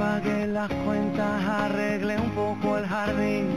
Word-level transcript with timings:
pague 0.00 0.46
las 0.46 0.70
cuentas, 0.86 1.44
arregle 1.44 2.16
un 2.16 2.30
poco 2.30 2.78
el 2.78 2.86
jardín, 2.86 3.48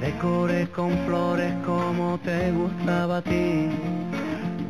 decore 0.00 0.66
con 0.70 0.92
flores 1.04 1.52
como 1.66 2.18
te 2.24 2.50
gustaba 2.52 3.18
a 3.18 3.22
ti, 3.22 3.68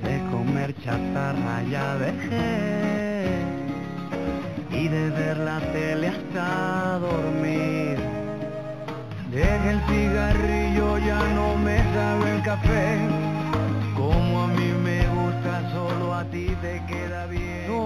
de 0.07 0.15
comer 0.33 0.75
chatarra 0.83 1.63
ya 1.71 1.97
dejé 1.99 3.29
y 4.73 4.89
de 4.89 5.11
ver 5.11 5.37
la 5.37 5.61
tele 5.73 6.09
hasta 6.09 6.99
dormir. 6.99 7.97
Deje 9.31 9.71
el 9.75 9.81
cigarrillo, 9.89 10.99
ya 10.99 11.23
no 11.39 11.57
me 11.59 11.79
sabe 11.95 12.35
el 12.35 12.43
café, 12.43 12.99
como 13.95 14.43
a 14.43 14.47
mí 14.49 14.73
me 14.83 15.07
gusta, 15.17 15.53
solo 15.73 16.13
a 16.13 16.25
ti 16.25 16.47
te 16.61 16.83
queda 16.89 17.02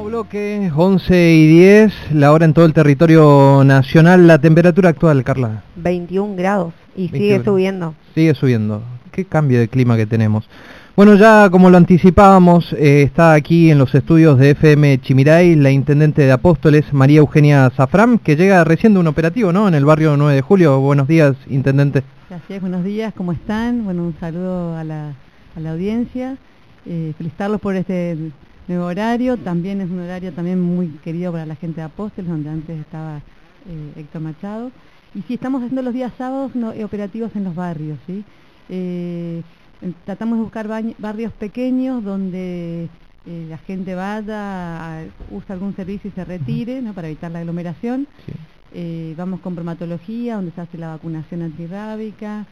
bloque, 0.07 0.71
11 0.75 1.33
y 1.33 1.47
10, 1.49 1.93
la 2.13 2.33
hora 2.33 2.45
en 2.45 2.55
todo 2.55 2.65
el 2.65 2.73
territorio 2.73 3.63
nacional, 3.65 4.27
la 4.29 4.39
temperatura 4.39 4.91
actual, 4.91 5.25
Carla. 5.25 5.65
21 5.75 6.37
grados 6.37 6.75
y 6.95 7.09
21 7.09 7.19
sigue 7.19 7.45
subiendo. 7.45 7.95
Sigue 8.15 8.35
subiendo. 8.35 8.83
Qué 9.11 9.25
cambio 9.25 9.59
de 9.59 9.67
clima 9.67 9.97
que 9.97 10.07
tenemos. 10.07 10.49
Bueno, 10.95 11.17
ya 11.17 11.51
como 11.51 11.71
lo 11.71 11.77
anticipábamos, 11.77 12.73
eh, 12.75 13.03
está 13.03 13.33
aquí 13.35 13.71
en 13.71 13.79
los 13.79 13.95
estudios 13.95 14.39
de 14.39 14.51
FM 14.51 15.01
Chimiray 15.01 15.57
la 15.57 15.71
intendente 15.71 16.23
de 16.23 16.33
Apóstoles, 16.33 16.93
María 16.93 17.19
Eugenia 17.19 17.69
Zafram, 17.71 18.19
que 18.19 18.37
llega 18.37 18.63
recién 18.63 18.95
de 18.95 19.01
un 19.01 19.09
operativo, 19.09 19.53
¿no? 19.53 19.67
En 19.67 19.75
el 19.75 19.85
barrio 19.85 20.17
9 20.17 20.37
de 20.37 20.41
julio. 20.41 20.81
Buenos 20.81 21.09
días, 21.09 21.37
intendente. 21.51 22.05
Gracias, 22.31 22.61
buenos 22.61 22.85
días, 22.85 23.13
¿cómo 23.15 23.33
están? 23.33 23.85
Bueno, 23.85 24.05
un 24.05 24.15
saludo 24.21 24.77
a 24.77 24.85
la, 24.85 25.15
a 25.57 25.61
la 25.61 25.73
audiencia, 25.73 26.37
eh, 26.87 27.13
felicitarlos 27.19 27.61
por 27.61 27.75
este 27.75 28.17
nuevo 28.69 28.87
horario, 28.87 29.37
también 29.37 29.81
es 29.81 29.91
un 29.91 30.01
horario 30.01 30.33
también 30.33 30.61
muy 30.61 30.89
querido 31.05 31.33
para 31.33 31.47
la 31.47 31.57
gente 31.57 31.81
de 31.81 31.87
Apóstoles, 31.87 32.31
donde 32.31 32.51
antes 32.51 32.79
estaba 32.79 33.19
eh, 33.69 33.93
Héctor 33.97 34.23
Machado. 34.23 34.71
Y 35.15 35.23
sí, 35.23 35.35
estamos 35.35 35.63
haciendo 35.63 35.83
los 35.83 35.95
días 35.95 36.13
sábados 36.19 36.55
no, 36.55 36.73
eh, 36.73 36.85
operativos 36.85 37.35
en 37.37 37.45
los 37.45 37.55
barrios, 37.55 37.99
¿sí? 38.07 38.25
Eh, 38.69 39.43
tratamos 40.05 40.39
de 40.39 40.43
buscar 40.43 40.69
barrios 40.99 41.33
pequeños 41.33 42.03
donde 42.03 42.89
eh, 43.27 43.47
la 43.49 43.59
gente 43.59 43.95
vaya, 43.95 45.05
usa 45.31 45.55
algún 45.55 45.75
servicio 45.75 46.11
y 46.11 46.13
se 46.13 46.25
retire, 46.25 46.83
¿no? 46.83 46.93
Para 46.93 47.09
evitar 47.09 47.31
la 47.31 47.41
aglomeración. 47.41 48.07
Sí. 48.27 48.33
Eh, 48.75 49.15
vamos 49.17 49.41
con 49.41 49.55
bromatología, 49.55 50.37
donde 50.37 50.51
se 50.53 50.61
hace 50.61 50.77
la 50.77 50.89
vacunación 50.89 51.43
antirrábica. 51.43 52.45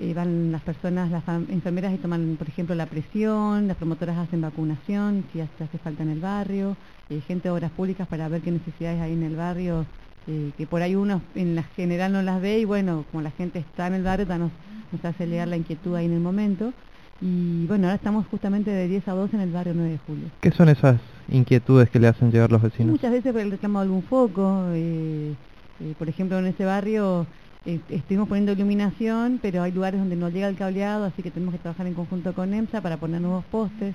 Eh, 0.00 0.14
van 0.14 0.52
las 0.52 0.60
personas, 0.62 1.10
las 1.10 1.24
enfermeras 1.48 1.92
y 1.92 1.96
toman, 1.96 2.36
por 2.38 2.46
ejemplo, 2.46 2.74
la 2.76 2.86
presión, 2.86 3.66
las 3.66 3.76
promotoras 3.76 4.16
hacen 4.16 4.40
vacunación, 4.40 5.24
si 5.32 5.40
hace, 5.40 5.64
hace 5.64 5.78
falta 5.78 6.04
en 6.04 6.10
el 6.10 6.20
barrio, 6.20 6.76
eh, 7.10 7.20
gente 7.26 7.48
de 7.48 7.50
obras 7.50 7.72
públicas 7.72 8.06
para 8.06 8.28
ver 8.28 8.40
qué 8.40 8.52
necesidades 8.52 9.00
hay 9.00 9.12
en 9.12 9.24
el 9.24 9.34
barrio, 9.34 9.84
eh, 10.28 10.52
que 10.56 10.66
por 10.66 10.82
ahí 10.82 10.94
uno 10.94 11.20
en 11.34 11.56
la 11.56 11.64
general 11.64 12.12
no 12.12 12.22
las 12.22 12.40
ve 12.40 12.60
y 12.60 12.64
bueno, 12.64 13.04
como 13.10 13.22
la 13.22 13.32
gente 13.32 13.58
está 13.58 13.88
en 13.88 13.94
el 13.94 14.04
barrio, 14.04 14.26
nos, 14.38 14.52
nos 14.92 15.04
hace 15.04 15.26
llegar 15.26 15.48
la 15.48 15.56
inquietud 15.56 15.96
ahí 15.96 16.06
en 16.06 16.12
el 16.12 16.20
momento. 16.20 16.72
Y 17.20 17.66
bueno, 17.66 17.88
ahora 17.88 17.96
estamos 17.96 18.24
justamente 18.26 18.70
de 18.70 18.86
10 18.86 19.08
a 19.08 19.12
12 19.12 19.34
en 19.34 19.42
el 19.42 19.50
barrio 19.50 19.72
9 19.74 19.90
de 19.90 19.98
julio. 19.98 20.26
¿Qué 20.40 20.52
son 20.52 20.68
esas 20.68 21.00
inquietudes 21.28 21.90
que 21.90 21.98
le 21.98 22.06
hacen 22.06 22.30
llegar 22.30 22.52
los 22.52 22.62
vecinos? 22.62 22.92
muchas 22.92 23.10
veces 23.10 23.32
por 23.32 23.40
el 23.40 23.50
reclamo 23.50 23.80
de 23.80 23.82
algún 23.82 24.02
foco. 24.04 24.66
eh, 24.74 25.34
eh, 25.80 25.94
por 25.98 26.08
ejemplo, 26.08 26.38
en 26.38 26.46
ese 26.46 26.64
barrio 26.64 27.26
eh, 27.66 27.80
estuvimos 27.90 28.28
poniendo 28.28 28.52
iluminación, 28.52 29.38
pero 29.42 29.62
hay 29.62 29.72
lugares 29.72 30.00
donde 30.00 30.16
no 30.16 30.28
llega 30.28 30.48
el 30.48 30.56
cableado, 30.56 31.04
así 31.04 31.22
que 31.22 31.30
tenemos 31.30 31.54
que 31.54 31.60
trabajar 31.60 31.86
en 31.86 31.94
conjunto 31.94 32.32
con 32.32 32.54
EMSA 32.54 32.80
para 32.80 32.96
poner 32.96 33.20
nuevos 33.20 33.44
postes. 33.46 33.94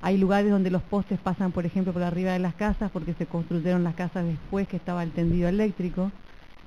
Hay 0.00 0.18
lugares 0.18 0.50
donde 0.50 0.70
los 0.70 0.82
postes 0.82 1.18
pasan, 1.20 1.52
por 1.52 1.64
ejemplo, 1.64 1.92
por 1.92 2.02
arriba 2.02 2.32
de 2.32 2.40
las 2.40 2.54
casas 2.54 2.90
porque 2.90 3.14
se 3.14 3.26
construyeron 3.26 3.84
las 3.84 3.94
casas 3.94 4.24
después 4.24 4.66
que 4.66 4.76
estaba 4.76 5.02
el 5.02 5.10
tendido 5.12 5.48
eléctrico. 5.48 6.10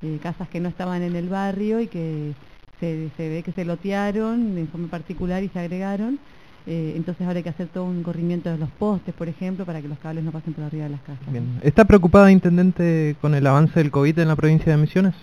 eh, 0.02 0.18
casas 0.22 0.48
que 0.48 0.60
no 0.60 0.68
estaban 0.68 1.02
en 1.02 1.16
el 1.16 1.28
barrio 1.28 1.80
y 1.80 1.86
que 1.86 2.34
se, 2.80 3.10
se 3.16 3.28
ve 3.28 3.42
que 3.42 3.52
se 3.52 3.64
lotearon 3.64 4.58
en 4.58 4.68
forma 4.68 4.88
particular 4.88 5.42
y 5.42 5.48
se 5.48 5.58
agregaron. 5.58 6.18
Eh, 6.66 6.94
entonces 6.96 7.26
ahora 7.26 7.38
hay 7.38 7.42
que 7.42 7.50
hacer 7.50 7.68
todo 7.68 7.84
un 7.84 8.02
corrimiento 8.02 8.50
de 8.50 8.58
los 8.58 8.68
postes, 8.70 9.14
por 9.14 9.28
ejemplo, 9.28 9.64
para 9.64 9.80
que 9.80 9.88
los 9.88 9.98
cables 9.98 10.24
no 10.24 10.32
pasen 10.32 10.52
por 10.52 10.64
arriba 10.64 10.84
de 10.84 10.90
las 10.90 11.00
casas. 11.00 11.30
Bien. 11.30 11.60
¿Está 11.62 11.84
preocupada, 11.84 12.30
intendente, 12.30 13.16
con 13.20 13.34
el 13.34 13.46
avance 13.46 13.78
del 13.78 13.90
COVID 13.90 14.18
en 14.18 14.28
la 14.28 14.36
provincia 14.36 14.72
de 14.72 14.78
Misiones? 14.78 15.14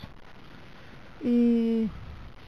Eh, 1.26 1.90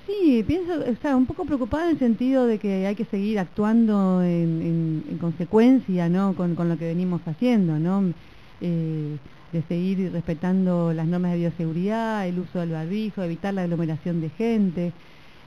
sí, 0.05 0.43
pienso, 0.45 0.73
o 0.81 0.95
sea, 1.01 1.15
un 1.15 1.25
poco 1.27 1.45
preocupada 1.45 1.85
en 1.85 1.91
el 1.91 1.99
sentido 1.99 2.45
de 2.45 2.59
que 2.59 2.85
hay 2.87 2.95
que 2.95 3.05
seguir 3.05 3.39
actuando 3.39 4.21
en, 4.23 4.61
en- 4.61 5.05
en 5.07 5.17
consecuencia, 5.17 6.09
¿no? 6.09 6.35
Con, 6.35 6.55
con 6.55 6.67
lo 6.69 6.77
que 6.77 6.85
venimos 6.85 7.21
haciendo, 7.27 7.79
¿no? 7.79 8.13
Eh, 8.59 9.19
de 9.51 9.61
seguir 9.63 10.11
respetando 10.11 10.93
las 10.93 11.07
normas 11.07 11.31
de 11.31 11.37
bioseguridad, 11.37 12.27
el 12.27 12.39
uso 12.39 12.59
del 12.59 12.71
barbijo, 12.71 13.23
evitar 13.23 13.53
la 13.53 13.61
aglomeración 13.63 14.19
de 14.19 14.29
gente. 14.29 14.93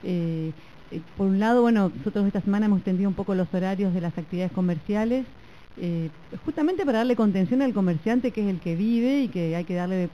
Eh, 0.01 0.55
eh, 0.91 1.03
por 1.15 1.27
un 1.27 1.39
lado, 1.39 1.61
bueno, 1.61 1.91
nosotros 1.95 2.25
esta 2.25 2.41
semana 2.41 2.65
hemos 2.65 2.79
extendido 2.79 3.09
un 3.09 3.15
poco 3.15 3.35
los 3.35 3.53
horarios 3.53 3.93
de 3.93 4.01
las 4.01 4.17
actividades 4.17 4.51
comerciales, 4.51 5.27
eh, 5.75 6.11
justamente 6.37 6.85
para 6.85 6.99
darle 6.99 7.15
contención 7.15 7.61
al 7.61 7.73
comerciante 7.73 8.31
que 8.31 8.41
es 8.41 8.47
el 8.47 8.59
que 8.59 8.75
vive 8.75 9.21
y 9.23 9.29
que 9.29 9.55
hay 9.55 9.65
que 9.65 9.75
darle 9.75 10.09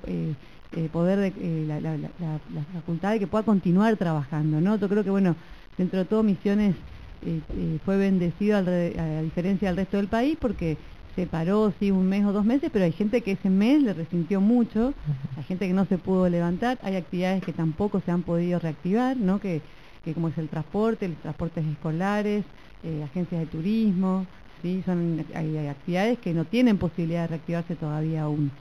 eh, 0.71 0.89
poder, 0.89 1.19
de, 1.19 1.27
eh, 1.37 1.65
la, 1.65 1.79
la- 1.79 1.97
la- 1.97 2.11
la- 2.19 2.39
la 2.53 2.63
facultad 2.73 3.11
de 3.11 3.19
que 3.19 3.27
pueda 3.27 3.43
continuar 3.43 3.95
trabajando, 3.97 4.59
¿no? 4.61 4.77
Yo 4.77 4.89
creo 4.89 5.03
que, 5.03 5.09
bueno, 5.09 5.35
dentro 5.77 5.99
de 5.99 6.05
todo 6.05 6.23
Misiones 6.23 6.75
eh, 7.21 7.41
eh, 7.55 7.79
fue 7.85 7.97
bendecido 7.97 8.57
al 8.57 8.65
re- 8.65 8.99
a 8.99 9.21
diferencia 9.21 9.67
del 9.69 9.77
resto 9.77 9.97
del 9.97 10.07
país 10.07 10.37
porque 10.39 10.77
se 11.15 11.27
paró, 11.27 11.73
sí, 11.79 11.91
un 11.91 12.07
mes 12.07 12.25
o 12.25 12.33
dos 12.33 12.43
meses, 12.45 12.69
pero 12.73 12.83
hay 12.85 12.91
gente 12.91 13.21
que 13.23 13.31
ese 13.31 13.49
mes 13.49 13.81
le 13.81 13.93
resintió 13.93 14.41
mucho, 14.41 14.93
hay 15.37 15.43
gente 15.45 15.65
que 15.65 15.73
no 15.73 15.85
se 15.85 15.97
pudo 15.97 16.27
levantar, 16.27 16.77
hay 16.81 16.97
actividades 16.97 17.41
que 17.43 17.53
tampoco 17.53 18.01
se 18.01 18.11
han 18.11 18.23
podido 18.23 18.59
reactivar, 18.59 19.15
¿no? 19.15 19.39
Que, 19.39 19.61
que 20.03 20.13
como 20.13 20.27
es 20.27 20.37
el 20.37 20.49
transporte, 20.49 21.07
los 21.07 21.17
transportes 21.19 21.65
escolares, 21.65 22.43
eh, 22.83 23.01
agencias 23.03 23.39
de 23.39 23.47
turismo, 23.47 24.27
¿sí? 24.61 24.81
Son, 24.85 25.25
hay, 25.33 25.55
hay 25.57 25.67
actividades 25.67 26.19
que 26.19 26.33
no 26.33 26.43
tienen 26.45 26.77
posibilidad 26.77 27.21
de 27.21 27.27
reactivarse 27.27 27.75
todavía 27.77 28.23
aún. 28.23 28.51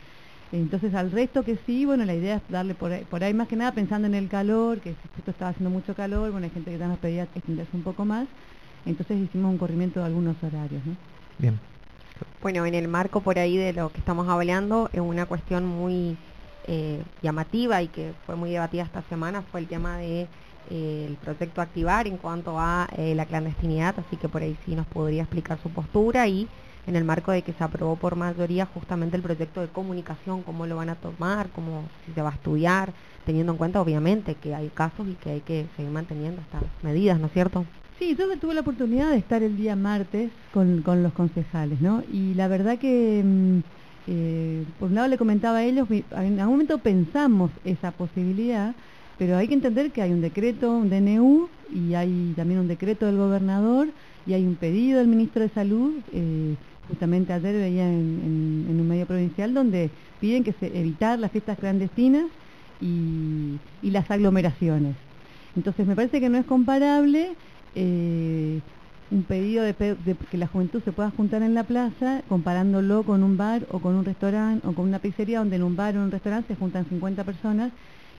Entonces 0.55 0.95
al 0.95 1.11
resto 1.11 1.43
que 1.43 1.59
sí, 1.67 1.85
bueno, 1.85 2.05
la 2.05 2.15
idea 2.15 2.37
es 2.37 2.43
darle 2.49 2.75
por 2.75 2.93
ahí, 2.93 3.05
por 3.05 3.25
ahí 3.25 3.35
más 3.35 3.49
que 3.49 3.57
nada 3.57 3.73
pensando 3.73 4.07
en 4.07 4.15
el 4.15 4.29
calor, 4.29 4.79
que 4.81 4.95
justo 5.17 5.33
estaba 5.33 5.51
haciendo 5.51 5.69
mucho 5.69 5.95
calor, 5.95 6.31
bueno, 6.31 6.45
hay 6.45 6.53
gente 6.53 6.71
que 6.71 6.79
ya 6.79 6.87
nos 6.87 6.99
pedía 6.99 7.25
extenderse 7.25 7.77
un 7.77 7.83
poco 7.83 8.05
más, 8.05 8.29
entonces 8.87 9.19
hicimos 9.21 9.51
un 9.51 9.59
corrimiento 9.59 9.99
de 9.99 10.07
algunos 10.07 10.37
horarios, 10.45 10.81
¿no? 10.87 10.97
Bien. 11.39 11.59
Bueno, 12.41 12.65
en 12.67 12.75
el 12.75 12.87
marco 12.87 13.21
por 13.21 13.39
ahí 13.39 13.57
de 13.57 13.73
lo 13.73 13.91
que 13.91 13.99
estamos 13.99 14.29
hablando, 14.29 14.91
es 14.93 15.01
una 15.01 15.27
cuestión 15.27 15.67
muy 15.67 16.17
eh, 16.69 17.03
llamativa 17.21 17.83
y 17.83 17.89
que 17.89 18.13
fue 18.25 18.37
muy 18.37 18.51
debatida 18.51 18.85
esta 18.85 19.03
semana, 19.09 19.43
fue 19.51 19.59
el 19.59 19.67
tema 19.67 19.99
de 19.99 20.29
eh, 20.71 21.07
el 21.09 21.17
proyecto 21.17 21.61
Activar 21.61 22.07
en 22.07 22.17
cuanto 22.17 22.59
a 22.59 22.89
eh, 22.97 23.15
la 23.15 23.27
clandestinidad, 23.27 23.95
así 23.99 24.17
que 24.17 24.29
por 24.29 24.43
ahí 24.43 24.57
sí 24.65 24.75
nos 24.75 24.87
podría 24.87 25.23
explicar 25.23 25.59
su 25.63 25.71
postura 25.71 26.27
y 26.27 26.47
en 26.87 26.97
el 26.97 27.05
marco 27.05 27.33
de 27.33 27.43
que 27.43 27.53
se 27.53 27.65
aprobó 27.65 27.97
por 27.97 28.17
mayoría 28.17 28.67
justamente 28.67 29.17
el 29.17 29.23
proyecto 29.23 29.61
de 29.61 29.69
comunicación, 29.69 30.43
cómo 30.43 30.67
lo 30.67 30.77
van 30.77 30.91
a 30.91 30.95
tomar, 30.97 31.49
cómo 31.55 31.85
si 32.07 32.13
se 32.13 32.23
va 32.23 32.31
a 32.31 32.35
estudiar, 32.35 32.93
teniendo 33.25 33.53
en 33.53 33.59
cuenta 33.59 33.81
obviamente 33.81 34.35
que 34.35 34.55
hay 34.55 34.69
casos 34.69 35.07
y 35.09 35.15
que 35.15 35.31
hay 35.31 35.41
que 35.41 35.67
seguir 35.77 35.91
manteniendo 35.91 36.41
estas 36.43 36.63
medidas, 36.83 37.19
¿no 37.19 37.27
es 37.27 37.33
cierto? 37.33 37.65
Sí, 37.99 38.17
yo 38.19 38.25
tuve 38.39 38.55
la 38.55 38.61
oportunidad 38.61 39.11
de 39.11 39.19
estar 39.19 39.43
el 39.43 39.57
día 39.57 39.77
martes 39.77 40.31
con, 40.53 40.83
con 40.83 41.03
los 41.03 41.13
concejales, 41.13 41.81
¿no? 41.81 42.03
Y 42.13 42.35
la 42.35 42.49
verdad 42.49 42.79
que, 42.79 43.23
mm, 43.25 43.59
eh, 44.09 44.65
por 44.79 44.89
un 44.89 44.97
lado 44.97 45.09
le 45.09 45.17
comentaba 45.17 45.59
a 45.59 45.65
ellos, 45.65 45.89
en 45.91 46.41
algún 46.41 46.57
momento 46.57 46.79
pensamos 46.79 47.51
esa 47.65 47.93
posibilidad, 47.93 48.75
pero 49.17 49.37
hay 49.37 49.49
que 49.49 49.55
entender 49.55 49.93
que 49.93 50.03
hay 50.03 50.13
un 50.13 50.21
decreto, 50.21 50.73
un 50.77 50.89
DNU, 50.89 51.51
y 51.69 51.95
hay 51.95 52.35
también 52.35 52.61
un 52.61 52.69
decreto 52.69 53.07
del 53.07 53.17
gobernador, 53.17 53.95
y 54.25 54.35
hay 54.35 54.47
un 54.47 54.57
pedido 54.57 54.99
del 54.99 55.09
ministro 55.09 55.43
de 55.43 55.49
Salud, 55.49 56.03
eh, 56.13 56.59
justamente 56.87 57.33
ayer 57.33 57.55
veía 57.55 57.89
en, 57.93 58.21
en- 58.69 58.81
un 58.81 58.87
medio 58.89 59.07
provincial, 59.07 59.55
donde 59.55 59.93
piden 60.19 60.45
que 60.45 60.53
se 60.53 60.79
evitar 60.79 61.19
las 61.19 61.31
fiestas 61.33 61.59
clandestinas 61.59 62.27
y, 62.79 63.63
y 63.81 63.91
las 63.91 64.11
aglomeraciones. 64.11 64.99
Entonces 65.55 65.87
me 65.87 65.97
parece 65.97 66.21
que 66.21 66.29
no 66.29 66.39
es 66.39 66.45
comparable 66.45 67.39
eh, 67.75 68.63
un 69.11 69.25
pedido 69.25 69.63
de, 69.65 69.73
de 69.75 70.17
que 70.17 70.37
la 70.39 70.47
juventud 70.47 70.83
se 70.83 70.93
pueda 70.93 71.11
juntar 71.11 71.43
en 71.43 71.55
la 71.55 71.67
plaza 71.67 72.25
comparándolo 72.27 73.05
con 73.05 73.23
un 73.23 73.37
bar 73.37 73.67
o 73.71 73.81
con 73.81 73.95
un 73.95 74.05
restaurante 74.05 74.67
o 74.67 74.75
con 74.75 74.87
una 74.87 75.01
pizzería 75.01 75.39
donde 75.39 75.57
en 75.57 75.63
un 75.63 75.77
bar 75.77 75.95
o 75.97 75.99
en 76.01 76.05
un 76.07 76.11
restaurante 76.11 76.49
se 76.49 76.57
juntan 76.57 76.87
50 76.89 77.25
personas 77.25 77.73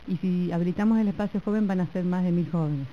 y 0.07 0.17
si 0.17 0.51
habilitamos 0.51 0.99
el 0.99 1.07
espacio 1.07 1.39
joven 1.41 1.67
van 1.67 1.79
a 1.81 1.87
ser 1.87 2.05
más 2.05 2.23
de 2.23 2.31
mil 2.31 2.49
jóvenes 2.49 2.87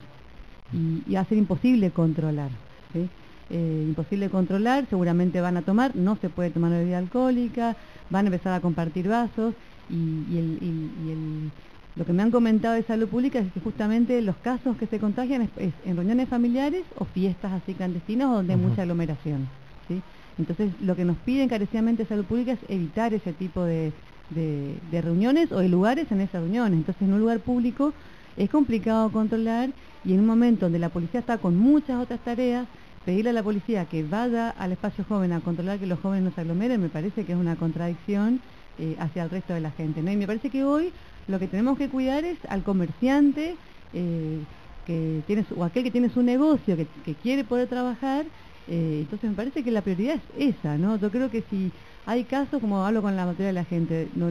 y, 0.73 1.03
y 1.07 1.15
va 1.15 1.21
a 1.21 1.25
ser 1.25 1.39
imposible 1.39 1.91
controlar. 1.91 2.51
¿sí? 2.93 3.09
Eh, 3.51 3.85
imposible 3.87 4.31
controlar, 4.31 4.87
seguramente 4.89 5.41
van 5.41 5.57
a 5.59 5.63
tomar, 5.63 5.95
no 5.95 6.17
se 6.17 6.31
puede 6.31 6.51
tomar 6.51 6.73
bebida 6.73 6.99
alcohólica, 6.99 7.77
van 8.09 8.27
a 8.27 8.29
empezar 8.29 8.53
a 8.55 8.61
compartir 8.61 9.09
vasos 9.09 9.55
y, 9.89 10.25
y 10.29 10.39
el- 10.39 10.59
y- 10.63 10.95
y 11.07 11.11
el- 11.11 11.51
lo 11.95 12.07
que 12.07 12.15
me 12.15 12.23
han 12.23 12.31
comentado 12.31 12.75
de 12.75 12.83
salud 12.85 13.07
pública 13.09 13.39
es 13.41 13.53
que 13.53 13.61
justamente 13.61 14.23
los 14.23 14.37
casos 14.39 14.79
que 14.79 14.87
se 14.87 14.99
contagian 14.99 15.43
es, 15.43 15.51
es 15.57 15.75
en 15.85 15.97
reuniones 15.97 16.29
familiares 16.31 16.87
o 16.97 17.05
fiestas 17.05 17.53
así 17.53 17.75
clandestinas 17.75 18.31
donde 18.31 18.55
hay 18.55 18.59
mucha 18.59 18.81
aglomeración. 18.83 19.49
¿sí? 19.89 20.03
Entonces 20.39 20.73
lo 20.81 20.97
que 20.97 21.05
nos 21.05 21.19
pide 21.19 21.43
encarecidamente 21.43 22.07
salud 22.07 22.25
pública 22.25 22.53
es 22.53 22.61
evitar 22.69 23.13
ese 23.13 23.35
tipo 23.35 23.63
de, 23.65 23.93
de, 24.35 24.75
de 24.91 25.01
reuniones 25.01 25.53
o 25.53 25.59
de 25.59 25.69
lugares 25.69 26.11
en 26.11 26.21
esas 26.21 26.43
reuniones. 26.43 26.79
Entonces, 26.79 27.03
en 27.03 27.13
un 27.13 27.21
lugar 27.21 27.41
público 27.41 27.93
es 28.37 28.51
complicado 28.51 29.11
controlar 29.11 29.71
y 30.05 30.15
en 30.15 30.21
un 30.21 30.27
momento 30.27 30.67
donde 30.67 30.79
la 30.79 30.89
policía 30.89 31.21
está 31.21 31.39
con 31.39 31.57
muchas 31.57 32.03
otras 32.03 32.21
tareas, 32.21 32.67
pedirle 33.05 33.31
a 33.31 33.33
la 33.33 33.43
policía 33.43 33.85
que 33.85 34.03
vaya 34.03 34.51
al 34.51 34.73
espacio 34.73 35.05
joven 35.09 35.33
a 35.33 35.41
controlar 35.41 35.79
que 35.79 35.87
los 35.87 36.01
jóvenes 36.01 36.25
no 36.25 36.35
se 36.35 36.41
aglomeren 36.41 36.81
me 36.81 36.89
parece 36.89 37.25
que 37.25 37.33
es 37.33 37.39
una 37.39 37.57
contradicción 37.57 38.41
eh, 38.79 38.97
hacia 38.99 39.25
el 39.25 39.31
resto 39.31 39.55
de 39.55 39.61
la 39.61 39.71
gente. 39.73 40.03
¿no? 40.03 40.11
Y 40.11 40.17
me 40.17 40.27
parece 40.27 40.51
que 40.51 40.65
hoy 40.65 40.93
lo 41.29 41.39
que 41.39 41.47
tenemos 41.47 41.79
que 41.79 41.89
cuidar 41.89 42.25
es 42.25 42.39
al 42.49 42.63
comerciante 42.63 43.57
eh, 43.93 44.39
que 44.87 45.23
tiene 45.27 45.45
o 45.57 45.65
aquel 45.65 45.85
que 45.85 45.91
tiene 45.91 46.09
su 46.09 46.23
negocio, 46.23 46.77
que, 46.77 47.15
quiere 47.23 47.45
poder 47.45 47.69
trabajar. 47.69 48.25
Eh, 48.69 49.01
entonces 49.03 49.31
me 49.31 49.37
parece 49.37 49.63
que 49.63 49.71
la 49.71 49.83
prioridad 49.83 50.21
es 50.39 50.57
esa, 50.57 50.79
¿no? 50.79 50.97
Yo 50.97 51.11
creo 51.11 51.31
que 51.31 51.43
si 51.51 51.71
hay 52.07 52.25
casos, 52.25 52.61
como 52.61 52.85
hablo 52.85 53.03
con 53.03 53.17
la 53.17 53.27
mayoría 53.27 53.47
de 53.47 53.53
la 53.53 53.65
gente, 53.65 54.09
no, 54.15 54.31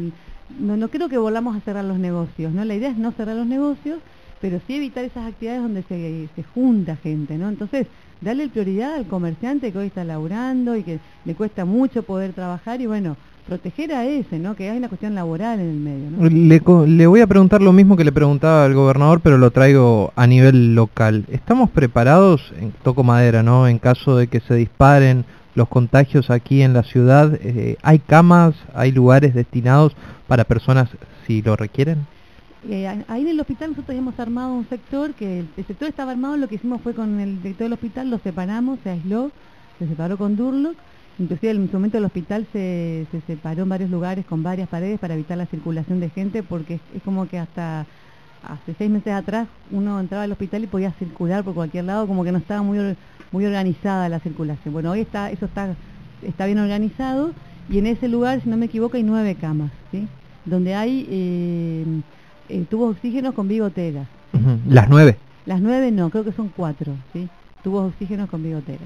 no, 0.60 0.78
no 0.78 0.90
creo 0.90 1.10
que 1.10 1.18
volvamos 1.18 1.56
a 1.56 1.62
cerrar 1.62 1.86
los 1.86 2.00
negocios, 2.00 2.52
¿no? 2.52 2.66
La 2.66 2.76
idea 2.76 2.90
es 2.90 2.98
no 2.98 3.12
cerrar 3.12 3.36
los 3.36 3.48
negocios, 3.48 4.00
pero 4.42 4.60
sí 4.68 4.76
evitar 4.76 5.04
esas 5.06 5.28
actividades 5.28 5.62
donde 5.62 5.84
se, 5.84 6.28
se 6.36 6.44
junta 6.44 6.96
gente, 6.98 7.38
¿no? 7.38 7.50
Entonces, 7.50 7.88
darle 8.22 8.50
prioridad 8.50 8.96
al 8.96 9.06
comerciante 9.06 9.72
que 9.72 9.78
hoy 9.78 9.88
está 9.88 10.04
laburando 10.04 10.76
y 10.76 10.84
que 10.84 11.00
le 11.26 11.36
cuesta 11.36 11.66
mucho 11.66 12.04
poder 12.04 12.34
trabajar 12.34 12.82
y 12.82 12.88
bueno, 12.88 13.16
proteger 13.48 13.94
a 13.94 14.06
ese, 14.06 14.40
¿no? 14.40 14.56
Que 14.56 14.70
hay 14.70 14.78
una 14.78 14.88
cuestión 14.88 15.16
laboral 15.16 15.60
en 15.60 15.70
el 15.70 15.78
medio, 15.78 16.12
¿no? 16.12 16.30
Le, 16.30 16.88
le 16.96 17.08
voy 17.08 17.22
a 17.22 17.28
preguntar 17.28 17.62
lo 17.62 17.74
mismo 17.74 17.98
que 17.98 18.04
le 18.04 18.12
preguntaba 18.12 18.66
al 18.66 18.74
gobernador, 18.74 19.22
pero 19.22 19.38
lo 19.38 19.52
traigo 19.52 20.14
a 20.16 20.28
nivel 20.28 20.76
local. 20.76 21.26
¿Estamos 21.30 21.70
preparados, 21.70 22.54
en 22.60 22.72
toco 22.84 23.04
madera, 23.04 23.44
¿no? 23.44 23.68
En 23.68 23.80
caso 23.80 24.18
de 24.18 24.28
que 24.28 24.40
se 24.42 24.56
disparen 24.56 25.26
los 25.56 25.68
contagios 25.68 26.30
aquí 26.30 26.62
en 26.62 26.74
la 26.74 26.84
ciudad, 26.84 27.34
eh, 27.42 27.78
¿hay 27.82 28.00
camas, 28.00 28.56
hay 28.74 28.92
lugares 28.92 29.34
destinados 29.34 29.96
para 30.28 30.44
personas 30.44 30.90
si 31.28 31.42
lo 31.42 31.56
requieren? 31.56 32.06
Eh, 32.70 32.88
ahí 33.08 33.24
en 33.24 33.28
el 33.30 33.40
hospital 33.40 33.72
nosotros 33.72 33.98
hemos 33.98 34.20
armado 34.20 34.54
un 34.54 34.68
sector, 34.70 35.14
que 35.14 35.40
el, 35.40 35.66
sector 35.66 35.88
estaba 35.88 36.12
armado, 36.12 36.38
lo 36.38 36.48
que 36.48 36.56
hicimos 36.56 36.82
fue 36.82 36.94
con 36.94 37.20
el 37.20 37.42
director 37.42 37.66
del 37.66 37.74
hospital, 37.74 38.10
lo 38.10 38.20
separamos, 38.20 38.80
se 38.84 38.92
aisló, 38.92 39.32
se 39.80 39.88
separó 39.88 40.18
con 40.18 40.36
Durlock, 40.36 40.76
inclusive 41.18 41.52
en 41.52 41.68
su 41.68 41.74
momento 41.74 41.98
el 41.98 42.06
hospital 42.06 42.46
se, 42.54 43.08
separó 43.26 43.64
en 43.64 43.70
varios 43.70 43.90
lugares 43.90 44.26
con 44.26 44.44
varias 44.44 44.70
paredes 44.70 45.00
para 45.00 45.16
evitar 45.16 45.38
la 45.38 45.48
circulación 45.48 46.00
de 46.00 46.10
gente, 46.10 46.44
porque 46.44 46.80
es, 46.94 47.02
como 47.04 47.28
que 47.28 47.40
hasta 47.40 47.88
hace 48.44 48.76
seis 48.78 48.92
meses 48.92 49.14
atrás 49.14 49.48
uno 49.72 50.00
entraba 50.00 50.24
al 50.24 50.32
hospital 50.32 50.64
y 50.64 50.68
podía 50.68 50.92
circular 50.94 51.44
por 51.44 51.56
cualquier 51.56 51.86
lado, 51.86 52.06
como 52.06 52.24
que 52.24 52.32
no 52.32 52.38
estaba 52.38 52.62
muy, 52.62 52.96
muy 53.32 53.46
organizada 53.46 54.10
la 54.10 54.20
circulación. 54.20 54.74
Bueno, 54.74 54.92
hoy 54.92 55.02
está, 55.02 55.32
eso 55.32 55.46
está, 55.46 55.76
está 56.22 56.46
bien 56.46 56.60
organizado 56.60 57.32
y 57.70 57.80
en 57.80 57.88
ese 57.88 58.08
lugar, 58.08 58.42
si 58.42 58.50
no 58.50 58.58
me 58.58 58.66
equivoco, 58.66 58.98
hay 58.98 59.04
nueve 59.04 59.36
camas, 59.36 59.72
¿sí? 59.92 60.08
donde 60.46 60.76
hay... 60.76 61.08
Eh, 61.10 61.86
eh, 62.52 62.66
tubos 62.70 62.98
oxígenos 62.98 63.34
con 63.34 63.48
bigotera. 63.48 64.08
¿Las 64.68 64.90
nueve? 64.90 65.18
Las 65.46 65.62
nueve 65.62 65.90
no, 65.92 66.10
creo 66.10 66.26
que 66.26 66.34
son 66.34 66.52
cuatro, 66.56 66.94
¿sí? 67.14 67.30
Tubos 67.64 67.94
oxígenos 67.94 68.30
con 68.30 68.44
bigotera. 68.44 68.84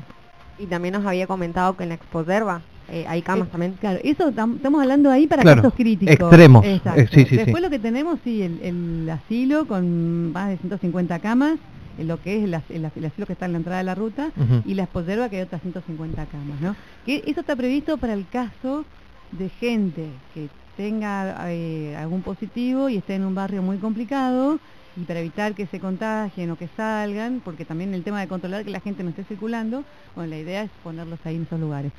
Y 0.60 0.68
también 0.68 0.94
nos 0.94 1.06
había 1.06 1.26
comentado 1.26 1.76
que 1.76 1.84
en 1.84 1.90
la 1.90 1.96
Exposerva 1.96 2.62
eh, 2.90 3.06
hay 3.08 3.24
camas 3.24 3.48
eh, 3.48 3.52
también. 3.52 3.74
Claro, 3.80 4.00
eso 4.04 4.30
estamos 4.30 4.82
hablando 4.82 5.10
ahí 5.10 5.26
para 5.26 5.42
casos 5.42 5.74
críticos. 5.74 6.14
Extremos. 6.14 6.64
Después 6.64 7.62
lo 7.62 7.72
que 7.72 7.80
tenemos, 7.80 8.20
sí, 8.24 8.44
el, 8.44 9.10
asilo 9.10 9.66
con 9.68 10.32
más 10.32 10.50
de 10.50 10.58
150 10.58 11.18
camas, 11.20 11.58
lo 11.98 12.22
que 12.22 12.38
es 12.38 12.44
el, 12.44 12.54
asilo 12.54 13.26
que 13.26 13.34
está 13.34 13.46
en 13.46 13.54
la 13.54 13.58
entrada 13.58 13.78
de 13.80 13.84
la 13.84 13.96
ruta, 13.96 14.32
y 14.66 14.74
la 14.74 14.84
Exposerva 14.84 15.30
que 15.30 15.38
hay 15.38 15.44
otras 15.44 15.62
150 15.62 16.26
camas, 16.26 16.62
¿no? 16.62 16.76
Que 17.06 17.24
eso 17.26 17.42
está 17.42 17.56
previsto 17.56 17.98
para 17.98 18.14
el 18.14 18.28
caso 18.28 18.86
de 19.32 19.50
gente 19.50 20.08
que 20.34 20.50
tenga 20.78 21.52
eh, 21.52 21.96
algún 21.96 22.22
positivo 22.22 22.90
y 22.90 22.98
esté 22.98 23.16
en 23.16 23.24
un 23.24 23.36
barrio 23.36 23.62
muy 23.62 23.78
complicado 23.78 24.60
y 24.98 25.04
para 25.04 25.20
evitar 25.20 25.54
que 25.54 25.66
se 25.68 25.80
contagien 25.80 26.52
o 26.52 26.56
que 26.56 26.68
salgan, 26.76 27.42
porque 27.44 27.66
también 27.66 27.94
el 27.94 28.04
tema 28.04 28.22
de 28.22 28.28
controlar 28.28 28.64
que 28.64 28.72
la 28.72 28.80
gente 28.80 29.04
no 29.04 29.10
esté 29.10 29.24
circulando, 29.26 29.84
bueno, 30.16 30.30
la 30.30 30.38
idea 30.38 30.64
es 30.64 30.70
ponerlos 30.84 31.20
ahí 31.26 31.36
en 31.36 31.44
esos 31.44 31.60
lugares. 31.60 31.92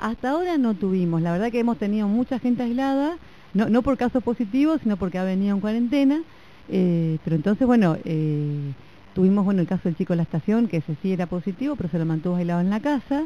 Hasta 0.00 0.30
ahora 0.30 0.56
no 0.58 0.74
tuvimos, 0.74 1.22
la 1.22 1.32
verdad 1.32 1.50
que 1.50 1.60
hemos 1.60 1.78
tenido 1.78 2.06
mucha 2.08 2.38
gente 2.38 2.62
aislada, 2.62 3.16
no, 3.54 3.68
no 3.68 3.82
por 3.82 3.96
casos 3.96 4.22
positivos, 4.22 4.80
sino 4.82 4.96
porque 4.96 5.18
ha 5.18 5.24
venido 5.24 5.54
en 5.54 5.60
cuarentena, 5.60 6.20
eh, 6.68 7.18
pero 7.24 7.36
entonces, 7.36 7.66
bueno, 7.66 7.96
eh, 8.04 8.72
tuvimos 9.14 9.44
bueno 9.44 9.60
el 9.60 9.66
caso 9.66 9.82
del 9.84 9.96
chico 9.96 10.12
de 10.12 10.18
la 10.18 10.22
estación, 10.24 10.68
que 10.68 10.78
ese 10.78 10.96
sí 11.02 11.12
era 11.12 11.26
positivo, 11.26 11.76
pero 11.76 11.88
se 11.88 11.98
lo 11.98 12.04
mantuvo 12.04 12.36
aislado 12.36 12.60
en 12.60 12.70
la 12.70 12.80
casa. 12.80 13.24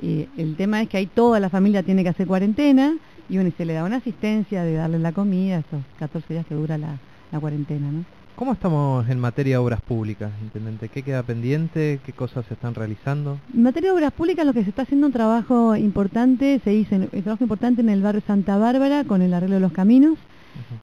y 0.00 0.28
el 0.36 0.56
tema 0.56 0.80
es 0.80 0.88
que 0.88 0.96
ahí 0.96 1.06
toda 1.06 1.40
la 1.40 1.50
familia 1.50 1.82
tiene 1.82 2.02
que 2.02 2.08
hacer 2.08 2.26
cuarentena, 2.26 2.94
y 3.28 3.34
bueno, 3.34 3.48
y 3.48 3.52
se 3.52 3.64
le 3.64 3.74
da 3.74 3.84
una 3.84 3.96
asistencia 3.96 4.62
de 4.62 4.74
darle 4.74 4.98
la 4.98 5.12
comida, 5.12 5.58
esos 5.58 5.82
14 5.98 6.32
días 6.32 6.46
que 6.46 6.54
dura 6.54 6.78
la, 6.78 6.98
cuarentena, 7.40 7.90
¿no? 7.90 8.04
¿Cómo 8.36 8.52
estamos 8.52 9.08
en 9.08 9.18
materia 9.18 9.54
de 9.54 9.58
obras 9.58 9.80
públicas, 9.80 10.30
Intendente? 10.42 10.88
¿Qué 10.88 11.02
queda 11.02 11.22
pendiente? 11.22 12.00
¿Qué 12.04 12.12
cosas 12.12 12.44
se 12.46 12.54
están 12.54 12.74
realizando? 12.74 13.38
En 13.52 13.62
materia 13.62 13.90
de 13.90 13.96
obras 13.96 14.12
públicas 14.12 14.44
lo 14.44 14.52
que 14.52 14.62
se 14.62 14.70
está 14.70 14.82
haciendo 14.82 15.06
un 15.06 15.12
trabajo 15.12 15.74
importante, 15.76 16.60
se 16.62 16.74
hizo 16.74 16.96
un 16.96 17.08
trabajo 17.08 17.44
importante 17.44 17.80
en 17.80 17.88
el 17.88 18.02
barrio 18.02 18.22
Santa 18.26 18.56
Bárbara 18.56 19.04
con 19.04 19.22
el 19.22 19.34
arreglo 19.34 19.56
de 19.56 19.60
los 19.60 19.72
caminos. 19.72 20.18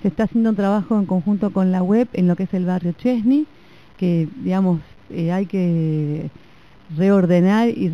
Se 0.02 0.10
está 0.10 0.24
haciendo 0.24 0.50
un 0.50 0.56
trabajo 0.56 0.98
en 0.98 1.06
conjunto 1.06 1.52
con 1.52 1.72
la 1.72 1.84
web 1.84 2.08
en 2.14 2.28
lo 2.28 2.36
que 2.36 2.44
es 2.44 2.54
el 2.54 2.66
barrio 2.66 2.94
Chesney, 2.94 3.48
que 4.02 4.28
digamos 4.44 4.80
eh, 5.12 5.32
hay 5.32 5.46
que 5.46 6.32
reordenar 6.98 7.70
y 7.70 7.90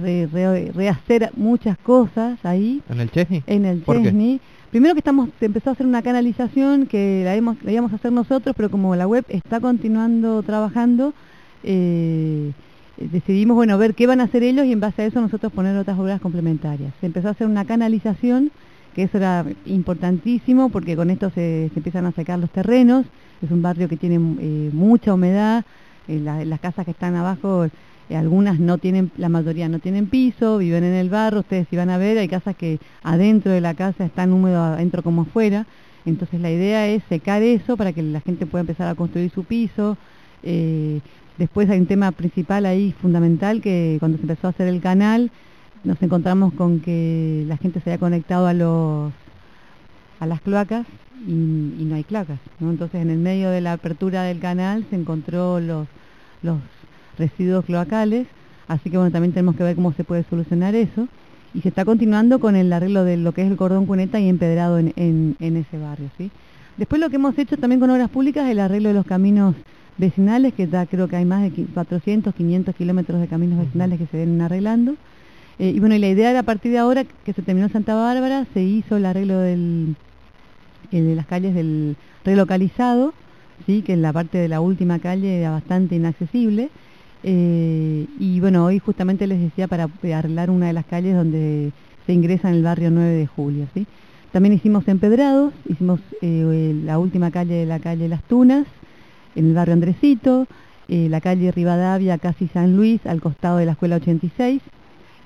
rehacer 0.73 1.31
muchas 1.35 1.77
cosas 1.79 2.39
ahí. 2.45 2.81
¿En 2.89 3.01
el 3.01 3.11
Chesney? 3.11 3.43
En 3.45 3.65
el 3.65 3.83
Chesney. 3.83 4.39
Primero 4.71 4.95
que 4.95 4.99
estamos, 4.99 5.29
empezó 5.41 5.69
a 5.69 5.73
hacer 5.73 5.85
una 5.85 6.01
canalización 6.01 6.87
que 6.87 7.23
la, 7.25 7.35
hemos, 7.35 7.61
la 7.61 7.73
íbamos 7.73 7.91
a 7.91 7.97
hacer 7.97 8.13
nosotros, 8.13 8.55
pero 8.55 8.71
como 8.71 8.95
la 8.95 9.05
web 9.05 9.25
está 9.27 9.59
continuando 9.59 10.41
trabajando, 10.43 11.13
eh, 11.63 12.53
decidimos 12.95 13.55
bueno 13.55 13.77
ver 13.77 13.93
qué 13.93 14.07
van 14.07 14.21
a 14.21 14.23
hacer 14.23 14.43
ellos 14.43 14.65
y 14.65 14.71
en 14.71 14.79
base 14.79 15.01
a 15.01 15.05
eso 15.07 15.19
nosotros 15.19 15.51
poner 15.51 15.75
otras 15.75 15.99
obras 15.99 16.21
complementarias. 16.21 16.93
Se 17.01 17.05
empezó 17.05 17.27
a 17.27 17.31
hacer 17.31 17.47
una 17.47 17.65
canalización, 17.65 18.51
que 18.95 19.03
eso 19.03 19.17
era 19.17 19.45
importantísimo 19.65 20.69
porque 20.69 20.95
con 20.95 21.09
esto 21.09 21.29
se, 21.29 21.69
empiezan 21.75 22.05
a 22.05 22.13
secar 22.13 22.39
los 22.39 22.49
terrenos, 22.49 23.05
es 23.41 23.51
un 23.51 23.61
barrio 23.61 23.89
que 23.89 23.97
tiene 23.97 24.15
eh, 24.15 24.69
mucha 24.73 25.13
humedad, 25.13 25.65
eh, 26.07 26.19
las 26.19 26.59
casas 26.59 26.85
que 26.85 26.91
están 26.91 27.15
abajo 27.15 27.67
eh, 28.09 28.15
algunas 28.15 28.59
no 28.59 28.77
tienen, 28.77 29.11
la 29.17 29.29
mayoría 29.29 29.67
no 29.67 29.79
tienen 29.79 30.07
piso, 30.07 30.57
viven 30.59 30.83
en 30.83 30.93
el 30.93 31.09
barro, 31.09 31.41
ustedes 31.41 31.67
si 31.69 31.75
van 31.75 31.89
a 31.89 31.97
ver, 31.97 32.17
hay 32.17 32.27
casas 32.27 32.55
que 32.55 32.79
adentro 33.03 33.51
de 33.51 33.61
la 33.61 33.73
casa 33.73 34.05
están 34.05 34.31
húmedos 34.31 34.59
adentro 34.59 35.03
como 35.03 35.23
afuera, 35.23 35.65
entonces 36.05 36.39
la 36.39 36.49
idea 36.49 36.87
es 36.87 37.03
secar 37.09 37.41
eso 37.41 37.75
para 37.75 37.91
que 37.91 38.01
la 38.01 38.21
gente 38.21 38.45
pueda 38.45 38.61
empezar 38.61 38.87
a 38.87 38.95
construir 38.95 39.29
su 39.29 39.43
piso. 39.43 39.97
Eh, 40.41 41.01
después 41.37 41.69
hay 41.69 41.79
un 41.79 41.85
tema 41.85 42.13
principal 42.13 42.65
ahí, 42.65 42.93
fundamental, 43.01 43.61
que 43.61 43.97
cuando 43.99 44.17
se 44.17 44.21
empezó 44.21 44.47
a 44.47 44.51
hacer 44.51 44.69
el 44.69 44.79
canal, 44.79 45.31
nos 45.83 46.01
encontramos 46.01 46.53
con 46.53 46.79
que 46.79 47.43
la 47.47 47.57
gente 47.57 47.81
se 47.81 47.89
había 47.89 47.99
conectado 47.99 48.47
a 48.47 48.53
los 48.53 49.11
a 50.19 50.25
las 50.25 50.41
cloacas 50.41 50.87
y, 51.27 51.31
no 51.31 51.95
hay 51.95 52.03
cloacas, 52.03 52.39
Entonces 52.59 53.01
en 53.01 53.09
el 53.09 53.19
medio 53.19 53.49
de 53.49 53.61
la 53.61 53.73
apertura 53.73 54.23
del 54.23 54.39
canal 54.39 54.85
se 54.89 54.95
encontró 54.95 55.59
los, 55.59 55.87
los 56.41 56.57
residuos 57.17 57.65
cloacales, 57.65 58.27
así 58.67 58.89
que 58.89 58.97
bueno, 58.97 59.11
también 59.11 59.33
tenemos 59.33 59.55
que 59.55 59.63
ver 59.63 59.75
cómo 59.75 59.93
se 59.93 60.03
puede 60.03 60.23
solucionar 60.23 60.75
eso. 60.75 61.07
Y 61.53 61.61
se 61.61 61.69
está 61.69 61.85
continuando 61.85 62.39
con 62.39 62.55
el 62.55 62.71
arreglo 62.71 63.03
de 63.03 63.17
lo 63.17 63.31
que 63.31 63.41
es 63.41 63.49
el 63.49 63.57
cordón 63.57 63.85
cuneta 63.85 64.19
y 64.19 64.29
empedrado 64.29 64.77
en, 64.77 64.93
en, 64.95 65.57
ese 65.57 65.79
barrio. 65.79 66.09
¿sí? 66.17 66.29
Después 66.75 67.01
lo 67.01 67.09
que 67.09 67.15
hemos 67.15 67.37
hecho 67.39 67.57
también 67.57 67.79
con 67.79 67.89
obras 67.89 68.09
públicas 68.09 68.45
es 68.45 68.51
el 68.51 68.59
arreglo 68.59 68.89
de 68.89 68.95
los 68.95 69.05
caminos 69.05 69.55
vecinales, 69.97 70.53
que 70.53 70.67
ya 70.67 70.85
creo 70.85 71.07
que 71.07 71.15
hay 71.15 71.25
más 71.25 71.41
de 71.41 71.65
400, 71.73 72.35
500 72.35 72.75
kilómetros 72.75 73.19
de 73.21 73.27
caminos 73.27 73.59
vecinales 73.59 73.97
que 73.97 74.05
se 74.07 74.17
vienen 74.17 74.41
arreglando. 74.41 74.95
Eh, 75.59 75.71
y 75.75 75.79
bueno, 75.79 75.95
y 75.95 75.99
la 75.99 76.09
idea 76.09 76.29
era 76.29 76.39
a 76.39 76.43
partir 76.43 76.71
de 76.71 76.77
ahora 76.77 77.03
que 77.03 77.33
se 77.33 77.41
terminó 77.41 77.69
Santa 77.69 77.95
Bárbara, 77.95 78.45
se 78.53 78.61
hizo 78.61 78.97
el 78.97 79.05
arreglo 79.05 79.39
del, 79.39 79.95
de 80.91 81.15
las 81.15 81.25
calles 81.25 81.55
del 81.55 81.95
relocalizado, 82.23 83.13
¿sí? 83.65 83.81
que 83.81 83.93
en 83.93 84.01
la 84.01 84.13
parte 84.13 84.37
de 84.37 84.47
la 84.47 84.61
última 84.61 84.99
calle 84.99 85.39
era 85.39 85.51
bastante 85.51 85.95
inaccesible. 85.95 86.69
Eh, 87.23 88.05
y 88.19 88.39
bueno, 88.39 88.65
hoy 88.65 88.79
justamente 88.79 89.27
les 89.27 89.39
decía 89.39 89.67
para 89.67 89.89
arreglar 90.13 90.49
una 90.49 90.67
de 90.67 90.73
las 90.73 90.85
calles 90.85 91.15
donde 91.15 91.71
se 92.05 92.13
ingresa 92.13 92.49
en 92.49 92.55
el 92.55 92.63
barrio 92.63 92.91
9 92.91 93.09
de 93.09 93.27
julio. 93.27 93.67
¿sí? 93.73 93.85
También 94.31 94.53
hicimos 94.53 94.87
empedrados, 94.87 95.53
hicimos 95.67 95.99
eh, 96.21 96.75
la 96.85 96.99
última 96.99 97.31
calle 97.31 97.55
de 97.55 97.65
la 97.65 97.79
calle 97.79 98.07
Las 98.07 98.23
Tunas, 98.23 98.65
en 99.35 99.47
el 99.47 99.53
barrio 99.53 99.73
Andresito, 99.73 100.47
eh, 100.87 101.07
la 101.09 101.21
calle 101.21 101.51
Rivadavia, 101.51 102.17
casi 102.17 102.47
San 102.47 102.75
Luis, 102.75 103.05
al 103.05 103.21
costado 103.21 103.57
de 103.57 103.65
la 103.65 103.73
Escuela 103.73 103.97
86, 103.97 104.61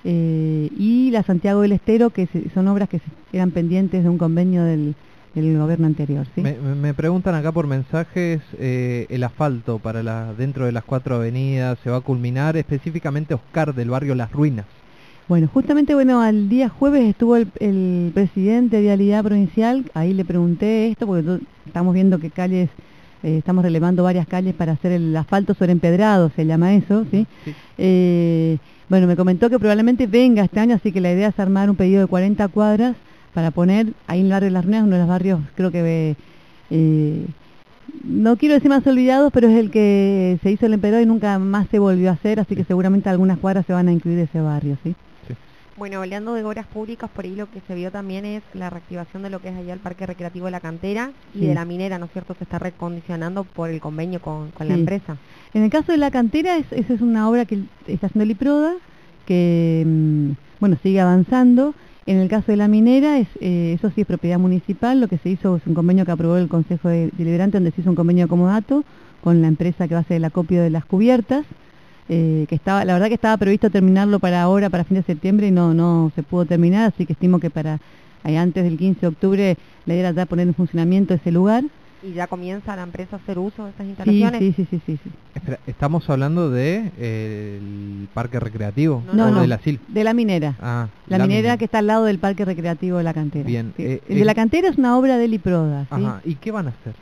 y 0.03 1.09
la 1.11 1.21
Santiago 1.21 1.61
del 1.61 1.73
Estero, 1.73 2.09
que 2.09 2.27
son 2.55 2.67
obras 2.67 2.89
que 2.89 3.00
eran 3.33 3.51
pendientes 3.51 4.01
de 4.01 4.09
un 4.09 4.17
convenio 4.17 4.63
del 4.63 4.95
el 5.35 5.57
gobierno 5.57 5.88
anterior. 5.88 6.27
¿sí? 6.35 6.41
Me, 6.41 6.93
preguntan 6.93 7.35
acá 7.35 7.51
por 7.51 7.67
mensajes, 7.67 8.41
eh, 8.59 9.05
el 9.09 9.23
asfalto 9.23 9.79
para 9.79 10.03
la, 10.03 10.33
dentro 10.33 10.65
de 10.65 10.71
las 10.71 10.83
cuatro 10.83 11.15
avenidas 11.15 11.77
se 11.83 11.89
va 11.89 11.97
a 11.97 12.01
culminar, 12.01 12.57
específicamente 12.57 13.33
Oscar 13.33 13.73
del 13.73 13.89
barrio 13.89 14.15
Las 14.15 14.31
Ruinas. 14.31 14.65
Bueno, 15.27 15.47
justamente, 15.47 15.93
bueno, 15.93 16.21
al 16.21 16.50
día 16.50 16.67
jueves 16.67 17.03
estuvo 17.03 17.38
el, 17.38 17.47
el 17.59 18.11
presidente 18.13 18.77
de 18.77 18.81
Vialidad 18.81 19.23
Provincial, 19.23 19.89
ahí 19.93 20.13
le 20.13 20.25
pregunté 20.25 20.89
esto, 20.89 21.07
porque 21.07 21.39
estamos 21.65 21.93
viendo 21.93 22.19
que 22.19 22.29
calles, 22.29 22.69
eh, 23.23 23.38
estamos 23.38 23.63
relevando 23.63 24.03
varias 24.03 24.27
calles 24.27 24.53
para 24.53 24.73
hacer 24.73 24.91
el 24.91 25.15
asfalto 25.15 25.53
sobre 25.53 25.71
empedrado, 25.71 26.31
se 26.35 26.45
llama 26.45 26.73
eso, 26.73 27.05
¿sí? 27.09 27.25
Sí. 27.45 27.55
Eh, 27.77 28.57
bueno, 28.89 29.07
me 29.07 29.15
comentó 29.15 29.50
que 29.50 29.57
probablemente 29.57 30.05
venga 30.05 30.43
este 30.43 30.59
año, 30.59 30.75
así 30.75 30.91
que 30.91 31.00
la 31.00 31.13
idea 31.13 31.29
es 31.29 31.39
armar 31.39 31.69
un 31.69 31.77
pedido 31.77 32.01
de 32.01 32.07
40 32.07 32.50
cuadras 32.50 32.97
para 33.33 33.51
poner 33.51 33.88
ahí 34.07 34.19
en 34.19 34.25
el 34.27 34.31
barrio 34.31 34.47
de 34.47 34.51
Las 34.53 34.65
Ruinas, 34.65 34.83
uno 34.83 34.93
de 34.95 35.00
los 35.00 35.07
barrios, 35.07 35.39
creo 35.55 35.71
que, 35.71 36.15
eh, 36.69 37.25
no 38.03 38.35
quiero 38.38 38.55
decir 38.55 38.69
más 38.69 38.85
olvidados, 38.88 39.31
pero 39.33 39.47
es 39.47 39.57
el 39.57 39.69
que 39.71 40.39
se 40.41 40.51
hizo 40.51 40.65
el 40.65 40.73
empedrado 40.73 41.03
y 41.03 41.05
nunca 41.05 41.38
más 41.39 41.67
se 41.69 41.79
volvió 41.79 42.09
a 42.09 42.13
hacer, 42.13 42.39
así 42.39 42.55
que 42.55 42.63
seguramente 42.63 43.09
algunas 43.09 43.38
cuadras 43.38 43.65
se 43.65 43.73
van 43.73 43.88
a 43.88 43.91
incluir 43.91 44.17
de 44.17 44.23
ese 44.23 44.41
barrio, 44.41 44.77
¿sí? 44.83 44.95
Sí. 45.27 45.33
Bueno, 45.77 46.00
hablando 46.00 46.33
de 46.33 46.43
obras 46.43 46.65
públicas, 46.67 47.09
por 47.13 47.25
ahí 47.25 47.35
lo 47.35 47.50
que 47.50 47.61
se 47.67 47.75
vio 47.75 47.91
también 47.91 48.25
es 48.25 48.43
la 48.53 48.69
reactivación 48.69 49.23
de 49.23 49.29
lo 49.29 49.39
que 49.39 49.50
es 49.50 49.55
allá 49.55 49.73
el 49.73 49.79
Parque 49.79 50.05
Recreativo 50.05 50.45
de 50.45 50.51
la 50.51 50.59
Cantera 50.59 51.11
y 51.33 51.39
Sí. 51.39 51.45
de 51.47 51.53
la 51.53 51.65
minera, 51.65 52.00
¿no 52.00 52.05
es 52.05 52.11
cierto? 52.11 52.35
Se 52.38 52.43
está 52.43 52.59
recondicionando 52.59 53.43
por 53.43 53.69
el 53.69 53.79
convenio 53.81 54.19
con, 54.21 54.51
con 54.51 54.67
la 54.67 54.73
empresa. 54.75 55.17
En 55.53 55.63
el 55.63 55.69
caso 55.69 55.91
de 55.91 55.97
la 55.97 56.11
cantera, 56.11 56.57
es, 56.57 56.65
esa 56.71 56.93
es 56.93 57.01
una 57.01 57.29
obra 57.29 57.45
que 57.45 57.59
está 57.88 58.07
haciendo 58.07 58.23
el 58.23 58.31
IPRODA, 58.31 58.73
que 59.25 59.83
mm, 59.85 60.31
bueno 60.59 60.77
sigue 60.81 61.00
avanzando. 61.01 61.73
En 62.08 62.17
el 62.17 62.29
caso 62.29 62.51
de 62.51 62.58
la 62.58 62.67
minera, 62.67 63.20
eh, 63.20 63.74
eso 63.74 63.91
sí 63.93 64.01
es 64.01 64.08
propiedad 64.08 64.39
municipal, 64.39 65.00
lo 65.00 65.08
que 65.08 65.20
se 65.20 65.29
hizo 65.29 65.55
es 65.58 65.67
un 65.67 65.75
convenio 65.75 66.03
que 66.03 66.12
aprobó 66.12 66.38
el 66.38 66.48
Consejo 66.48 66.89
de- 66.89 67.12
Deliberante, 67.15 67.58
donde 67.58 67.72
se 67.72 67.81
hizo 67.81 67.91
un 67.91 67.96
convenio 67.96 68.25
de 68.25 68.29
comodato 68.29 68.84
con 69.24 69.41
la 69.41 69.48
empresa 69.48 69.88
que 69.88 69.93
va 69.93 70.00
a 70.00 70.01
hacer 70.01 70.17
el 70.17 70.25
acopio 70.25 70.63
de 70.63 70.72
las 70.72 70.84
cubiertas, 70.84 71.46
eh, 72.10 72.46
que 72.50 72.55
estaba, 72.55 72.84
la 72.86 72.93
verdad 72.93 73.08
que 73.08 73.13
estaba 73.13 73.38
previsto 73.38 73.70
terminarlo 73.70 74.20
para 74.20 74.41
ahora, 74.41 74.70
para 74.72 74.84
fin 74.84 74.98
de 74.98 75.03
septiembre, 75.03 75.48
y 75.48 75.51
no, 75.51 75.75
no 75.75 76.12
se 76.15 76.24
pudo 76.24 76.46
terminar, 76.46 76.91
así 76.91 77.05
que 77.05 77.13
estimo 77.13 77.39
que 77.39 77.51
para 77.51 77.79
ahí 78.24 78.36
antes 78.36 78.63
del 78.63 78.77
15 78.77 79.01
de 79.01 79.08
octubre 79.08 79.58
la 79.86 79.93
idea 79.93 80.10
era 80.10 80.15
ya 80.15 80.25
poner 80.25 80.48
en 80.48 80.55
funcionamiento 80.55 81.13
ese 81.13 81.31
lugar. 81.31 81.63
Y 82.03 82.13
ya 82.13 82.25
comienza 82.27 82.75
la 82.75 82.81
empresa 82.81 83.15
a 83.15 83.20
hacer 83.20 83.38
uso 83.38 83.65
de 83.65 83.70
estas 83.72 83.86
Sí, 83.86 83.89
instalaciones. 83.91 84.39
sí, 84.39 84.53
sí, 84.53 84.65
sí, 84.65 84.81
sí, 84.86 85.00
sí. 85.03 85.12
Espera, 85.36 85.60
estamos 85.67 86.10
hablando 86.10 86.50
de 86.50 86.91
eh, 86.98 87.58
el 87.60 88.10
parque 88.12 88.39
recreativo 88.39 89.03
No, 89.13 89.27
o 89.27 89.31
no. 89.31 89.41
del 89.41 89.51
asilo. 89.51 89.79
De 89.88 90.03
la 90.03 90.13
minera. 90.15 90.58
Ah, 90.60 90.89
La, 91.05 91.20
minera 91.20 91.58
que 91.58 91.65
está 91.65 91.77
al 91.77 91.88
lado 91.88 92.05
del 92.05 92.17
Parque 92.17 92.43
Recreativo 92.43 92.98
de 92.98 93.03
la 93.03 93.13
Cantera. 93.13 93.46
Bien, 93.46 93.74
Sí. 93.77 93.84
eh, 93.84 94.01
el 94.08 94.15
de 94.15 94.22
eh, 94.22 94.25
la 94.25 94.34
Cantera 94.34 94.70
es 94.70 94.77
una 94.79 94.98
obra 94.98 95.17
del 95.20 95.34
IPRODA, 95.36 95.84
¿sí? 95.84 95.89
Ajá, 95.91 96.22
¿y 96.24 96.36
qué 96.36 96.51
van 96.51 96.67
a 96.67 96.72
hacer? 96.72 96.96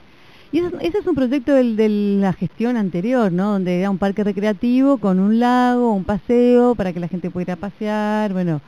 Y 0.51 0.59
ese, 0.59 0.75
ese 0.81 0.97
es 0.97 1.07
un 1.07 1.15
proyecto 1.15 1.53
del- 1.53 1.75
de 1.77 1.87
la 1.87 2.33
gestión 2.33 2.75
anterior, 2.75 3.31
¿no? 3.31 3.51
Donde 3.53 3.79
era 3.79 3.89
un 3.91 3.99
parque 3.99 4.23
recreativo 4.25 4.97
con 4.99 5.19
un 5.19 5.39
lago, 5.39 5.93
un 5.93 6.03
paseo 6.05 6.75
para 6.75 6.91
que 6.91 6.99
la 6.99 7.07
gente 7.07 7.29
pudiera 7.31 7.55
pasear. 7.55 8.33
Bueno, 8.33 8.61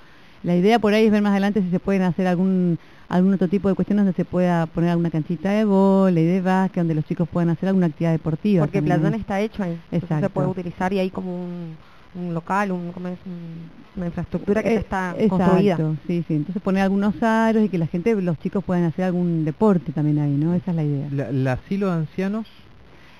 la 0.43 0.55
idea 0.55 0.79
por 0.79 0.93
ahí 0.93 1.05
es 1.05 1.11
ver 1.11 1.21
más 1.21 1.31
adelante 1.31 1.61
si 1.61 1.69
se 1.69 1.79
pueden 1.79 2.01
hacer 2.01 2.27
algún 2.27 2.77
algún 3.09 3.33
otro 3.33 3.47
tipo 3.47 3.67
de 3.67 3.75
cuestiones 3.75 4.05
donde 4.05 4.15
se 4.15 4.23
pueda 4.25 4.65
poner 4.67 4.89
alguna 4.91 5.09
canchita 5.11 5.51
de 5.51 5.65
vóley, 5.65 6.23
de 6.25 6.41
básquet, 6.41 6.77
donde 6.81 6.95
los 6.95 7.03
chicos 7.05 7.27
puedan 7.27 7.49
hacer 7.49 7.67
alguna 7.67 7.87
actividad 7.87 8.11
deportiva. 8.13 8.63
Porque 8.63 8.77
también. 8.79 8.99
Playón 9.01 9.19
está 9.19 9.41
hecho 9.41 9.63
ahí. 9.63 9.77
Entonces 9.91 10.19
se 10.21 10.29
puede 10.29 10.47
utilizar 10.47 10.93
y 10.93 10.99
hay 10.99 11.09
como 11.09 11.43
un, 11.43 11.75
un 12.15 12.33
local, 12.33 12.71
un, 12.71 12.91
¿cómo 12.93 13.09
es? 13.09 13.19
Un- 13.25 13.69
una 13.97 14.05
infraestructura 14.05 14.63
que 14.63 14.69
Eh, 14.69 14.73
ya 14.75 14.79
está 14.79 15.15
exacto, 15.19 15.35
construida. 15.43 15.77
sí, 16.07 16.23
sí. 16.25 16.33
Entonces 16.35 16.61
poner 16.61 16.83
algunos 16.83 17.21
aros 17.21 17.63
y 17.65 17.69
que 17.69 17.77
la 17.77 17.87
gente, 17.87 18.15
los 18.21 18.39
chicos 18.39 18.63
puedan 18.63 18.85
hacer 18.85 19.03
algún 19.03 19.43
deporte 19.43 19.91
también 19.91 20.19
ahí, 20.19 20.37
¿no? 20.37 20.53
Esa 20.53 20.71
es 20.71 20.75
la 20.77 20.83
idea. 20.83 21.09
La- 21.11 21.29
el 21.29 21.45
asilo 21.47 21.87
de 21.87 21.93
ancianos, 21.93 22.47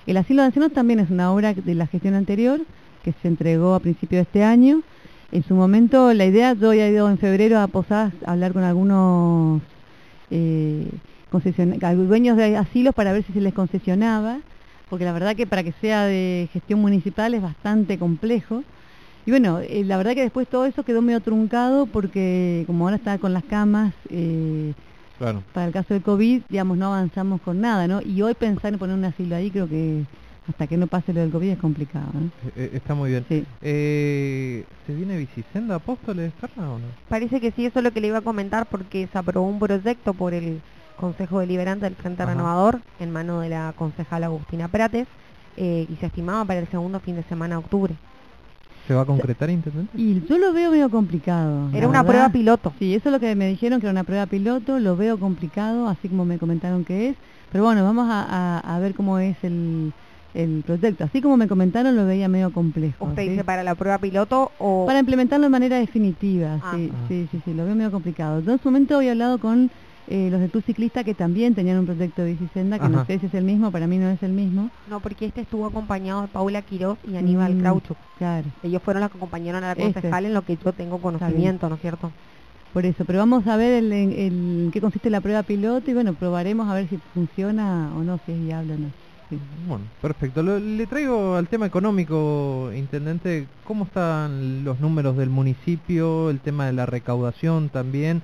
El 0.06 0.16
asilo 0.16 0.42
de 0.42 0.46
ancianos 0.46 0.72
también 0.72 0.98
es 0.98 1.10
una 1.10 1.30
obra 1.32 1.52
de 1.54 1.74
la 1.74 1.86
gestión 1.86 2.14
anterior 2.14 2.60
que 3.04 3.12
se 3.20 3.28
entregó 3.28 3.74
a 3.74 3.80
principio 3.80 4.18
de 4.18 4.22
este 4.22 4.42
año. 4.42 4.80
En 5.32 5.42
su 5.44 5.54
momento, 5.54 6.12
la 6.12 6.26
idea, 6.26 6.52
yo 6.52 6.68
había 6.68 6.90
ido 6.90 7.08
en 7.08 7.16
febrero 7.16 7.58
a 7.58 7.66
Posadas 7.66 8.12
a 8.26 8.32
hablar 8.32 8.52
con 8.52 8.64
algunos 8.64 9.62
eh, 10.30 10.86
dueños 12.06 12.36
de 12.36 12.54
asilos 12.58 12.94
para 12.94 13.14
ver 13.14 13.24
si 13.24 13.32
se 13.32 13.40
les 13.40 13.54
concesionaba, 13.54 14.40
porque 14.90 15.06
la 15.06 15.12
verdad 15.12 15.34
que 15.34 15.46
para 15.46 15.62
que 15.62 15.72
sea 15.80 16.04
de 16.04 16.50
gestión 16.52 16.82
municipal 16.82 17.32
es 17.32 17.40
bastante 17.40 17.98
complejo. 17.98 18.62
Y 19.24 19.30
bueno, 19.30 19.60
eh, 19.60 19.84
la 19.86 19.96
verdad 19.96 20.12
que 20.12 20.20
después 20.20 20.46
todo 20.48 20.66
eso 20.66 20.82
quedó 20.82 21.00
medio 21.00 21.20
truncado 21.20 21.86
porque 21.86 22.64
como 22.66 22.84
ahora 22.84 22.96
está 22.96 23.16
con 23.16 23.32
las 23.32 23.44
camas, 23.44 23.94
eh, 24.10 24.74
claro. 25.16 25.42
para 25.54 25.66
el 25.66 25.72
caso 25.72 25.94
del 25.94 26.02
COVID, 26.02 26.42
digamos, 26.50 26.76
no 26.76 26.88
avanzamos 26.88 27.40
con 27.40 27.58
nada, 27.58 27.88
¿no? 27.88 28.02
Y 28.02 28.20
hoy 28.20 28.34
pensar 28.34 28.74
en 28.74 28.78
poner 28.78 28.96
un 28.96 29.06
asilo 29.06 29.34
ahí, 29.34 29.50
creo 29.50 29.66
que 29.66 30.04
hasta 30.48 30.66
que 30.66 30.76
no 30.76 30.86
pase 30.88 31.12
lo 31.12 31.20
del 31.20 31.30
COVID 31.30 31.50
es 31.50 31.58
complicado, 31.58 32.06
¿no? 32.14 32.20
Eh, 32.48 32.52
eh, 32.56 32.70
está 32.74 32.94
muy 32.94 33.10
bien. 33.10 33.24
Sí. 33.28 33.44
Eh, 33.62 34.64
¿Se 34.86 34.94
viene 34.94 35.16
Bicisenda 35.16 35.76
Apóstoles, 35.76 36.32
Carla, 36.40 36.70
o 36.70 36.78
no? 36.78 36.84
Parece 37.08 37.40
que 37.40 37.52
sí, 37.52 37.64
eso 37.66 37.78
es 37.78 37.84
lo 37.84 37.92
que 37.92 38.00
le 38.00 38.08
iba 38.08 38.18
a 38.18 38.22
comentar 38.22 38.66
porque 38.66 39.08
se 39.10 39.18
aprobó 39.18 39.46
un 39.46 39.58
proyecto 39.58 40.14
por 40.14 40.34
el 40.34 40.60
Consejo 40.96 41.40
Deliberante 41.40 41.84
del 41.86 41.94
Frente 41.94 42.22
Ajá. 42.22 42.32
Renovador 42.32 42.80
en 43.00 43.10
mano 43.12 43.40
de 43.40 43.48
la 43.50 43.72
concejala 43.76 44.26
Agustina 44.26 44.68
Prates 44.68 45.06
eh, 45.56 45.86
y 45.88 45.96
se 45.96 46.06
estimaba 46.06 46.44
para 46.44 46.60
el 46.60 46.68
segundo 46.68 46.98
fin 47.00 47.16
de 47.16 47.22
semana 47.24 47.54
de 47.56 47.58
octubre. 47.60 47.94
¿Se 48.88 48.94
va 48.94 49.02
a 49.02 49.06
concretar, 49.06 49.48
Intendente? 49.48 49.92
Y 49.96 50.20
yo 50.26 50.38
lo 50.38 50.52
veo 50.52 50.72
medio 50.72 50.90
complicado. 50.90 51.68
Era 51.72 51.86
una 51.86 52.02
verdad. 52.02 52.06
prueba 52.12 52.28
piloto. 52.30 52.72
Sí, 52.80 52.94
eso 52.94 53.08
es 53.08 53.12
lo 53.12 53.20
que 53.20 53.34
me 53.36 53.46
dijeron, 53.46 53.80
que 53.80 53.86
era 53.86 53.92
una 53.92 54.02
prueba 54.02 54.26
piloto, 54.26 54.80
lo 54.80 54.96
veo 54.96 55.18
complicado, 55.20 55.88
así 55.88 56.08
como 56.08 56.24
me 56.24 56.36
comentaron 56.38 56.84
que 56.84 57.10
es. 57.10 57.16
Pero 57.52 57.62
bueno, 57.64 57.84
vamos 57.84 58.08
a, 58.10 58.58
a- 58.58 58.76
a 58.76 58.78
ver 58.80 58.94
cómo 58.94 59.18
es 59.20 59.36
el, 59.44 59.92
el 60.34 60.62
proyecto. 60.64 61.04
Así 61.04 61.20
como 61.20 61.36
me 61.36 61.46
comentaron, 61.48 61.94
lo 61.96 62.06
veía 62.06 62.28
medio 62.28 62.50
complejo. 62.52 63.04
¿Usted 63.06 63.22
¿sí? 63.24 63.28
dice 63.30 63.44
para 63.44 63.62
la 63.62 63.74
prueba 63.74 63.98
piloto 63.98 64.50
o...? 64.58 64.86
Para 64.86 64.98
implementarlo 65.00 65.44
de 65.44 65.50
manera 65.50 65.78
definitiva, 65.78 66.58
Ah. 66.62 66.72
sí, 66.74 66.90
Ah. 66.92 66.96
sí, 67.08 67.28
sí, 67.30 67.40
sí, 67.44 67.54
lo 67.54 67.64
veo 67.66 67.74
medio 67.74 67.90
complicado. 67.90 68.40
Yo 68.40 68.52
en 68.52 68.58
su 68.58 68.68
momento 68.68 68.96
había 68.96 69.12
hablado 69.12 69.38
con 69.38 69.70
eh, 70.08 70.28
los 70.30 70.40
de 70.40 70.48
Tu 70.48 70.60
Ciclista 70.62 71.04
que 71.04 71.14
también 71.14 71.54
tenían 71.54 71.78
un 71.78 71.86
proyecto 71.86 72.22
de 72.22 72.32
bicicenda, 72.32 72.78
que 72.78 72.88
no 72.88 73.04
sé 73.06 73.18
si 73.20 73.26
es 73.26 73.34
el 73.34 73.44
mismo, 73.44 73.70
para 73.70 73.86
mí 73.86 73.98
no 73.98 74.08
es 74.10 74.22
el 74.22 74.32
mismo. 74.32 74.68
No, 74.90 75.00
porque 75.00 75.26
este 75.26 75.42
estuvo 75.42 75.64
acompañado 75.64 76.22
de 76.22 76.28
Paula 76.28 76.60
Quiroz 76.62 76.98
y 77.08 77.16
Aníbal 77.16 77.54
Mm, 77.54 77.60
Krauchuk. 77.60 77.96
Claro, 78.18 78.46
Ellos 78.64 78.82
fueron 78.82 79.00
los 79.02 79.10
que 79.10 79.16
acompañaron 79.18 79.62
a 79.64 79.68
la 79.68 79.72
Este. 79.74 79.92
concejal 79.94 80.26
en 80.26 80.34
lo 80.34 80.42
que 80.42 80.56
yo 80.56 80.72
tengo 80.72 80.98
conocimiento, 80.98 81.68
¿no 81.68 81.76
es 81.76 81.80
cierto? 81.80 82.10
por 82.72 82.86
eso. 82.86 83.04
Pero 83.04 83.18
vamos 83.18 83.46
a 83.46 83.56
ver 83.58 83.84
el, 83.84 84.70
qué 84.72 84.80
consiste 84.80 85.10
la 85.10 85.20
prueba 85.20 85.42
piloto 85.42 85.90
y 85.90 85.94
bueno, 85.94 86.14
probaremos 86.14 86.68
a 86.70 86.74
ver 86.74 86.88
si 86.88 86.96
funciona 87.12 87.90
o 87.96 88.02
no, 88.02 88.18
si 88.24 88.32
es 88.32 88.40
viable 88.40 88.74
o 88.74 88.78
no. 88.78 88.86
Bueno, 89.66 89.84
perfecto. 90.00 90.42
Lo- 90.42 90.58
le 90.58 90.86
traigo 90.86 91.36
al 91.36 91.48
tema 91.48 91.66
económico, 91.66 92.70
Intendente, 92.74 93.46
¿cómo 93.64 93.84
están 93.84 94.64
los 94.64 94.80
números 94.80 95.16
del 95.16 95.30
municipio? 95.30 96.30
El 96.30 96.40
tema 96.40 96.66
de 96.66 96.72
la 96.72 96.86
recaudación 96.86 97.68
también, 97.68 98.20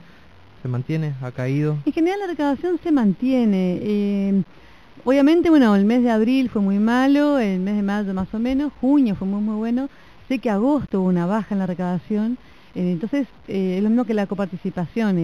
¿se 0.63 0.69
mantiene? 0.69 1.13
¿Ha 1.23 1.31
caído? 1.31 1.77
En 1.87 1.93
general 1.93 2.19
la 2.21 2.27
recaudación 2.27 2.79
se 2.83 2.93
mantiene. 2.93 3.79
eh, 3.83 4.43
obviamente, 5.05 5.49
bueno, 5.51 5.75
el 5.77 5.85
mes 5.85 6.03
de 6.03 6.11
abril 6.11 6.49
fue 6.51 6.61
muy 6.63 6.79
malo, 6.79 7.39
el 7.39 7.61
mes 7.61 7.77
de 7.77 7.83
mayo 7.83 8.13
más 8.15 8.33
o 8.35 8.39
menos, 8.39 8.73
junio 8.81 9.15
fue 9.15 9.27
muy 9.27 9.41
muy 9.41 9.57
bueno. 9.57 9.89
Sé 10.29 10.39
que 10.39 10.51
agosto 10.51 11.01
hubo 11.01 11.09
una 11.09 11.25
baja 11.27 11.55
en 11.55 11.61
la 11.61 11.67
recaudación, 11.67 12.37
eh, 12.75 12.93
entonces 12.93 13.27
eh, 13.47 13.77
es 13.79 13.83
lo 13.83 13.89
mismo 13.89 14.05
que 14.05 14.15
la 14.15 14.27
coparticipación. 14.27 15.17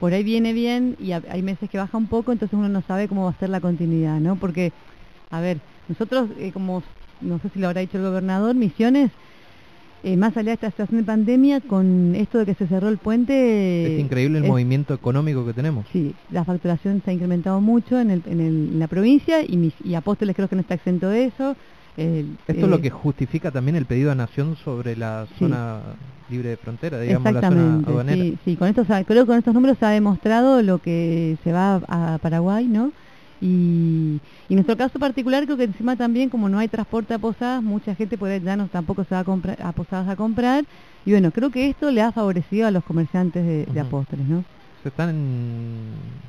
Por 0.00 0.12
ahí 0.14 0.24
viene 0.24 0.52
bien 0.52 0.96
y 0.98 1.12
ha- 1.12 1.22
hay 1.30 1.42
meses 1.42 1.68
que 1.70 1.78
baja 1.78 1.96
un 1.98 2.08
poco, 2.08 2.32
entonces 2.32 2.58
uno 2.58 2.68
no 2.68 2.82
sabe 2.82 3.06
cómo 3.06 3.24
va 3.24 3.30
a 3.30 3.34
ser 3.38 3.50
la 3.50 3.60
continuidad, 3.60 4.18
¿no? 4.20 4.36
Porque, 4.38 4.72
a 5.30 5.40
ver, 5.40 5.60
nosotros, 5.88 6.30
eh, 6.38 6.50
como 6.52 6.82
no 7.20 7.38
sé 7.38 7.50
si 7.50 7.58
lo 7.60 7.68
habrá 7.68 7.82
dicho 7.82 7.98
el 7.98 8.04
gobernador, 8.04 8.54
Misiones, 8.56 9.12
eh, 10.02 10.16
más 10.16 10.34
allá 10.38 10.48
de 10.50 10.54
esta 10.54 10.70
situación 10.70 11.00
de 11.00 11.04
pandemia, 11.04 11.60
con 11.60 12.14
esto 12.14 12.38
de 12.38 12.46
que 12.46 12.54
se 12.54 12.66
cerró 12.66 12.88
el 12.88 12.96
puente... 12.96 13.94
es 13.96 14.00
increíble 14.00 14.38
el 14.38 14.44
es- 14.44 14.50
movimiento 14.50 14.94
económico 14.94 15.44
que 15.44 15.52
tenemos. 15.52 15.86
Sí, 15.92 16.16
la 16.30 16.44
facturación 16.46 17.02
se 17.02 17.10
ha 17.10 17.14
incrementado 17.14 17.60
mucho 17.60 18.00
en, 18.00 18.10
el, 18.10 18.22
en, 18.26 18.40
el- 18.40 18.70
en 18.72 18.78
la 18.78 18.88
provincia 18.88 19.44
y, 19.46 19.58
mis, 19.58 19.74
y 19.84 19.94
Apóstoles 19.94 20.34
creo 20.34 20.48
que 20.48 20.56
no 20.56 20.62
está 20.62 20.74
exento 20.74 21.08
de 21.10 21.26
eso. 21.26 21.56
El, 21.98 22.38
Esto 22.46 22.64
es 22.64 22.70
lo 22.70 22.76
eh, 22.76 22.80
que 22.80 22.90
justifica 22.90 23.50
también 23.50 23.76
el 23.76 23.84
pedido 23.84 24.10
a 24.10 24.14
Nación 24.14 24.56
sobre 24.56 24.96
la 24.96 25.26
Sí. 25.26 25.34
zona 25.40 25.96
libre 26.30 26.50
de 26.50 26.56
frontera, 26.56 27.00
digamos, 27.00 27.32
la 27.32 27.42
zona 27.42 27.78
Exactamente, 27.78 27.84
aduanera. 27.84 28.28
sí, 28.34 28.38
sí, 28.44 28.56
con 28.56 28.68
esto, 28.68 28.84
se 28.84 28.92
ha- 28.94 29.04
creo 29.04 29.24
que 29.24 29.28
con 29.28 29.38
estos 29.38 29.54
números 29.54 29.78
se 29.78 29.86
ha 29.86 29.90
demostrado 29.90 30.62
lo 30.62 30.80
que 30.80 31.38
se 31.42 31.50
va 31.52 31.80
a 31.88 32.18
Paraguay, 32.20 32.68
¿no? 32.68 32.92
Y, 33.40 34.22
y 34.48 34.52
en 34.52 34.56
nuestro 34.56 34.76
caso 34.76 34.98
particular 34.98 35.44
creo 35.46 35.56
que 35.56 35.64
encima 35.64 35.96
también 35.96 36.28
como 36.28 36.48
no 36.50 36.58
hay 36.58 36.68
transporte 36.68 37.14
a 37.14 37.18
Posadas, 37.18 37.62
mucha 37.62 37.94
gente 37.96 38.18
ahí 38.20 38.40
ya 38.42 38.56
no 38.56 38.68
tampoco 38.68 39.02
se 39.04 39.14
va 39.14 39.20
a, 39.20 39.24
comprar, 39.24 39.56
a 39.62 39.72
Posadas 39.72 40.08
a 40.08 40.16
comprar. 40.16 40.66
Y 41.04 41.12
bueno, 41.12 41.32
creo 41.32 41.50
que 41.50 41.68
esto 41.70 41.90
le 41.90 42.02
ha 42.02 42.12
favorecido 42.12 42.66
a 42.66 42.70
los 42.70 42.84
comerciantes 42.84 43.44
de, 43.46 43.66
de 43.70 43.80
Ujú. 43.80 43.80
Apóstoles, 43.80 44.28
¿no? 44.28 44.44
¿Se 44.74 44.88
están 44.88 46.20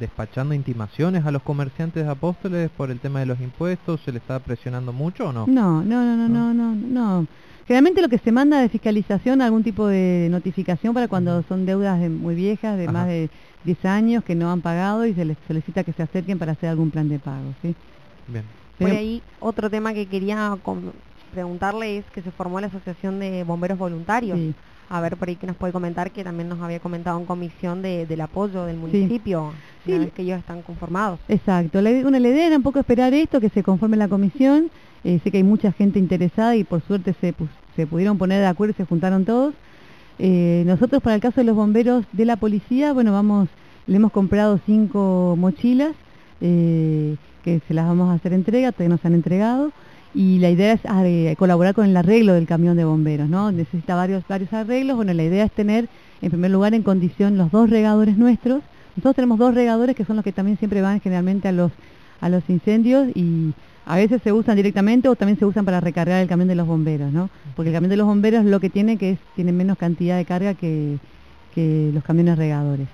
despachando 0.00 0.54
intimaciones 0.54 1.24
a 1.26 1.30
los 1.30 1.42
comerciantes 1.42 2.04
de 2.04 2.10
Apóstoles 2.10 2.70
por 2.76 2.90
el 2.90 2.98
tema 3.00 3.20
de 3.20 3.26
los 3.26 3.40
impuestos? 3.40 4.00
¿Se 4.04 4.12
le 4.12 4.18
está 4.18 4.38
presionando 4.38 4.92
mucho 4.92 5.28
o 5.28 5.32
no? 5.32 5.46
No, 5.46 5.82
no, 5.82 6.04
no, 6.04 6.16
no, 6.16 6.28
no, 6.28 6.54
no, 6.54 6.74
no. 6.74 7.26
Generalmente 7.66 8.02
lo 8.02 8.08
que 8.08 8.18
se 8.18 8.32
manda 8.32 8.60
de 8.60 8.68
fiscalización, 8.68 9.40
algún 9.40 9.62
tipo 9.62 9.86
de 9.86 10.28
notificación 10.30 10.92
para 10.94 11.06
cuando 11.08 11.42
son 11.48 11.64
deudas 11.64 12.00
de- 12.00 12.08
muy 12.08 12.34
viejas, 12.34 12.76
de 12.76 12.84
Ajá. 12.84 12.92
más 12.92 13.06
de 13.06 13.30
10 13.64 13.84
años, 13.84 14.24
que 14.24 14.34
no 14.34 14.50
han 14.50 14.60
pagado 14.62 15.06
y 15.06 15.14
se 15.14 15.24
les 15.24 15.36
solicita 15.46 15.84
que 15.84 15.92
se 15.92 16.02
acerquen 16.02 16.38
para 16.38 16.52
hacer 16.52 16.68
algún 16.70 16.90
plan 16.90 17.08
de 17.08 17.18
pago, 17.20 17.54
¿sí? 17.62 17.74
Bien. 18.26 18.44
Por 18.78 18.88
Pero- 18.88 18.98
ahí 18.98 19.22
otro 19.38 19.70
tema 19.70 19.94
que 19.94 20.06
quería 20.06 20.56
com- 20.62 20.90
preguntarle 21.32 21.98
es 21.98 22.04
que 22.12 22.20
se 22.20 22.30
formó 22.32 22.60
la 22.60 22.66
Asociación 22.66 23.20
de 23.20 23.44
Bomberos 23.44 23.78
Voluntarios. 23.78 24.36
Sí. 24.38 24.54
A 24.88 25.00
ver, 25.00 25.16
por 25.16 25.28
ahí 25.28 25.36
que 25.36 25.46
nos 25.46 25.56
puede 25.56 25.72
comentar, 25.72 26.10
que 26.10 26.22
también 26.22 26.48
nos 26.48 26.60
había 26.60 26.78
comentado 26.80 27.18
en 27.18 27.24
comisión 27.24 27.80
de, 27.82 28.04
del 28.06 28.20
apoyo 28.20 28.64
del 28.66 28.76
municipio, 28.76 29.52
Sí. 29.86 29.92
una 29.92 30.04
vez 30.04 30.12
que 30.12 30.22
ellos 30.22 30.38
están 30.38 30.62
conformados. 30.62 31.18
Exacto. 31.28 31.80
La, 31.80 31.90
una, 32.06 32.20
la 32.20 32.28
idea 32.28 32.46
era 32.48 32.56
un 32.56 32.62
poco 32.62 32.78
esperar 32.78 33.14
esto, 33.14 33.40
que 33.40 33.48
se 33.48 33.62
conforme 33.62 33.96
la 33.96 34.08
comisión. 34.08 34.70
Eh, 35.04 35.18
sé 35.24 35.30
que 35.30 35.38
hay 35.38 35.42
mucha 35.44 35.72
gente 35.72 35.98
interesada 35.98 36.54
y 36.56 36.64
por 36.64 36.82
suerte 36.82 37.14
se, 37.20 37.32
pus- 37.32 37.48
se 37.74 37.86
pudieron 37.86 38.18
poner 38.18 38.40
de 38.40 38.46
acuerdo 38.46 38.72
y 38.72 38.76
se 38.76 38.84
juntaron 38.84 39.24
todos. 39.24 39.54
Eh, 40.18 40.62
nosotros 40.66 41.02
para 41.02 41.16
el 41.16 41.20
caso 41.22 41.40
de 41.40 41.44
los 41.44 41.56
bomberos 41.56 42.04
de 42.12 42.24
la 42.26 42.36
policía, 42.36 42.92
bueno, 42.92 43.12
vamos, 43.12 43.48
le 43.86 43.96
hemos 43.96 44.12
comprado 44.12 44.60
cinco 44.66 45.34
mochilas 45.38 45.92
eh, 46.40 47.16
que 47.42 47.60
se 47.66 47.74
las 47.74 47.86
vamos 47.86 48.10
a 48.10 48.14
hacer 48.14 48.32
entrega, 48.32 48.72
todavía 48.72 48.94
no 48.94 48.98
se 49.00 49.08
han 49.08 49.14
entregado. 49.14 49.72
Y 50.14 50.38
la 50.38 50.50
idea 50.50 50.72
es 50.72 50.80
ah, 50.84 51.02
de 51.02 51.34
colaborar 51.38 51.74
con 51.74 51.86
el 51.86 51.96
arreglo 51.96 52.34
del 52.34 52.46
camión 52.46 52.76
de 52.76 52.84
bomberos, 52.84 53.28
¿no? 53.28 53.50
Necesita 53.50 53.94
varios, 53.94 54.22
varios 54.28 54.52
arreglos. 54.52 54.96
Bueno, 54.96 55.14
la 55.14 55.22
idea 55.22 55.44
es 55.44 55.52
tener, 55.52 55.88
en 56.20 56.30
primer 56.30 56.50
lugar, 56.50 56.74
en 56.74 56.82
condición 56.82 57.38
los 57.38 57.50
dos 57.50 57.70
regadores 57.70 58.18
nuestros. 58.18 58.62
Nosotros 58.96 59.16
tenemos 59.16 59.38
dos 59.38 59.54
regadores 59.54 59.96
que 59.96 60.04
son 60.04 60.16
los 60.16 60.24
que 60.24 60.32
también 60.32 60.58
siempre 60.58 60.82
van 60.82 61.00
generalmente 61.00 61.48
a 61.48 61.52
los, 61.52 61.72
a 62.20 62.28
los 62.28 62.42
incendios 62.48 63.08
y 63.14 63.54
a 63.86 63.96
veces 63.96 64.20
se 64.22 64.32
usan 64.32 64.56
directamente 64.56 65.08
o 65.08 65.16
también 65.16 65.38
se 65.38 65.46
usan 65.46 65.64
para 65.64 65.80
recargar 65.80 66.20
el 66.20 66.28
camión 66.28 66.48
de 66.48 66.54
los 66.54 66.66
bomberos, 66.66 67.10
¿no? 67.10 67.30
Porque 67.56 67.70
el 67.70 67.74
camión 67.74 67.90
de 67.90 67.96
los 67.96 68.06
bomberos 68.06 68.44
lo 68.44 68.60
que 68.60 68.68
tiene 68.68 68.98
que 68.98 69.12
es 69.12 69.18
tiene 69.34 69.50
menos 69.52 69.78
cantidad 69.78 70.18
de 70.18 70.26
carga 70.26 70.52
que, 70.54 70.98
que 71.54 71.90
los 71.92 72.04
camiones 72.04 72.36
regadores. 72.36 72.86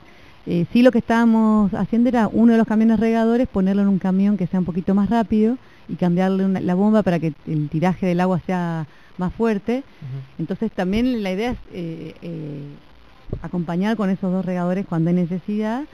Eh, 0.46 0.66
sí 0.72 0.82
lo 0.82 0.92
que 0.92 0.98
estábamos 0.98 1.74
haciendo 1.74 2.08
era 2.08 2.28
uno 2.32 2.52
de 2.52 2.58
los 2.58 2.66
camiones 2.66 3.00
regadores 3.00 3.48
ponerlo 3.48 3.82
en 3.82 3.88
un 3.88 3.98
camión 3.98 4.38
que 4.38 4.46
sea 4.46 4.60
un 4.60 4.64
poquito 4.64 4.94
más 4.94 5.10
rápido 5.10 5.58
y 5.88 5.94
cambiarle 5.96 6.44
una- 6.44 6.60
la 6.60 6.74
bomba 6.74 7.02
para 7.02 7.18
que 7.18 7.32
el 7.46 7.68
tiraje 7.68 8.06
del 8.06 8.20
agua 8.20 8.40
sea 8.46 8.86
más 9.18 9.32
fuerte. 9.32 9.82
Entonces 10.38 10.70
también 10.72 11.22
la 11.22 11.32
idea 11.32 11.50
es 11.52 11.58
eh, 11.72 12.14
eh, 12.22 12.60
acompañar 13.42 13.96
con 13.96 14.10
esos 14.10 14.32
dos 14.32 14.44
regadores 14.44 14.86
cuando 14.86 15.10
hay 15.10 15.16
necesidad, 15.16 15.84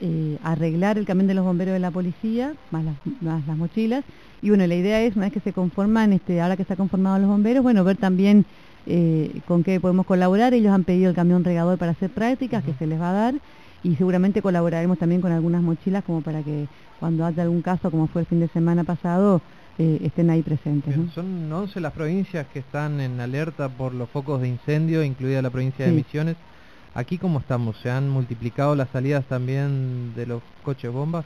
eh, 0.00 0.38
arreglar 0.42 0.96
el 0.98 1.04
camión 1.04 1.26
de 1.26 1.34
los 1.34 1.44
bomberos 1.44 1.72
de 1.74 1.80
la 1.80 1.90
policía, 1.90 2.52
más 2.70 2.84
las, 2.84 2.94
más 3.20 3.46
las 3.46 3.56
mochilas. 3.56 4.04
Y 4.42 4.48
bueno, 4.48 4.66
la 4.66 4.74
idea 4.74 5.02
es, 5.02 5.16
una 5.16 5.26
vez 5.26 5.34
que 5.34 5.40
se 5.40 5.52
conforman, 5.52 6.12
este, 6.12 6.40
ahora 6.40 6.56
que 6.56 6.64
se 6.64 6.72
han 6.72 6.78
conformado 6.78 7.18
los 7.18 7.28
bomberos, 7.28 7.62
bueno, 7.62 7.84
ver 7.84 7.96
también 7.96 8.44
eh, 8.86 9.40
con 9.46 9.62
qué 9.62 9.78
podemos 9.78 10.06
colaborar. 10.06 10.54
Ellos 10.54 10.72
han 10.72 10.84
pedido 10.84 11.10
el 11.10 11.16
camión 11.16 11.44
regador 11.44 11.76
para 11.76 11.92
hacer 11.92 12.08
prácticas, 12.10 12.64
que 12.64 12.72
se 12.74 12.86
les 12.86 12.98
va 12.98 13.10
a 13.10 13.12
dar, 13.12 13.34
y 13.82 13.94
seguramente 13.96 14.42
colaboraremos 14.42 14.98
también 14.98 15.20
con 15.20 15.32
algunas 15.32 15.62
mochilas 15.62 16.04
como 16.04 16.20
para 16.22 16.42
que 16.42 16.66
cuando 16.98 17.24
haya 17.24 17.42
algún 17.42 17.62
caso, 17.62 17.90
como 17.90 18.06
fue 18.08 18.22
el 18.22 18.26
fin 18.26 18.40
de 18.40 18.48
semana 18.48 18.84
pasado, 18.84 19.40
eh, 19.78 19.98
estén 20.02 20.28
ahí 20.30 20.42
presentes. 20.42 20.96
¿no? 20.96 21.08
son 21.10 21.50
11 21.50 21.80
las 21.80 21.92
provincias 21.92 22.46
que 22.48 22.58
están 22.58 23.00
en 23.00 23.18
alerta 23.20 23.68
por 23.68 23.94
los 23.94 24.08
focos 24.10 24.40
de 24.42 24.48
incendio, 24.48 25.02
incluida 25.02 25.40
la 25.40 25.50
provincia 25.50 25.86
de. 25.86 25.92
Misiones. 25.92 26.36
Aquí 26.92 27.18
cómo 27.18 27.38
estamos, 27.38 27.76
se 27.82 27.88
han 27.90 28.10
multiplicado 28.10 28.74
las 28.74 28.88
salidas 28.90 29.24
también 29.26 30.12
de 30.16 30.26
los 30.26 30.42
coches 30.64 30.90
bombas. 30.90 31.24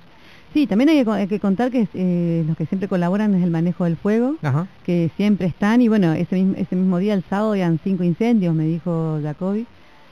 Sí, 0.52 0.66
también 0.66 0.90
hay 0.90 0.99
que, 0.99 1.04
co- 1.06 1.12
hay 1.12 1.26
que 1.26 1.40
contar 1.40 1.70
que 1.70 1.88
eh, 1.94 2.44
los 2.46 2.54
que 2.56 2.66
siempre 2.66 2.87
colaboran 2.87 3.34
es 3.34 3.42
el 3.42 3.50
manejo 3.50 3.84
del 3.84 3.96
fuego, 3.96 4.37
Ajá. 4.42 4.66
que 4.84 5.11
siempre 5.16 5.46
están, 5.49 5.80
y 5.80 5.88
bueno, 5.88 6.12
ese 6.12 6.34
mismo, 6.37 6.54
ese 6.56 6.76
mismo 6.76 6.99
día, 6.99 7.14
el 7.14 7.25
sábado, 7.30 7.52
habían 7.52 7.80
cinco 7.82 8.04
incendios, 8.04 8.54
me 8.54 8.66
dijo 8.66 9.18
Jacobi. 9.23 9.66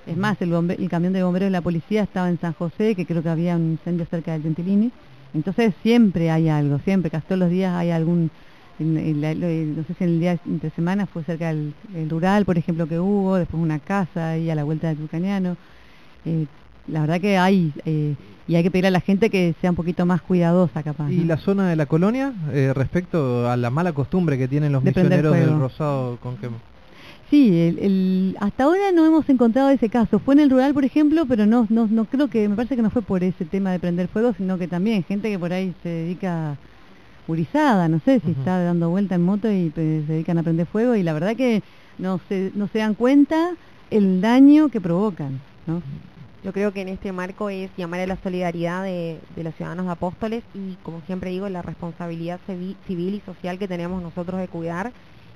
Es 0.06 0.16
más, 0.16 0.40
el, 0.42 0.50
bombe- 0.50 0.76
el 0.78 0.88
camión 0.88 1.12
de 1.12 1.22
bomberos 1.22 1.46
de 1.46 1.50
la 1.52 1.60
policía 1.60 2.02
estaba 2.02 2.28
en 2.28 2.38
San 2.40 2.52
José, 2.54 2.94
que 2.94 3.06
creo 3.06 3.22
que 3.22 3.28
había 3.28 3.56
un 3.56 3.72
incendio 3.72 4.04
cerca 4.06 4.32
del 4.32 4.42
Gentilini. 4.42 4.90
Entonces 5.34 5.72
siempre 5.82 6.30
hay 6.30 6.48
algo, 6.48 6.78
siempre, 6.80 7.10
casi 7.10 7.26
todos 7.26 7.38
los 7.38 7.50
días 7.50 7.74
hay 7.74 7.90
algún, 7.90 8.30
en- 8.78 8.98
en 8.98 9.76
no 9.76 9.84
sé 9.84 9.94
si 9.94 10.04
en 10.04 10.10
el 10.10 10.20
día 10.20 10.38
entre 10.46 10.70
semana 10.70 11.06
fue 11.06 11.22
cerca 11.24 11.48
del 11.48 11.72
el 11.94 12.10
rural, 12.10 12.44
por 12.44 12.58
ejemplo, 12.58 12.86
que 12.86 12.98
hubo, 12.98 13.36
después 13.36 13.62
una 13.62 13.78
casa 13.78 14.30
ahí 14.30 14.50
a 14.50 14.54
la 14.54 14.64
vuelta 14.64 14.88
del 14.88 14.96
Turcaniano. 14.98 15.56
Eh, 16.26 16.46
la 16.88 17.00
verdad 17.02 17.20
que 17.20 17.38
hay, 17.38 17.72
eh, 17.86 18.14
y 18.48 18.56
hay 18.56 18.62
que 18.64 18.70
pedir 18.72 18.86
a 18.86 18.90
la 18.90 19.00
gente 19.00 19.30
que 19.30 19.54
sea 19.60 19.70
un 19.70 19.76
poquito 19.76 20.04
más 20.04 20.20
cuidadosa 20.20 20.82
capaz. 20.82 21.10
¿Y 21.12 21.24
la 21.24 21.36
zona 21.36 21.68
de 21.68 21.76
la 21.76 21.86
colonia 21.86 22.32
eh, 22.52 22.72
respecto 22.74 23.48
a 23.48 23.56
la 23.56 23.70
mala 23.70 23.92
costumbre 23.92 24.36
que 24.36 24.48
tienen 24.48 24.72
los 24.72 24.82
De 24.82 24.90
misioneros 24.90 25.32
del. 25.34 25.58
Rosado 25.58 26.16
con 26.16 26.36
que 26.38 26.48
Sí, 27.32 27.48
el, 27.58 27.78
el- 27.78 28.36
hasta 28.40 28.64
ahora 28.64 28.92
no 28.92 29.06
hemos 29.06 29.26
encontrado 29.30 29.70
ese 29.70 29.88
caso. 29.88 30.20
Fue 30.20 30.34
en 30.34 30.40
el 30.40 30.50
rural, 30.50 30.74
por 30.74 30.84
ejemplo, 30.84 31.24
pero 31.26 31.46
no, 31.46 31.66
no, 31.70 31.88
no 31.88 32.04
creo 32.06 32.28
que, 32.28 32.46
me 32.46 32.56
parece 32.56 32.76
que 32.76 32.82
no 32.82 32.90
fue 32.90 33.02
por 33.02 33.24
ese 33.24 33.46
tema 33.46 33.72
de 33.72 33.80
prender 33.80 34.08
fuego, 34.08 34.34
sino 34.34 34.58
que 34.58 34.68
también 34.68 35.02
gente 35.02 35.30
que 35.30 35.38
por 35.38 35.52
ahí 35.52 35.74
se 35.82 35.88
dedica 35.88 36.58
urizada, 37.26 37.88
no 37.88 38.00
sé 38.00 38.20
si 38.20 38.32
está 38.32 38.62
dando 38.62 38.90
vuelta 38.90 39.14
en 39.14 39.22
moto 39.22 39.50
y 39.50 39.70
pues, 39.70 40.06
se 40.06 40.12
dedican 40.12 40.38
a 40.38 40.42
prender 40.42 40.66
fuego 40.66 40.94
y 40.96 41.02
la 41.04 41.14
verdad 41.14 41.36
que 41.36 41.62
no 41.98 42.18
se, 42.28 42.52
no 42.54 42.68
se 42.68 42.80
dan 42.80 42.94
cuenta 42.96 43.56
el 43.90 44.20
daño 44.20 44.70
que 44.70 44.80
provocan, 44.80 45.40
¿no? 45.66 45.82
Yo 46.42 46.52
creo 46.52 46.72
que 46.72 46.80
en 46.80 46.88
este 46.88 47.12
marco 47.12 47.50
es 47.50 47.70
llamar 47.76 48.00
a 48.00 48.06
la 48.06 48.16
solidaridad 48.16 48.82
de, 48.82 49.22
de 49.28 49.44
los 49.44 49.54
ciudadanos 49.54 49.86
de 49.86 49.92
Apóstoles 49.92 50.44
y, 50.52 50.78
como 50.82 51.00
siempre 51.02 51.30
digo, 51.30 51.48
la 51.48 51.62
responsabilidad 51.62 52.40
civi- 52.46 52.76
civil 52.84 53.14
y 53.14 53.20
social 53.20 53.58
que 53.60 53.68
tenemos 53.68 54.02
nosotros 54.02 54.40
de 54.40 54.48
cuidar 54.48 54.92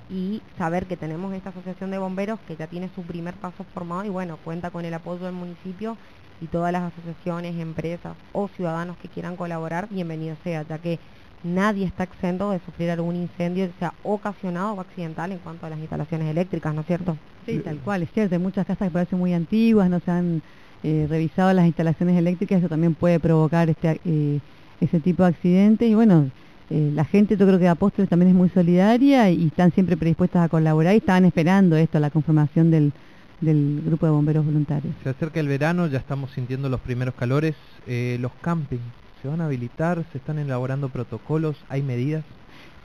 y 0.09 0.41
saber 0.57 0.85
que 0.85 0.97
tenemos 0.97 1.33
esta 1.33 1.49
asociación 1.49 1.91
de 1.91 1.97
bomberos 1.97 2.39
que 2.41 2.55
ya 2.55 2.67
tiene 2.67 2.89
su 2.95 3.03
primer 3.03 3.33
paso 3.35 3.65
formado 3.73 4.05
y 4.05 4.09
bueno, 4.09 4.37
cuenta 4.43 4.71
con 4.71 4.85
el 4.85 4.93
apoyo 4.93 5.25
del 5.25 5.33
municipio 5.33 5.97
y 6.39 6.47
todas 6.47 6.71
las 6.71 6.93
asociaciones, 6.93 7.59
empresas 7.59 8.15
o 8.31 8.47
ciudadanos 8.47 8.97
que 8.97 9.09
quieran 9.09 9.35
colaborar, 9.35 9.87
bienvenido 9.89 10.35
sea, 10.43 10.63
ya 10.63 10.77
que 10.77 10.99
nadie 11.43 11.85
está 11.85 12.03
exento 12.03 12.51
de 12.51 12.59
sufrir 12.59 12.89
algún 12.91 13.15
incendio, 13.15 13.69
sea 13.79 13.93
ocasionado 14.03 14.73
o 14.73 14.79
accidental 14.79 15.31
en 15.31 15.39
cuanto 15.39 15.65
a 15.65 15.69
las 15.69 15.79
instalaciones 15.79 16.29
eléctricas, 16.29 16.73
¿no 16.73 16.81
es 16.81 16.87
cierto? 16.87 17.17
Sí, 17.45 17.59
tal 17.59 17.79
cual, 17.81 18.03
es 18.03 18.11
cierto, 18.11 18.35
hay 18.35 18.41
muchas 18.41 18.65
casas 18.65 18.87
que 18.87 18.91
parecen 18.91 19.19
muy 19.19 19.33
antiguas, 19.33 19.89
no 19.89 19.99
se 19.99 20.11
han 20.11 20.41
eh, 20.83 21.05
revisado 21.09 21.51
las 21.53 21.65
instalaciones 21.65 22.17
eléctricas, 22.17 22.59
eso 22.59 22.69
también 22.69 22.93
puede 22.93 23.19
provocar 23.19 23.69
este, 23.69 23.99
eh, 24.03 24.39
ese 24.79 24.99
tipo 24.99 25.23
de 25.23 25.29
accidentes 25.29 25.89
y 25.89 25.95
bueno, 25.95 26.29
eh, 26.69 26.91
la 26.93 27.05
gente 27.05 27.37
yo 27.37 27.45
creo 27.45 27.57
que 27.57 27.63
de 27.65 27.69
Apóstoles 27.69 28.09
también 28.09 28.29
es 28.29 28.35
muy 28.35 28.49
solidaria 28.49 29.29
y 29.29 29.47
están 29.47 29.71
siempre 29.71 29.95
predispuestas 29.97 30.43
a 30.45 30.49
colaborar 30.49 30.93
y 30.93 30.97
estaban 30.97 31.25
esperando 31.25 31.75
esto, 31.77 31.99
la 31.99 32.09
conformación 32.09 32.71
del, 32.71 32.91
del 33.41 33.81
grupo 33.85 34.05
de 34.05 34.11
bomberos 34.11 34.45
voluntarios. 34.45 34.93
se 35.03 35.09
acerca 35.09 35.39
el 35.39 35.47
verano, 35.47 35.87
ya 35.87 35.97
estamos 35.99 36.31
sintiendo 36.31 36.69
los 36.69 36.79
primeros 36.81 37.13
calores, 37.15 37.55
eh, 37.87 38.17
los 38.19 38.31
campings 38.41 38.81
se 39.21 39.27
van 39.27 39.41
a 39.41 39.45
habilitar, 39.45 40.03
se 40.11 40.17
están 40.19 40.37
elaborando 40.39 40.89
protocolos, 40.89 41.55
hay 41.69 41.81
medidas. 41.81 42.23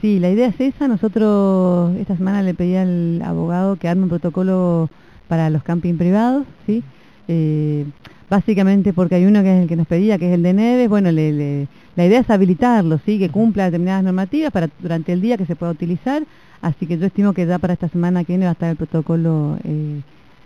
Sí, 0.01 0.19
la 0.19 0.31
idea 0.31 0.49
es 0.49 0.59
esa. 0.61 0.89
Nosotros 0.89 1.95
esta 1.97 2.17
semana 2.17 2.43
le 2.43 2.55
pedí 2.55 2.75
al 2.77 3.21
abogado 3.23 3.77
que 3.77 3.89
arme 3.89 4.05
un 4.05 4.09
protocolo 4.09 4.89
para 5.29 5.51
los 5.51 5.63
camping 5.63 5.95
privados, 5.97 6.45
¿sí? 6.67 6.83
Eh, 7.29 7.85
básicamente 8.31 8.93
porque 8.93 9.17
hay 9.17 9.27
uno 9.27 9.43
que 9.43 9.55
es 9.57 9.63
el 9.63 9.69
que 9.69 9.77
nos 9.77 9.87
pedía, 9.87 10.19
que 10.19 10.29
es 10.29 10.35
el 10.35 10.43
de 10.43 10.55
Neves. 10.55 10.89
Bueno, 10.89 11.13
le- 11.13 11.33
le- 11.33 11.69
la 11.97 12.07
idea 12.07 12.21
es 12.21 12.31
habilitarlo, 12.31 12.99
¿sí? 13.05 13.19
Que 13.19 13.29
cumpla 13.29 13.65
determinadas 13.67 14.05
normativas 14.05 14.51
para 14.53 14.69
durante 14.81 15.13
el 15.13 15.21
día 15.21 15.37
que 15.37 15.47
se 15.47 15.57
pueda 15.57 15.73
utilizar. 15.73 16.23
Así 16.63 16.87
que 16.87 16.97
yo 16.97 17.07
estimo 17.07 17.33
que 17.33 17.45
ya 17.47 17.59
para 17.59 17.73
esta 17.75 17.89
semana 17.89 18.25
que 18.25 18.33
viene 18.33 18.45
va 18.47 18.51
a 18.51 18.53
estar 18.53 18.71
el 18.71 18.77
protocolo 18.77 19.59
eh, 19.65 20.01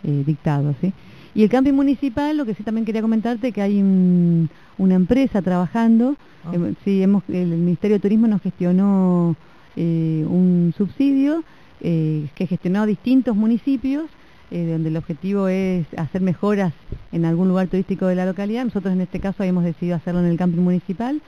eh, 0.05 0.23
dictado, 0.27 0.75
¿sí? 0.81 0.93
Y 1.35 1.43
el 1.43 1.51
camping 1.51 1.75
municipal, 1.75 2.37
lo 2.37 2.47
que 2.47 2.55
sí 2.55 2.63
también 2.63 2.87
quería 2.87 3.03
comentarte, 3.03 3.53
que 3.53 3.61
hay 3.61 3.83
un- 3.83 4.49
una 4.79 4.95
empresa 4.95 5.43
trabajando. 5.43 6.17
Hem- 6.53 6.75
Sí, 6.85 7.03
hemos, 7.03 7.23
el 7.29 7.49
Ministerio 7.49 7.97
de 7.97 8.01
Turismo 8.01 8.27
nos 8.27 8.41
gestionó 8.43 9.37
eh, 9.77 10.25
un 10.27 10.73
subsidio 10.77 11.45
eh, 11.83 12.27
que 12.35 12.47
gestionó 12.47 12.81
a 12.83 12.87
distintos 12.87 13.37
municipios, 13.37 14.05
eh, 14.51 14.67
donde 14.67 14.91
el 14.91 14.97
objetivo 14.97 15.49
es 15.49 15.87
hacer 15.97 16.21
mejoras 16.21 16.73
en 17.13 17.25
algún 17.25 17.49
lugar 17.49 17.69
turístico 17.69 18.07
de 18.07 18.15
la 18.15 18.27
localidad. 18.27 18.65
Nosotros 18.65 18.93
en 18.93 19.01
este 19.01 19.21
caso 19.21 19.43
habíamos 19.43 19.65
decidido 19.65 19.97
hacerlo 19.97 20.21
en 20.21 20.27
el 20.27 20.37
camping 20.37 20.61
municipal. 20.61 21.21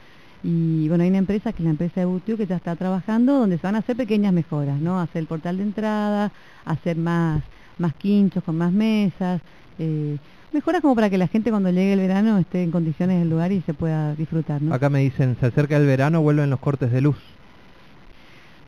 Y 0.45 0.89
bueno, 0.89 1.03
hay 1.03 1.11
una 1.11 1.19
empresa 1.19 1.53
que 1.53 1.59
es 1.59 1.65
la 1.65 1.71
empresa 1.71 2.01
de 2.01 2.07
Butiu 2.07 2.37
que 2.37 2.47
ya 2.47 2.57
está 2.57 2.77
trabajando, 2.77 3.41
donde 3.41 3.59
se 3.59 3.67
van 3.67 3.75
a 3.75 3.79
hacer 3.79 3.97
pequeñas 3.97 4.33
mejoras, 4.33 4.81
¿no? 4.81 5.01
Hacer 5.01 5.21
el 5.21 5.27
portal 5.27 5.57
de 5.57 5.65
entrada, 5.65 6.31
hacer 6.65 6.97
más, 6.97 7.43
más 7.79 7.93
quinchos 7.95 8.45
con 8.45 8.57
más 8.57 8.73
mesas, 8.73 9.41
eh, 9.81 10.17
mejoras 10.53 10.81
como 10.81 10.95
para 10.95 11.11
que 11.11 11.19
la 11.19 11.27
gente 11.27 11.51
cuando 11.51 11.71
llegue 11.71 11.93
el 11.95 12.01
verano 12.01 12.39
esté 12.39 12.63
en 12.63 12.71
condiciones 12.71 13.19
del 13.19 13.31
lugar 13.31 13.51
y 13.51 13.63
se 13.63 13.75
pueda 13.75 14.15
disfrutar, 14.15 14.63
¿no? 14.63 14.73
Acá 14.73 14.89
me 14.89 15.01
dicen, 15.01 15.37
se 15.41 15.47
acerca 15.47 15.77
el 15.77 15.87
verano, 15.87 16.23
vuelven 16.23 16.51
los 16.51 16.61
cortes 16.61 16.93
de 16.93 17.01
luz. 17.01 17.19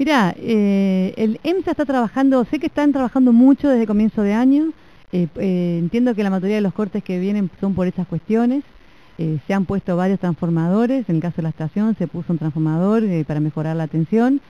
Mirá, 0.00 0.34
eh, 0.38 1.12
el 1.18 1.38
EMSA 1.44 1.72
está 1.72 1.84
trabajando, 1.84 2.46
sé 2.46 2.58
que 2.58 2.68
están 2.68 2.90
trabajando 2.90 3.34
mucho 3.34 3.68
desde 3.68 3.86
comienzo 3.86 4.22
de 4.22 4.32
año, 4.32 4.72
eh, 5.12 5.28
eh, 5.36 5.76
entiendo 5.78 6.14
que 6.14 6.22
la 6.22 6.30
mayoría 6.30 6.56
de 6.56 6.62
los 6.62 6.72
cortes 6.72 7.04
que 7.04 7.18
vienen 7.20 7.50
son 7.60 7.74
por 7.74 7.86
esas 7.86 8.06
cuestiones, 8.06 8.64
eh, 9.18 9.36
se 9.46 9.52
han 9.52 9.66
puesto 9.66 9.98
varios 9.98 10.18
transformadores, 10.18 11.06
en 11.10 11.16
el 11.16 11.20
caso 11.20 11.36
de 11.36 11.42
la 11.42 11.48
estación 11.50 11.94
se 11.96 12.06
puso 12.06 12.32
un 12.32 12.38
transformador 12.38 13.04
eh, 13.04 13.26
para 13.26 13.40
mejorar 13.40 13.76
la 13.76 13.88
tensión, 13.88 14.40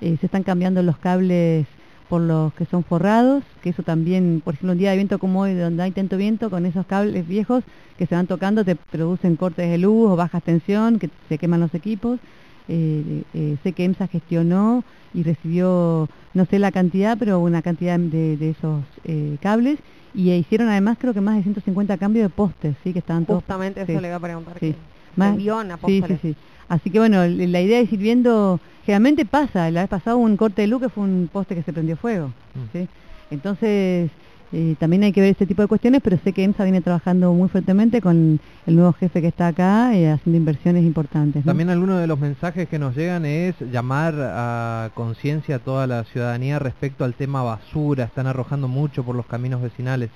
eh, 0.00 0.16
se 0.20 0.24
están 0.24 0.42
cambiando 0.42 0.82
los 0.82 0.96
cables 0.96 1.66
por 2.08 2.22
los 2.22 2.54
que 2.54 2.64
son 2.64 2.82
forrados, 2.82 3.44
que 3.62 3.68
eso 3.68 3.82
también, 3.82 4.40
por 4.42 4.54
ejemplo, 4.54 4.72
un 4.72 4.78
día 4.78 4.88
de 4.88 4.96
viento 4.96 5.18
como 5.18 5.42
hoy, 5.42 5.52
donde 5.52 5.82
hay 5.82 5.90
tanto 5.90 6.16
viento, 6.16 6.48
con 6.48 6.64
esos 6.64 6.86
cables 6.86 7.28
viejos 7.28 7.62
que 7.98 8.06
se 8.06 8.14
van 8.14 8.26
tocando 8.26 8.64
te 8.64 8.74
producen 8.74 9.36
cortes 9.36 9.68
de 9.68 9.76
luz 9.76 10.12
o 10.12 10.16
bajas 10.16 10.42
tensión, 10.42 10.98
que 10.98 11.10
se 11.28 11.36
queman 11.36 11.60
los 11.60 11.74
equipos. 11.74 12.20
Eh, 12.68 13.22
eh, 13.34 13.56
sé 13.62 13.72
que 13.72 13.84
EMSA 13.84 14.06
gestionó 14.08 14.84
y 15.12 15.22
recibió, 15.22 16.08
no 16.34 16.44
sé 16.46 16.58
la 16.58 16.72
cantidad, 16.72 17.16
pero 17.18 17.40
una 17.40 17.62
cantidad 17.62 17.98
de, 17.98 18.36
de 18.36 18.50
esos 18.50 18.82
eh, 19.04 19.36
cables 19.40 19.78
y 20.14 20.30
hicieron 20.32 20.68
además 20.68 20.96
creo 21.00 21.12
que 21.14 21.20
más 21.20 21.36
de 21.36 21.42
150 21.42 21.96
cambios 21.98 22.24
de 22.24 22.30
postes, 22.30 22.74
¿sí? 22.84 22.92
Que 22.92 23.00
estaban 23.00 23.26
todos... 23.26 23.42
Justamente 23.42 23.82
eso 23.82 23.92
sí. 23.92 24.00
le 24.00 24.08
iba 24.08 24.16
a 24.16 24.20
preguntar. 24.20 24.54
Sí. 24.60 24.72
que 24.72 24.76
Más- 25.16 25.34
en 25.34 25.40
Sí, 25.40 25.44
sí, 25.44 25.72
Apóstoles. 25.72 26.18
sí. 26.22 26.36
Así 26.68 26.90
que 26.90 26.98
bueno, 26.98 27.26
la 27.26 27.60
idea 27.60 27.78
es 27.80 27.92
ir 27.92 27.98
viendo, 28.00 28.58
generalmente 28.84 29.24
pasa, 29.26 29.70
la 29.70 29.82
vez 29.82 29.90
pasada 29.90 30.16
hubo 30.16 30.24
un 30.24 30.36
corte 30.36 30.62
de 30.62 30.68
luz 30.68 30.80
que 30.80 30.88
fue 30.88 31.04
un 31.04 31.28
poste 31.30 31.54
que 31.54 31.62
se 31.62 31.72
prendió 31.72 31.96
fuego, 31.96 32.28
Mm. 32.54 32.72
¿sí? 32.72 32.88
Entonces, 33.30 34.10
eh, 34.56 34.76
también 34.78 35.02
hay 35.02 35.10
que 35.10 35.20
ver 35.20 35.30
este 35.30 35.46
tipo 35.46 35.62
de 35.62 35.68
cuestiones, 35.68 36.00
pero 36.00 36.16
sé 36.22 36.32
que 36.32 36.44
EMSA 36.44 36.62
viene 36.62 36.80
trabajando 36.80 37.32
muy 37.32 37.48
fuertemente 37.48 38.00
con 38.00 38.38
el 38.66 38.76
nuevo 38.76 38.92
jefe 38.92 39.20
que 39.20 39.26
está 39.26 39.48
acá, 39.48 39.96
eh, 39.96 40.12
haciendo 40.12 40.38
inversiones 40.38 40.84
importantes. 40.84 41.44
¿no? 41.44 41.50
También 41.50 41.70
algunos 41.70 42.00
de 42.00 42.06
los 42.06 42.20
mensajes 42.20 42.68
que 42.68 42.78
nos 42.78 42.94
llegan 42.94 43.26
es 43.26 43.56
llamar 43.72 44.14
a 44.16 44.90
conciencia 44.94 45.56
a 45.56 45.58
toda 45.58 45.88
la 45.88 46.04
ciudadanía 46.04 46.60
respecto 46.60 47.04
al 47.04 47.14
tema 47.14 47.42
basura, 47.42 48.04
están 48.04 48.28
arrojando 48.28 48.68
mucho 48.68 49.02
por 49.02 49.16
los 49.16 49.26
caminos 49.26 49.60
vecinales. 49.60 50.10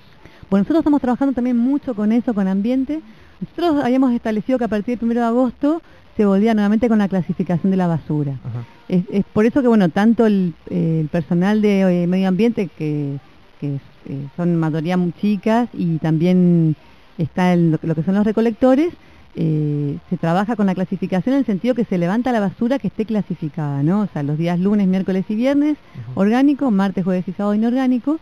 Bueno, 0.49 0.61
nosotros 0.61 0.79
estamos 0.79 1.01
trabajando 1.01 1.33
también 1.33 1.57
mucho 1.57 1.93
con 1.93 2.13
eso, 2.13 2.33
con 2.33 2.47
ambiente. 2.47 3.01
Nosotros 3.41 3.83
habíamos 3.83 4.13
establecido 4.13 4.57
que 4.57 4.63
a 4.63 4.69
partir 4.69 4.97
del 4.97 5.09
1 5.09 5.19
de 5.19 5.25
agosto 5.25 5.81
se 6.15 6.25
volvía 6.25 6.53
nuevamente 6.53 6.87
con 6.87 6.99
la 6.99 7.09
clasificación 7.09 7.71
de 7.71 7.77
la 7.77 7.87
basura. 7.87 8.39
Es, 8.87 9.03
es 9.11 9.25
por 9.33 9.45
eso 9.45 9.61
que, 9.61 9.67
bueno, 9.67 9.89
tanto 9.89 10.25
el, 10.25 10.53
eh, 10.69 10.99
el 11.01 11.09
personal 11.09 11.61
de 11.61 12.03
eh, 12.03 12.07
medio 12.07 12.29
ambiente, 12.29 12.69
que, 12.77 13.17
que 13.59 13.75
es, 13.75 13.81
eh, 14.09 14.27
son 14.35 14.55
mayoría 14.55 14.97
muy 14.97 15.11
chicas, 15.13 15.69
y 15.73 15.97
también 15.99 16.75
está 17.17 17.53
el- 17.53 17.71
lo, 17.81 17.95
que 17.95 18.03
son 18.03 18.15
los 18.15 18.25
recolectores, 18.25 18.89
eh, 19.35 19.97
se 20.09 20.17
trabaja 20.17 20.55
con 20.55 20.65
la 20.65 20.73
clasificación 20.75 21.33
en 21.35 21.39
el 21.39 21.45
sentido 21.45 21.75
que 21.75 21.85
se 21.85 21.97
levanta 21.97 22.31
la 22.31 22.39
basura 22.39 22.79
que 22.79 22.87
esté 22.87 23.05
clasificada, 23.05 23.83
¿no? 23.83 24.01
O 24.01 24.07
sea, 24.11 24.23
los 24.23 24.37
días 24.37 24.59
lunes, 24.59 24.87
miércoles 24.87 25.25
y 25.29 25.35
viernes, 25.35 25.77
orgánico, 26.15 26.71
martes, 26.71 27.03
jueves 27.03 27.27
y 27.27 27.31
sábado 27.33 27.53
inorgánico. 27.55 28.19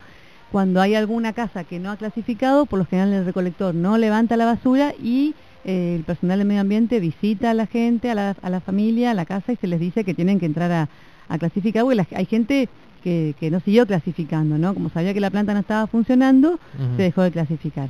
Cuando 0.52 0.80
hay 0.82 0.96
alguna 0.96 1.34
casa 1.34 1.64
que 1.64 1.80
no 1.80 1.92
ha 1.92 1.98
clasificado, 1.98 2.66
por 2.66 2.80
lo 2.80 2.86
general 2.86 3.12
el 3.14 3.26
recolector 3.26 3.76
no 3.76 3.98
levanta 3.98 4.38
la 4.38 4.46
basura 4.46 4.94
y 4.98 5.36
eh, 5.66 5.96
el 5.98 6.04
personal 6.06 6.40
de 6.40 6.46
medio 6.46 6.62
ambiente 6.62 7.00
visita 7.02 7.52
a 7.52 7.54
la 7.54 7.66
gente, 7.68 8.10
a 8.10 8.16
la, 8.16 8.36
a 8.42 8.50
la 8.50 8.62
familia, 8.62 9.12
a 9.12 9.14
la 9.14 9.26
casa 9.26 9.52
y 9.52 9.58
se 9.58 9.68
les 9.68 9.80
dice 9.80 10.04
que 10.06 10.14
tienen 10.14 10.40
que 10.40 10.46
entrar 10.46 10.72
a, 10.72 10.90
a 11.28 11.38
clasificar, 11.38 11.84
porque 11.84 11.96
la- 11.96 12.08
hay 12.16 12.26
gente 12.26 12.70
que, 13.08 13.36
que 13.40 13.50
no 13.50 13.62
siguió 13.62 13.88
clasificando, 13.88 14.58
¿no? 14.58 14.74
Como 14.74 14.90
sabía 14.90 15.14
que 15.14 15.22
la 15.22 15.30
planta 15.30 15.54
no 15.54 15.62
estaba 15.62 15.88
funcionando, 15.88 16.60
se 16.98 17.04
dejó 17.04 17.22
de 17.22 17.32
clasificar. 17.32 17.88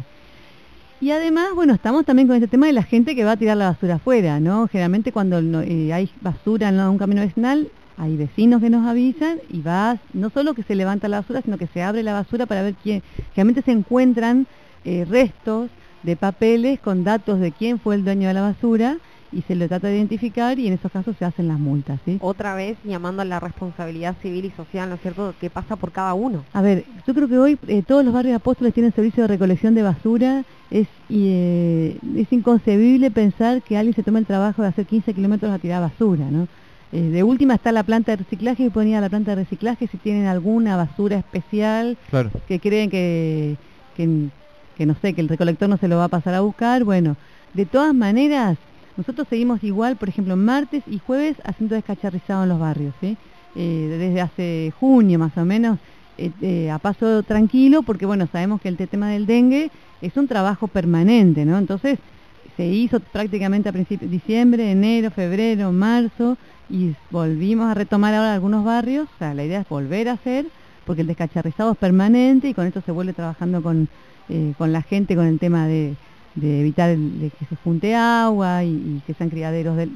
Y 1.01 1.09
además, 1.09 1.47
bueno, 1.55 1.73
estamos 1.73 2.05
también 2.05 2.27
con 2.27 2.35
este 2.35 2.47
tema 2.47 2.67
de 2.67 2.73
la 2.73 2.83
gente 2.83 3.15
que 3.15 3.23
va 3.23 3.31
a 3.31 3.37
tirar 3.37 3.57
la 3.57 3.69
basura 3.71 3.95
afuera, 3.95 4.39
¿no? 4.39 4.67
Generalmente 4.67 5.11
cuando 5.11 5.39
eh, 5.61 5.91
hay 5.91 6.11
basura 6.21 6.69
en 6.69 6.79
un 6.79 6.99
camino 6.99 7.21
vecinal, 7.21 7.67
hay 7.97 8.15
vecinos 8.15 8.61
que 8.61 8.69
nos 8.69 8.85
avisan 8.85 9.39
y 9.49 9.61
va, 9.61 9.97
no 10.13 10.29
solo 10.29 10.53
que 10.53 10.61
se 10.61 10.75
levanta 10.75 11.07
la 11.07 11.21
basura, 11.21 11.41
sino 11.41 11.57
que 11.57 11.65
se 11.65 11.81
abre 11.81 12.03
la 12.03 12.13
basura 12.13 12.45
para 12.45 12.61
ver 12.61 12.75
quién, 12.75 13.01
generalmente 13.33 13.63
se 13.63 13.71
encuentran 13.71 14.45
eh, 14.85 15.03
restos 15.09 15.71
de 16.03 16.15
papeles 16.15 16.79
con 16.79 17.03
datos 17.03 17.39
de 17.39 17.51
quién 17.51 17.79
fue 17.79 17.95
el 17.95 18.03
dueño 18.03 18.27
de 18.27 18.35
la 18.35 18.41
basura 18.41 18.97
y 19.31 19.41
se 19.41 19.55
lo 19.55 19.67
trata 19.67 19.87
de 19.87 19.97
identificar 19.97 20.57
y 20.57 20.67
en 20.67 20.73
esos 20.73 20.91
casos 20.91 21.15
se 21.17 21.25
hacen 21.25 21.47
las 21.47 21.59
multas, 21.59 21.99
¿sí? 22.05 22.17
Otra 22.21 22.55
vez 22.55 22.77
llamando 22.83 23.21
a 23.21 23.25
la 23.25 23.39
responsabilidad 23.39 24.15
civil 24.21 24.45
y 24.45 24.51
social, 24.51 24.87
¿no 24.89 24.95
es 24.95 25.01
cierto?, 25.01 25.35
que 25.39 25.49
pasa 25.49 25.75
por 25.75 25.91
cada 25.91 26.13
uno. 26.13 26.45
A 26.53 26.61
ver, 26.61 26.85
yo 27.05 27.13
creo 27.13 27.27
que 27.27 27.37
hoy 27.37 27.59
eh, 27.67 27.83
todos 27.83 28.05
los 28.05 28.13
barrios 28.13 28.35
apóstoles 28.35 28.73
tienen 28.73 28.93
servicio 28.93 29.23
de 29.23 29.27
recolección 29.27 29.75
de 29.75 29.83
basura. 29.83 30.45
Es, 30.69 30.87
y, 31.09 31.27
eh, 31.29 31.99
es 32.15 32.31
inconcebible 32.31 33.11
pensar 33.11 33.61
que 33.63 33.77
alguien 33.77 33.93
se 33.95 34.03
tome 34.03 34.19
el 34.19 34.25
trabajo 34.25 34.61
de 34.61 34.69
hacer 34.69 34.85
15 34.85 35.13
kilómetros 35.13 35.51
a 35.51 35.59
tirar 35.59 35.81
basura, 35.81 36.29
¿no? 36.31 36.47
Eh, 36.93 37.01
de 37.09 37.23
última 37.23 37.55
está 37.55 37.73
la 37.73 37.83
planta 37.83 38.13
de 38.13 38.17
reciclaje 38.23 38.63
y 38.63 38.69
ponía 38.69 39.01
la 39.01 39.09
planta 39.09 39.31
de 39.35 39.43
reciclaje 39.43 39.87
si 39.87 39.97
tienen 39.97 40.25
alguna 40.25 40.77
basura 40.77 41.17
especial 41.17 41.97
Claro. 42.09 42.31
que 42.47 42.61
creen 42.61 42.89
que, 42.89 43.57
que, 43.93 44.29
que 44.73 44.85
no 44.85 44.95
sé, 44.95 45.13
que 45.13 45.19
el 45.19 45.27
recolector 45.27 45.67
no 45.67 45.75
se 45.77 45.89
lo 45.89 45.97
va 45.97 46.05
a 46.05 46.09
pasar 46.09 46.33
a 46.33 46.39
buscar. 46.41 46.85
Bueno, 46.85 47.17
de 47.53 47.65
todas 47.65 47.93
maneras, 47.93 48.57
nosotros 48.97 49.27
seguimos 49.29 49.63
igual, 49.63 49.97
por 49.97 50.09
ejemplo, 50.09 50.35
martes 50.35 50.83
y 50.87 50.97
jueves 50.99 51.37
haciendo 51.45 51.75
descacharrizado 51.75 52.43
en 52.43 52.49
los 52.49 52.59
barrios, 52.59 52.95
¿sí? 52.99 53.19
Eh, 53.55 53.87
desde 53.89 54.21
hace 54.21 54.71
junio 54.73 55.19
más 55.19 55.37
o 55.37 55.45
menos, 55.45 55.79
eh, 56.17 56.33
eh, 56.41 56.69
a 56.71 56.79
paso 56.79 57.23
tranquilo, 57.23 57.83
porque 57.83 58.05
bueno, 58.05 58.27
sabemos 58.27 58.59
que 58.59 58.67
el 58.69 58.77
te- 58.77 58.87
tema 58.87 59.09
del 59.11 59.25
dengue 59.25 59.71
es 60.01 60.17
un 60.17 60.27
trabajo 60.27 60.67
permanente, 60.67 61.45
¿no? 61.45 61.57
Entonces, 61.57 61.99
se 62.55 62.67
hizo 62.67 62.99
prácticamente 63.01 63.69
a 63.69 63.73
principios 63.73 64.09
de 64.09 64.15
diciembre, 64.15 64.71
enero, 64.71 65.11
febrero, 65.11 65.71
marzo, 65.71 66.37
y 66.67 66.95
volvimos 67.09 67.67
a 67.69 67.73
retomar 67.73 68.13
ahora 68.13 68.33
algunos 68.33 68.63
barrios, 68.63 69.09
o 69.13 69.17
sea, 69.17 69.33
la 69.33 69.43
idea 69.45 69.61
es 69.61 69.67
volver 69.67 70.07
a 70.09 70.13
hacer, 70.13 70.51
porque 70.83 71.01
el 71.01 71.07
descacharrizado 71.07 71.71
es 71.73 71.77
permanente 71.77 72.47
y 72.49 72.53
con 72.53 72.65
esto 72.65 72.81
se 72.81 72.91
vuelve 72.91 73.13
trabajando 73.13 73.61
con, 73.61 73.89
con 74.55 74.71
la 74.71 74.81
gente 74.81 75.15
con 75.15 75.25
el 75.25 75.39
tema 75.39 75.67
de, 75.67 75.97
de 76.41 76.61
evitar 76.61 76.97
de 76.97 77.29
que 77.31 77.45
se 77.45 77.55
junte 77.55 77.95
agua 77.95 78.63
y, 78.63 79.01
que 79.05 79.13
sean 79.13 79.29
criaderos 79.29 79.75
de, 79.75 79.87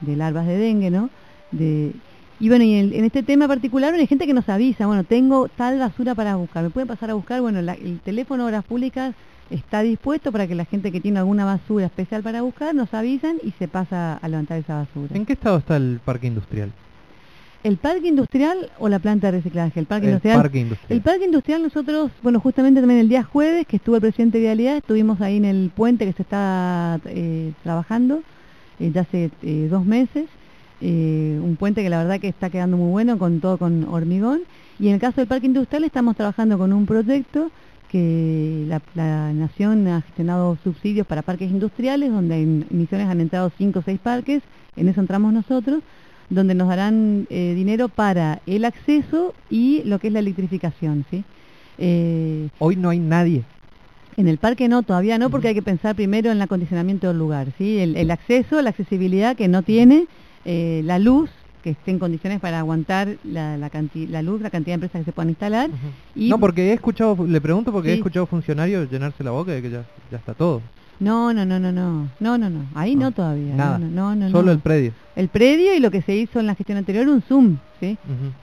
de- 0.00 0.16
larvas 0.16 0.46
de 0.46 0.56
dengue, 0.56 0.90
¿no? 0.90 1.10
De, 1.50 1.92
y 2.40 2.48
bueno, 2.48 2.64
y 2.64 2.74
en, 2.74 2.92
en 2.92 3.04
este 3.04 3.22
tema 3.22 3.48
particular 3.48 3.92
hay 3.94 4.06
gente 4.06 4.26
que 4.26 4.32
nos 4.34 4.48
avisa, 4.48 4.86
bueno, 4.86 5.02
tengo 5.04 5.48
tal 5.48 5.78
basura 5.78 6.14
para 6.14 6.36
buscar, 6.36 6.62
¿me 6.62 6.70
pueden 6.70 6.86
pasar 6.86 7.10
a 7.10 7.14
buscar? 7.14 7.40
Bueno, 7.40 7.60
la- 7.62 7.74
el 7.74 8.00
teléfono 8.00 8.44
de 8.44 8.48
Obras 8.50 8.64
Públicas 8.64 9.14
está 9.50 9.82
dispuesto 9.82 10.30
para 10.30 10.46
que 10.46 10.54
la 10.54 10.64
gente 10.64 10.92
que 10.92 11.00
tiene 11.00 11.18
alguna 11.18 11.44
basura 11.44 11.86
especial 11.86 12.22
para 12.22 12.42
buscar 12.42 12.74
nos 12.74 12.94
avisan 12.94 13.38
y 13.42 13.50
se 13.52 13.66
pasa 13.66 14.14
a 14.14 14.28
levantar 14.28 14.58
esa 14.58 14.76
basura. 14.76 15.16
¿En 15.16 15.26
qué 15.26 15.32
estado 15.32 15.58
está 15.58 15.76
el 15.76 15.98
parque 16.04 16.26
industrial? 16.28 16.70
¿El 17.68 17.76
parque 17.76 18.08
industrial 18.08 18.70
o 18.78 18.88
la 18.88 18.98
planta 18.98 19.26
de 19.26 19.38
reciclaje? 19.38 19.78
El 19.78 19.84
parque 19.84 20.06
el 20.06 20.12
industrial. 20.12 20.40
parque 20.40 20.60
industrial. 20.60 20.96
El 20.96 21.02
parque 21.02 21.24
industrial 21.26 21.62
nosotros, 21.62 22.10
bueno, 22.22 22.40
justamente 22.40 22.80
también 22.80 22.98
el 23.00 23.10
día 23.10 23.22
jueves 23.22 23.66
que 23.66 23.76
estuvo 23.76 23.96
el 23.96 24.00
presidente 24.00 24.38
de 24.38 24.44
Vialidad, 24.44 24.78
estuvimos 24.78 25.20
ahí 25.20 25.36
en 25.36 25.44
el 25.44 25.70
puente 25.76 26.06
que 26.06 26.14
se 26.14 26.22
está 26.22 26.98
eh, 27.04 27.52
trabajando 27.62 28.22
eh, 28.80 28.90
ya 28.90 29.02
hace 29.02 29.30
eh, 29.42 29.68
dos 29.70 29.84
meses, 29.84 30.26
eh, 30.80 31.38
un 31.42 31.56
puente 31.56 31.82
que 31.82 31.90
la 31.90 31.98
verdad 31.98 32.18
que 32.18 32.28
está 32.28 32.48
quedando 32.48 32.78
muy 32.78 32.90
bueno 32.90 33.18
con 33.18 33.40
todo 33.40 33.58
con 33.58 33.84
hormigón 33.84 34.40
y 34.78 34.88
en 34.88 34.94
el 34.94 35.00
caso 35.00 35.20
del 35.20 35.26
parque 35.26 35.46
industrial 35.46 35.84
estamos 35.84 36.16
trabajando 36.16 36.56
con 36.56 36.72
un 36.72 36.86
proyecto 36.86 37.50
que 37.90 38.64
la, 38.66 38.80
la 38.94 39.32
Nación 39.34 39.86
ha 39.88 40.00
gestionado 40.02 40.56
subsidios 40.64 41.06
para 41.06 41.20
parques 41.20 41.50
industriales, 41.50 42.10
donde 42.12 42.40
en 42.40 42.66
Misiones 42.70 43.08
han 43.08 43.20
entrado 43.20 43.50
cinco 43.58 43.80
o 43.80 43.82
seis 43.82 43.98
parques, 43.98 44.42
en 44.76 44.88
eso 44.88 45.00
entramos 45.00 45.32
nosotros, 45.34 45.82
donde 46.30 46.54
nos 46.54 46.68
darán 46.68 47.26
eh, 47.30 47.54
dinero 47.56 47.88
para 47.88 48.40
el 48.46 48.64
acceso 48.64 49.34
y 49.50 49.82
lo 49.84 49.98
que 49.98 50.08
es 50.08 50.12
la 50.12 50.18
electrificación, 50.18 51.04
¿sí? 51.10 51.24
Eh, 51.78 52.48
Hoy 52.58 52.76
no 52.76 52.90
hay 52.90 52.98
nadie. 52.98 53.44
en 54.16 54.28
el 54.28 54.38
parque 54.38 54.68
no, 54.68 54.82
todavía 54.82 55.16
no, 55.18 55.30
porque 55.30 55.48
hay 55.48 55.54
que 55.54 55.62
pensar 55.62 55.94
primero 55.94 56.30
en 56.30 56.36
el 56.36 56.42
acondicionamiento 56.42 57.06
del 57.08 57.18
lugar, 57.18 57.48
¿sí? 57.56 57.78
El, 57.78 57.96
el 57.96 58.10
acceso, 58.10 58.60
la 58.62 58.70
accesibilidad 58.70 59.36
que 59.36 59.48
no 59.48 59.62
tiene, 59.62 60.06
eh, 60.44 60.82
la 60.84 60.98
luz, 60.98 61.30
que 61.62 61.70
esté 61.70 61.90
en 61.90 61.98
condiciones 61.98 62.40
para 62.40 62.58
aguantar 62.60 63.16
la, 63.24 63.56
la, 63.56 64.22
luz, 64.22 64.40
la 64.40 64.50
cantidad 64.50 64.72
de 64.72 64.84
empresas 64.84 65.00
que 65.00 65.04
se 65.06 65.12
puedan 65.12 65.30
instalar. 65.30 65.70
y 66.14 66.28
No, 66.28 66.38
porque 66.38 66.70
he 66.70 66.72
escuchado, 66.72 67.16
le 67.26 67.40
pregunto 67.40 67.72
porque 67.72 67.90
he 67.90 67.94
escuchado 67.94 68.26
funcionarios 68.26 68.90
llenarse 68.90 69.24
la 69.24 69.30
boca 69.32 69.52
de 69.52 69.62
que 69.62 69.70
ya, 69.70 69.84
ya 70.10 70.18
está 70.18 70.34
todo. 70.34 70.62
No, 71.00 71.32
no, 71.32 71.44
no, 71.44 71.60
no, 71.60 71.70
no, 71.70 72.08
no, 72.18 72.38
no, 72.38 72.50
no, 72.50 72.60
ahí 72.74 72.94
no, 72.96 73.02
No, 73.06 73.12
todavía. 73.12 73.54
nada. 73.54 73.78
No, 73.78 73.88
no, 73.88 74.16
no, 74.16 74.30
Solo 74.30 74.46
no. 74.46 74.52
el 74.52 74.58
predio. 74.58 74.92
El 75.14 75.28
predio 75.28 75.74
y 75.74 75.80
lo 75.80 75.90
que 75.90 76.02
se 76.02 76.16
hizo 76.16 76.40
en 76.40 76.46
la 76.46 76.54
gestión 76.54 76.76
anterior, 76.78 77.08
un 77.08 77.22
Zoom, 77.22 77.56
¿sí? 77.80 77.96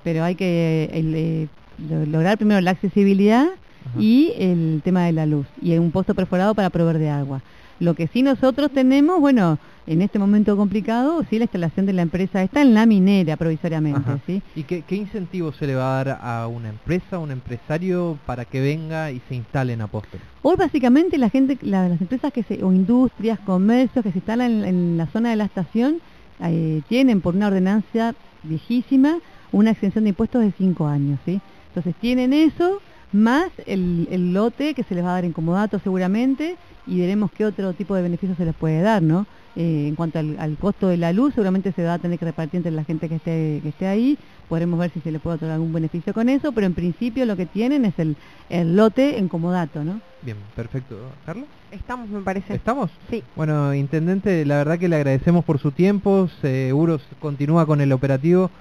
Pero 0.03 0.23
hay 0.23 0.35
que 0.35 0.89
el, 0.93 1.13
eh, 1.15 1.47
lo- 1.89 2.05
lograr 2.05 2.37
primero 2.37 2.61
la 2.61 2.71
accesibilidad 2.71 3.43
Ajá. 3.43 3.99
y 4.01 4.31
el 4.37 4.81
tema 4.83 5.03
de 5.05 5.11
la 5.11 5.25
luz 5.25 5.45
y 5.61 5.77
un 5.77 5.91
pozo 5.91 6.13
perforado 6.15 6.55
para 6.55 6.69
proveer 6.69 6.97
de 6.99 7.09
agua. 7.09 7.41
Lo 7.77 7.93
que 7.93 8.07
sí 8.07 8.21
nosotros 8.23 8.71
tenemos, 8.71 9.19
bueno, 9.19 9.59
en 9.85 10.01
este 10.01 10.17
momento 10.17 10.55
complicado, 10.55 11.21
sí 11.29 11.37
la 11.37 11.43
instalación 11.45 11.85
de 11.85 11.93
la 11.93 12.03
empresa 12.03 12.41
está 12.41 12.61
en 12.61 12.73
la 12.73 12.85
minera 12.85 13.35
provisoriamente, 13.35 13.99
Ajá. 13.99 14.19
¿sí? 14.25 14.41
¿Y 14.55 14.63
qué, 14.63 14.83
qué 14.83 14.95
incentivo 14.95 15.51
se 15.51 15.67
le 15.67 15.75
va 15.75 15.99
a 15.99 16.03
dar 16.03 16.19
a 16.21 16.47
una 16.47 16.69
empresa, 16.69 17.17
a 17.17 17.19
un 17.19 17.31
empresario 17.31 18.17
para 18.25 18.45
que 18.45 18.61
venga 18.61 19.11
y 19.11 19.19
se 19.27 19.35
instale 19.35 19.73
en 19.73 19.81
Apóstoles? 19.81 20.25
Hoy 20.41 20.55
básicamente 20.57 21.17
la 21.17 21.29
gente, 21.29 21.57
la- 21.61 21.89
las 21.89 21.99
empresas 21.99 22.31
que 22.31 22.43
se, 22.43 22.63
o 22.63 22.71
industrias, 22.71 23.39
comercios 23.41 24.03
que 24.03 24.11
se 24.11 24.19
instalan 24.19 24.51
en, 24.51 24.65
en 24.65 24.97
la 24.97 25.07
zona 25.07 25.31
de 25.31 25.35
la 25.35 25.43
estación 25.45 25.99
eh, 26.39 26.81
tienen 26.87 27.21
por 27.21 27.35
una 27.35 27.47
ordenanza 27.47 28.15
viejísima 28.41 29.19
una 29.51 29.71
exención 29.71 30.03
de 30.03 30.11
impuestos 30.11 30.41
de 30.41 30.51
cinco 30.51 30.87
años, 30.87 31.19
¿sí? 31.25 31.41
Entonces 31.67 31.95
tienen 31.95 32.31
eso, 32.31 32.81
más 33.11 33.51
el, 33.65 34.07
el 34.11 34.33
lote 34.33 34.73
que 34.73 34.83
se 34.83 34.95
les 34.95 35.03
va 35.03 35.11
a 35.11 35.13
dar 35.13 35.25
en 35.25 35.33
comodato 35.33 35.79
seguramente 35.79 36.57
y 36.87 36.99
veremos 36.99 37.31
qué 37.31 37.45
otro 37.45 37.73
tipo 37.73 37.95
de 37.95 38.01
beneficios 38.01 38.37
se 38.37 38.45
les 38.45 38.55
puede 38.55 38.81
dar, 38.81 39.01
¿no? 39.01 39.25
Eh, 39.55 39.87
en 39.87 39.95
cuanto 39.95 40.19
al, 40.19 40.57
costo 40.59 40.89
de 40.89 40.97
la 40.97 41.13
luz, 41.13 41.33
seguramente 41.33 41.71
se 41.71 41.83
va 41.83 41.93
a 41.93 41.99
tener 41.99 42.19
que 42.19 42.25
repartir 42.25 42.57
entre 42.57 42.71
la 42.71 42.83
gente 42.83 43.07
que 43.07 43.15
esté, 43.15 43.61
que 43.63 43.69
esté 43.69 43.87
ahí, 43.87 44.17
podremos 44.49 44.77
ver 44.77 44.91
si 44.91 44.99
se 44.99 45.11
le 45.11 45.19
puede 45.19 45.37
otorgar 45.37 45.55
algún 45.55 45.71
beneficio 45.71 46.13
con 46.13 46.27
eso, 46.27 46.51
pero 46.51 46.67
en 46.67 46.73
principio 46.73 47.25
lo 47.25 47.37
que 47.37 47.45
tienen 47.45 47.85
es 47.85 47.97
el, 47.97 48.17
el 48.49 48.75
lote 48.75 49.17
en 49.17 49.29
comodato, 49.29 49.83
¿no? 49.85 50.01
Bien, 50.23 50.37
perfecto. 50.55 50.97
¿Carlos? 51.25 51.45
Estamos, 51.71 52.09
me 52.09 52.19
parece. 52.19 52.53
¿Estamos? 52.53 52.91
Sí. 53.09 53.23
Bueno, 53.37 53.73
Intendente, 53.73 54.45
la 54.45 54.57
verdad 54.57 54.77
que 54.77 54.89
le 54.89 54.97
agradecemos 54.97 55.45
por 55.45 55.57
su 55.57 55.71
tiempo, 55.71 56.29
seguro 56.41 56.99
continúa 57.19 57.65
con 57.65 57.79
el 57.79 57.93
operativo 57.93 58.51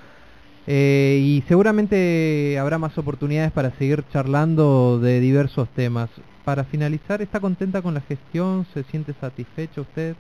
eh, 0.67 1.21
y 1.23 1.43
seguramente 1.47 2.59
habrá 2.59 2.79
más 2.79 2.97
oportunidades 2.97 3.53
para 3.53 3.71
seguir 3.73 4.05
charlando 4.13 4.99
de 4.99 5.21
diversos 5.21 5.69
temas. 5.71 6.09
Para 6.45 6.65
finalizar, 6.65 7.23
¿está 7.23 7.41
contenta 7.41 7.83
con 7.83 7.95
la 7.95 8.01
gestión? 8.03 8.67
¿Se 8.75 8.83
siente 8.85 9.15
satisfecho 9.21 9.83
usted? 9.83 10.15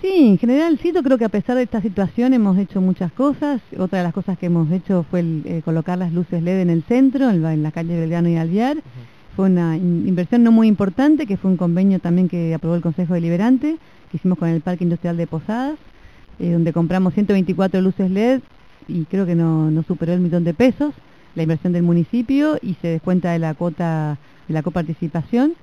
Sí, 0.00 0.28
en 0.28 0.38
general 0.38 0.78
sí, 0.82 0.92
yo 0.92 1.02
creo 1.02 1.16
que 1.16 1.24
a 1.24 1.30
pesar 1.30 1.56
de 1.56 1.62
esta 1.62 1.80
situación 1.80 2.34
hemos 2.34 2.58
hecho 2.58 2.80
muchas 2.80 3.10
cosas. 3.12 3.62
Otra 3.78 3.98
de 3.98 4.04
las 4.04 4.12
cosas 4.12 4.36
que 4.38 4.46
hemos 4.46 4.70
hecho 4.70 5.06
fue 5.10 5.20
el, 5.20 5.42
eh, 5.46 5.62
colocar 5.64 5.96
las 5.96 6.12
luces 6.12 6.42
LED 6.42 6.60
en 6.60 6.70
el 6.70 6.82
centro, 6.82 7.30
en, 7.30 7.62
la 7.62 7.72
calle 7.72 7.98
Belgrano 7.98 8.28
y 8.28 8.36
Alviar. 8.36 8.76
Fue 9.34 9.46
una 9.46 9.76
inversión 9.76 10.42
no 10.42 10.52
muy 10.52 10.68
importante, 10.68 11.26
que 11.26 11.36
fue 11.36 11.50
un 11.50 11.56
convenio 11.56 11.98
también 11.98 12.28
que 12.28 12.54
aprobó 12.54 12.74
el 12.74 12.82
Consejo 12.82 13.14
Deliberante, 13.14 13.78
que 14.10 14.16
hicimos 14.16 14.38
con 14.38 14.48
el 14.48 14.60
Parque 14.60 14.84
Industrial 14.84 15.16
de 15.16 15.26
Posadas, 15.26 15.78
eh, 16.38 16.52
donde 16.52 16.72
compramos 16.72 17.14
124 17.14 17.80
luces 17.80 18.10
LED 18.10 18.40
y 18.88 19.04
creo 19.04 19.26
que 19.26 19.34
no, 19.34 19.70
no 19.70 19.82
superó 19.82 20.12
el 20.12 20.20
millón 20.20 20.44
de 20.44 20.54
pesos 20.54 20.94
la 21.36 21.42
inversión 21.42 21.72
del 21.72 21.84
municipio 21.84 22.58
y 22.60 22.74
se 22.80 22.88
descuenta 22.88 23.30
de 23.30 23.38
la 23.38 23.54
cuota 23.54 24.18
de 24.48 24.54
la 24.54 24.62
coparticipación. 24.62 25.54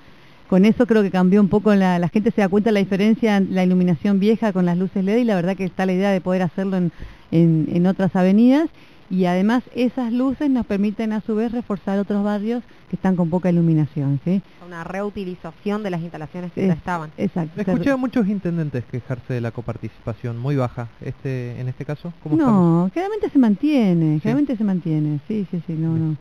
Con 0.47 0.65
eso 0.65 0.85
creo 0.85 1.01
que 1.01 1.09
cambió 1.09 1.41
un 1.41 1.49
poco, 1.49 1.73
la, 1.73 1.97
la 1.97 2.09
gente 2.09 2.31
se 2.31 2.41
da 2.41 2.47
cuenta 2.47 2.69
de 2.69 2.75
la 2.75 2.79
diferencia 2.79 3.37
en 3.37 3.55
la 3.55 3.63
iluminación 3.63 4.19
vieja 4.19 4.53
con 4.53 4.65
las 4.65 4.77
luces 4.77 5.03
LED 5.03 5.17
y 5.17 5.23
la 5.23 5.35
verdad 5.35 5.57
que 5.57 5.65
está 5.65 5.85
la 5.85 5.93
idea 5.93 6.11
de 6.11 6.21
poder 6.21 6.43
hacerlo 6.43 6.77
en, 6.77 6.91
en, 7.31 7.87
otras 7.87 8.15
avenidas 8.15 8.69
y 9.09 9.25
además 9.25 9.63
esas 9.75 10.11
luces 10.11 10.49
nos 10.49 10.65
permiten 10.65 11.13
a 11.13 11.21
su 11.21 11.35
vez 11.35 11.51
reforzar 11.51 11.99
otros 11.99 12.23
barrios 12.23 12.63
que 12.89 12.95
están 12.95 13.15
con 13.15 13.29
poca 13.29 13.49
iluminación. 13.49 14.19
¿sí? 14.23 14.41
Una 14.65 14.83
reutilización 14.83 15.83
de 15.83 15.89
las 15.89 16.01
instalaciones 16.01 16.51
que 16.53 16.67
ya 16.67 16.73
estaban. 16.73 17.11
Exacto. 17.17 17.61
Escuché 17.61 17.91
a 17.91 17.97
muchos 17.97 18.27
intendentes 18.27 18.83
quejarse 18.85 19.33
de 19.33 19.41
la 19.41 19.51
coparticipación 19.51 20.37
muy 20.37 20.55
baja. 20.55 20.87
Este, 21.01 21.59
en 21.59 21.69
este 21.69 21.85
caso, 21.85 22.13
¿cómo 22.23 22.35
No, 22.35 22.89
generalmente 22.93 23.29
se 23.29 23.39
mantiene, 23.39 24.19
generalmente 24.19 24.57
se 24.57 24.63
mantiene. 24.63 25.19
Sí, 25.27 25.45
sí, 25.51 25.61
sí, 25.67 25.73
no, 25.73 25.97
no. 25.97 26.17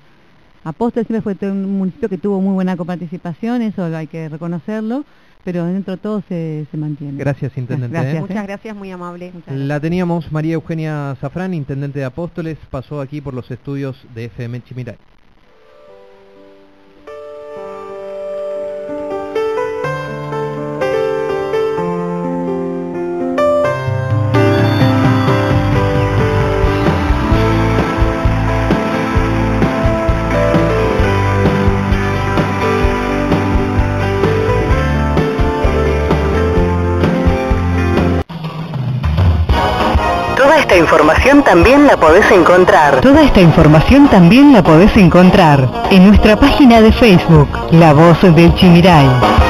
Apóstol 0.64 1.04
siempre 1.06 1.22
fue 1.22 1.50
un 1.50 1.78
municipio 1.78 2.08
que 2.08 2.18
tuvo 2.18 2.40
muy 2.40 2.54
buena 2.54 2.76
coparticipación, 2.76 3.62
eso 3.62 3.84
hay 3.84 4.06
que 4.06 4.28
reconocerlo, 4.28 5.04
pero 5.44 5.64
dentro 5.66 5.96
de 5.96 6.02
todo 6.02 6.22
se, 6.28 6.66
se 6.70 6.76
mantiene. 6.76 7.18
Gracias, 7.18 7.56
Intendente. 7.56 7.98
¿eh? 7.98 8.20
Muchas 8.20 8.46
gracias, 8.46 8.76
muy 8.76 8.90
amable. 8.90 9.32
La 9.46 9.80
teníamos 9.80 10.30
María 10.32 10.54
Eugenia 10.54 11.16
Zafrán, 11.20 11.54
Intendente 11.54 11.98
de 11.98 12.04
Apóstoles, 12.04 12.58
pasó 12.70 13.00
aquí 13.00 13.20
por 13.20 13.34
los 13.34 13.50
estudios 13.50 13.96
de 14.14 14.26
FM 14.26 14.62
Chimiray. 14.62 14.96
Esta 40.72 40.80
información 40.80 41.42
también 41.42 41.86
la 41.86 41.98
podés 41.98 42.30
encontrar. 42.30 43.02
Toda 43.02 43.22
esta 43.22 43.42
información 43.42 44.08
también 44.08 44.54
la 44.54 44.62
podés 44.62 44.96
encontrar 44.96 45.68
en 45.90 46.08
nuestra 46.08 46.34
página 46.36 46.80
de 46.80 46.90
Facebook, 46.92 47.46
La 47.72 47.92
Voz 47.92 48.22
del 48.22 48.54
Chimiray. 48.54 49.41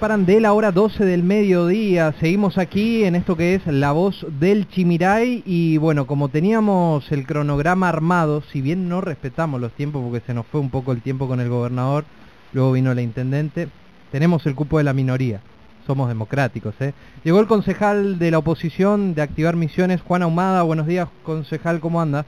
Paran 0.00 0.24
de 0.24 0.40
la 0.40 0.54
hora 0.54 0.72
12 0.72 1.04
del 1.04 1.22
mediodía. 1.22 2.14
Seguimos 2.18 2.56
aquí 2.56 3.04
en 3.04 3.14
esto 3.14 3.36
que 3.36 3.54
es 3.54 3.66
La 3.66 3.92
Voz 3.92 4.26
del 4.40 4.66
Chimiray 4.66 5.42
y 5.44 5.76
bueno, 5.76 6.06
como 6.06 6.30
teníamos 6.30 7.12
el 7.12 7.26
cronograma 7.26 7.90
armado, 7.90 8.42
si 8.50 8.62
bien 8.62 8.88
no 8.88 9.02
respetamos 9.02 9.60
los 9.60 9.72
tiempos 9.72 10.02
porque 10.02 10.24
se 10.26 10.32
nos 10.32 10.46
fue 10.46 10.58
un 10.58 10.70
poco 10.70 10.92
el 10.92 11.02
tiempo 11.02 11.28
con 11.28 11.38
el 11.38 11.50
gobernador, 11.50 12.06
luego 12.54 12.72
vino 12.72 12.94
la 12.94 13.02
intendente, 13.02 13.68
tenemos 14.10 14.46
el 14.46 14.54
cupo 14.54 14.78
de 14.78 14.84
la 14.84 14.94
minoría. 14.94 15.42
Somos 15.86 16.08
democráticos, 16.08 16.74
¿eh? 16.80 16.94
Llegó 17.22 17.38
el 17.38 17.46
concejal 17.46 18.18
de 18.18 18.30
la 18.30 18.38
oposición 18.38 19.14
de 19.14 19.20
Activar 19.20 19.54
Misiones, 19.54 20.00
Juan 20.00 20.22
Ahumada. 20.22 20.62
Buenos 20.62 20.86
días, 20.86 21.08
concejal, 21.24 21.78
¿cómo 21.78 22.00
anda? 22.00 22.24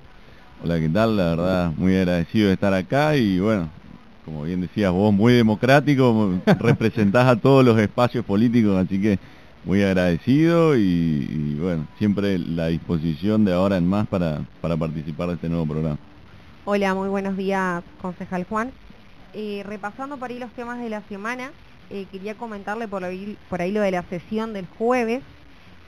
Hola, 0.62 0.78
¿qué 0.78 0.90
tal? 0.90 1.16
La 1.16 1.24
verdad, 1.30 1.72
muy 1.78 1.96
agradecido 1.96 2.48
de 2.48 2.54
estar 2.54 2.74
acá 2.74 3.16
y 3.16 3.40
bueno, 3.40 3.70
como 4.24 4.42
bien 4.42 4.60
decías 4.60 4.92
vos, 4.92 5.12
muy 5.12 5.32
democrático, 5.32 6.40
representás 6.58 7.26
a 7.26 7.36
todos 7.36 7.64
los 7.64 7.78
espacios 7.78 8.24
políticos, 8.24 8.76
así 8.76 9.00
que 9.00 9.18
muy 9.64 9.82
agradecido 9.82 10.76
y, 10.76 11.56
bueno, 11.60 11.86
siempre 11.98 12.38
la 12.38 12.68
disposición 12.68 13.44
de 13.44 13.52
ahora 13.52 13.76
en 13.76 13.86
más 13.86 14.06
para, 14.08 14.40
para 14.60 14.76
participar 14.76 15.28
de 15.28 15.34
este 15.34 15.48
nuevo 15.48 15.66
programa. 15.66 15.98
Hola, 16.64 16.94
muy 16.94 17.08
buenos 17.08 17.36
días, 17.36 17.82
concejal 18.00 18.44
Juan. 18.44 18.72
Eh, 19.34 19.62
repasando 19.64 20.16
por 20.16 20.30
ahí 20.30 20.38
los 20.38 20.50
temas 20.52 20.78
de 20.78 20.90
la 20.90 21.00
semana, 21.02 21.50
eh, 21.90 22.06
quería 22.10 22.34
comentarle 22.34 22.86
por 22.86 23.04
ahí, 23.04 23.36
por 23.48 23.60
ahí 23.60 23.72
lo 23.72 23.80
de 23.80 23.90
la 23.90 24.02
sesión 24.04 24.52
del 24.52 24.66
jueves, 24.78 25.22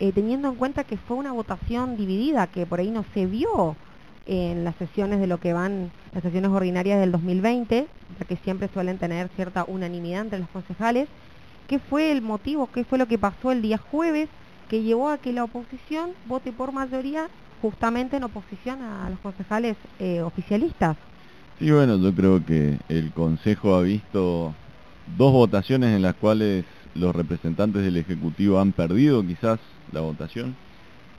eh, 0.01 0.13
teniendo 0.13 0.49
en 0.49 0.55
cuenta 0.57 0.85
que 0.85 0.97
fue 0.97 1.17
una 1.17 1.33
votación 1.33 1.97
dividida, 1.97 2.47
que 2.47 2.67
por 2.67 2.81
ahí 2.81 2.91
no 2.91 3.05
se 3.15 3.27
vio 3.27 3.77
en 4.27 4.65
las 4.65 4.75
sesiones 4.77 5.21
de 5.21 5.27
lo 5.27 5.39
que 5.39 5.53
van, 5.53 5.91
las 6.15 6.23
sesiones 6.23 6.51
ordinarias 6.51 7.01
del 7.01 7.13
2020, 7.13 7.87
ya 8.19 8.27
que 8.27 8.37
siempre 8.37 8.69
suelen 8.73 8.99
tener 8.99 9.29
cierta 9.37 9.65
unanimidad 9.65 10.23
entre 10.23 10.39
los 10.39 10.49
concejales. 10.49 11.09
¿Qué 11.69 11.79
fue 11.79 12.13
el 12.13 12.23
motivo, 12.23 12.69
qué 12.73 12.85
fue 12.85 12.99
lo 12.99 13.07
que 13.07 13.19
pasó 13.19 13.53
el 13.53 13.63
día 13.63 13.79
jueves 13.79 14.29
que 14.69 14.83
llevó 14.83 15.09
a 15.09 15.19
que 15.19 15.33
la 15.33 15.45
oposición 15.45 16.11
vote 16.27 16.53
por 16.53 16.73
mayoría 16.73 17.29
justamente 17.63 18.17
en 18.17 18.25
oposición 18.25 18.83
a 18.83 19.09
los 19.11 19.19
concejales 19.21 19.77
eh, 19.99 20.21
oficialistas? 20.21 20.97
Sí, 21.59 21.71
bueno, 21.71 21.97
yo 21.99 22.13
creo 22.13 22.45
que 22.45 22.79
el 22.89 23.11
Consejo 23.13 23.75
ha 23.75 23.83
visto 23.83 24.53
dos 25.17 25.33
votaciones 25.33 25.95
en 25.95 26.03
las 26.03 26.15
cuales 26.15 26.65
los 26.95 27.15
representantes 27.15 27.83
del 27.83 27.97
Ejecutivo 27.97 28.61
han 28.61 28.73
perdido 28.73 29.23
quizás 29.23 29.59
la 29.93 30.01
votación 30.01 30.55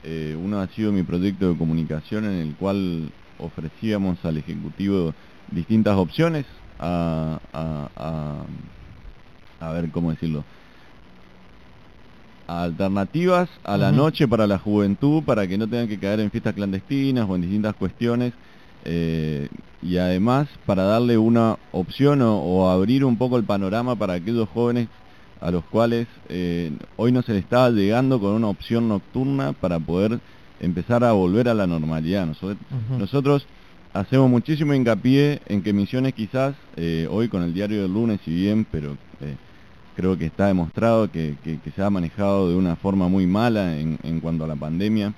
eh, 0.08 0.38
uno 0.40 0.60
ha 0.60 0.68
sido 0.68 0.92
mi 0.92 1.02
proyecto 1.02 1.50
de 1.50 1.58
comunicación 1.58 2.26
en 2.26 2.36
el 2.36 2.56
cual 2.56 3.12
ofrecíamos 3.40 4.24
al 4.24 4.38
Ejecutivo 4.38 5.16
distintas 5.52 5.98
opciones 5.98 6.46
a, 6.80 7.40
a, 9.60 9.72
ver 9.72 9.90
cómo 9.90 10.12
decirlo, 10.12 10.44
alternativas 12.48 13.50
a 13.64 13.78
la 13.78 13.92
noche 13.92 14.28
para 14.28 14.46
la 14.46 14.60
juventud, 14.60 15.24
para 15.24 15.48
que 15.48 15.58
no 15.58 15.68
tengan 15.68 15.88
que 15.88 15.98
caer 15.98 16.20
en 16.20 16.30
fiestas 16.30 16.54
clandestinas 16.54 17.28
o 17.28 17.36
en 17.36 17.42
distintas 17.42 17.74
cuestiones, 17.76 18.34
eh, 18.84 19.50
y 19.82 19.98
además 19.98 20.48
para 20.68 20.84
darle 20.84 21.18
una 21.18 21.58
opción 21.72 22.22
o, 22.22 22.70
abrir 22.70 23.04
un 23.04 23.18
poco 23.18 23.38
el 23.38 23.44
panorama 23.44 23.96
para 23.96 24.14
aquellos 24.14 24.48
jóvenes 24.50 24.88
a 25.42 25.52
los 25.52 25.64
cuales 25.66 26.08
eh, 26.30 26.72
hoy 26.98 27.12
no 27.12 27.22
se 27.22 27.34
le 27.34 27.40
estaba 27.40 27.70
llegando 27.70 28.20
con 28.20 28.32
una 28.32 28.48
opción 28.48 28.88
nocturna 28.88 29.54
para 29.54 29.80
poder 29.80 30.20
empezar 30.60 31.04
a 31.04 31.12
volver 31.12 31.50
a 31.50 31.54
la 31.54 31.68
normalidad. 31.68 32.28
Nosotros, 32.98 33.46
hacemos 33.94 34.30
muchísimo 34.30 34.74
hincapié 34.74 35.42
en 35.48 35.62
que 35.62 35.74
Misiones 35.74 36.14
quizás, 36.14 36.56
eh, 36.76 37.08
hoy 37.10 37.30
con 37.30 37.44
el 37.44 37.54
diario 37.54 37.82
del 37.82 37.94
lunes, 37.94 38.20
si 38.26 38.34
bien, 38.34 38.66
pero 38.70 38.98
eh, 39.22 39.36
creo 39.96 40.18
que 40.18 40.26
está 40.26 40.48
demostrado 40.48 41.10
que, 41.12 41.36
se 41.76 41.82
ha 41.82 41.90
manejado 41.90 42.50
de 42.50 42.56
una 42.56 42.76
forma 42.76 43.08
muy 43.08 43.26
mala 43.28 43.78
en, 43.78 43.98
en 44.04 44.20
cuanto 44.20 44.44
a 44.44 44.48
la 44.48 44.56
pandemia, 44.56 45.14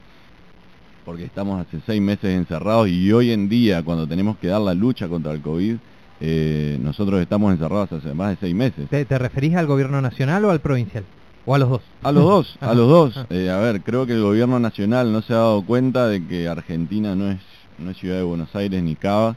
porque 1.06 1.24
estamos 1.24 1.66
hace 1.66 1.80
seis 1.86 2.02
meses 2.02 2.36
encerrados 2.36 2.90
y 2.90 3.12
hoy 3.12 3.32
en 3.32 3.48
día, 3.50 3.82
cuando 3.84 4.06
tenemos 4.08 4.38
que 4.38 4.48
dar 4.48 4.62
la 4.62 4.74
lucha 4.74 5.08
contra 5.08 5.32
el 5.32 5.42
COVID, 5.42 5.78
eh, 6.20 6.80
nosotros 6.82 7.22
estamos 7.22 7.52
encerrados 7.52 7.92
hace 7.92 8.14
más 8.14 8.32
de 8.32 8.38
seis 8.38 8.56
meses. 8.56 8.90
¿Te, 8.90 9.18
referís 9.18 9.56
al 9.56 9.68
gobierno 9.68 10.02
nacional 10.02 10.46
o 10.46 10.52
al 10.52 10.60
provincial? 10.60 11.04
¿O 11.46 11.56
a 11.56 11.60
los 11.60 11.70
dos? 11.70 11.82
A 12.04 12.12
los 12.12 12.24
dos, 12.24 12.58
a 12.62 12.74
los 12.74 12.90
dos. 12.90 13.26
Eh, 13.30 13.50
a 13.50 13.58
ver, 13.58 13.82
creo 13.82 14.06
que 14.06 14.14
el 14.14 14.22
gobierno 14.22 14.60
nacional 14.60 15.12
no 15.12 15.22
se 15.22 15.34
ha 15.34 15.38
dado 15.38 15.64
cuenta 15.64 16.08
de 16.08 16.26
que 16.26 16.48
Argentina 16.48 17.16
no 17.16 17.32
es, 17.32 17.40
no 17.78 17.92
es 17.92 17.98
ciudad 17.98 18.18
de 18.18 18.24
Buenos 18.24 18.56
Aires 18.56 18.82
ni 18.82 18.96
Cava, 18.96 19.36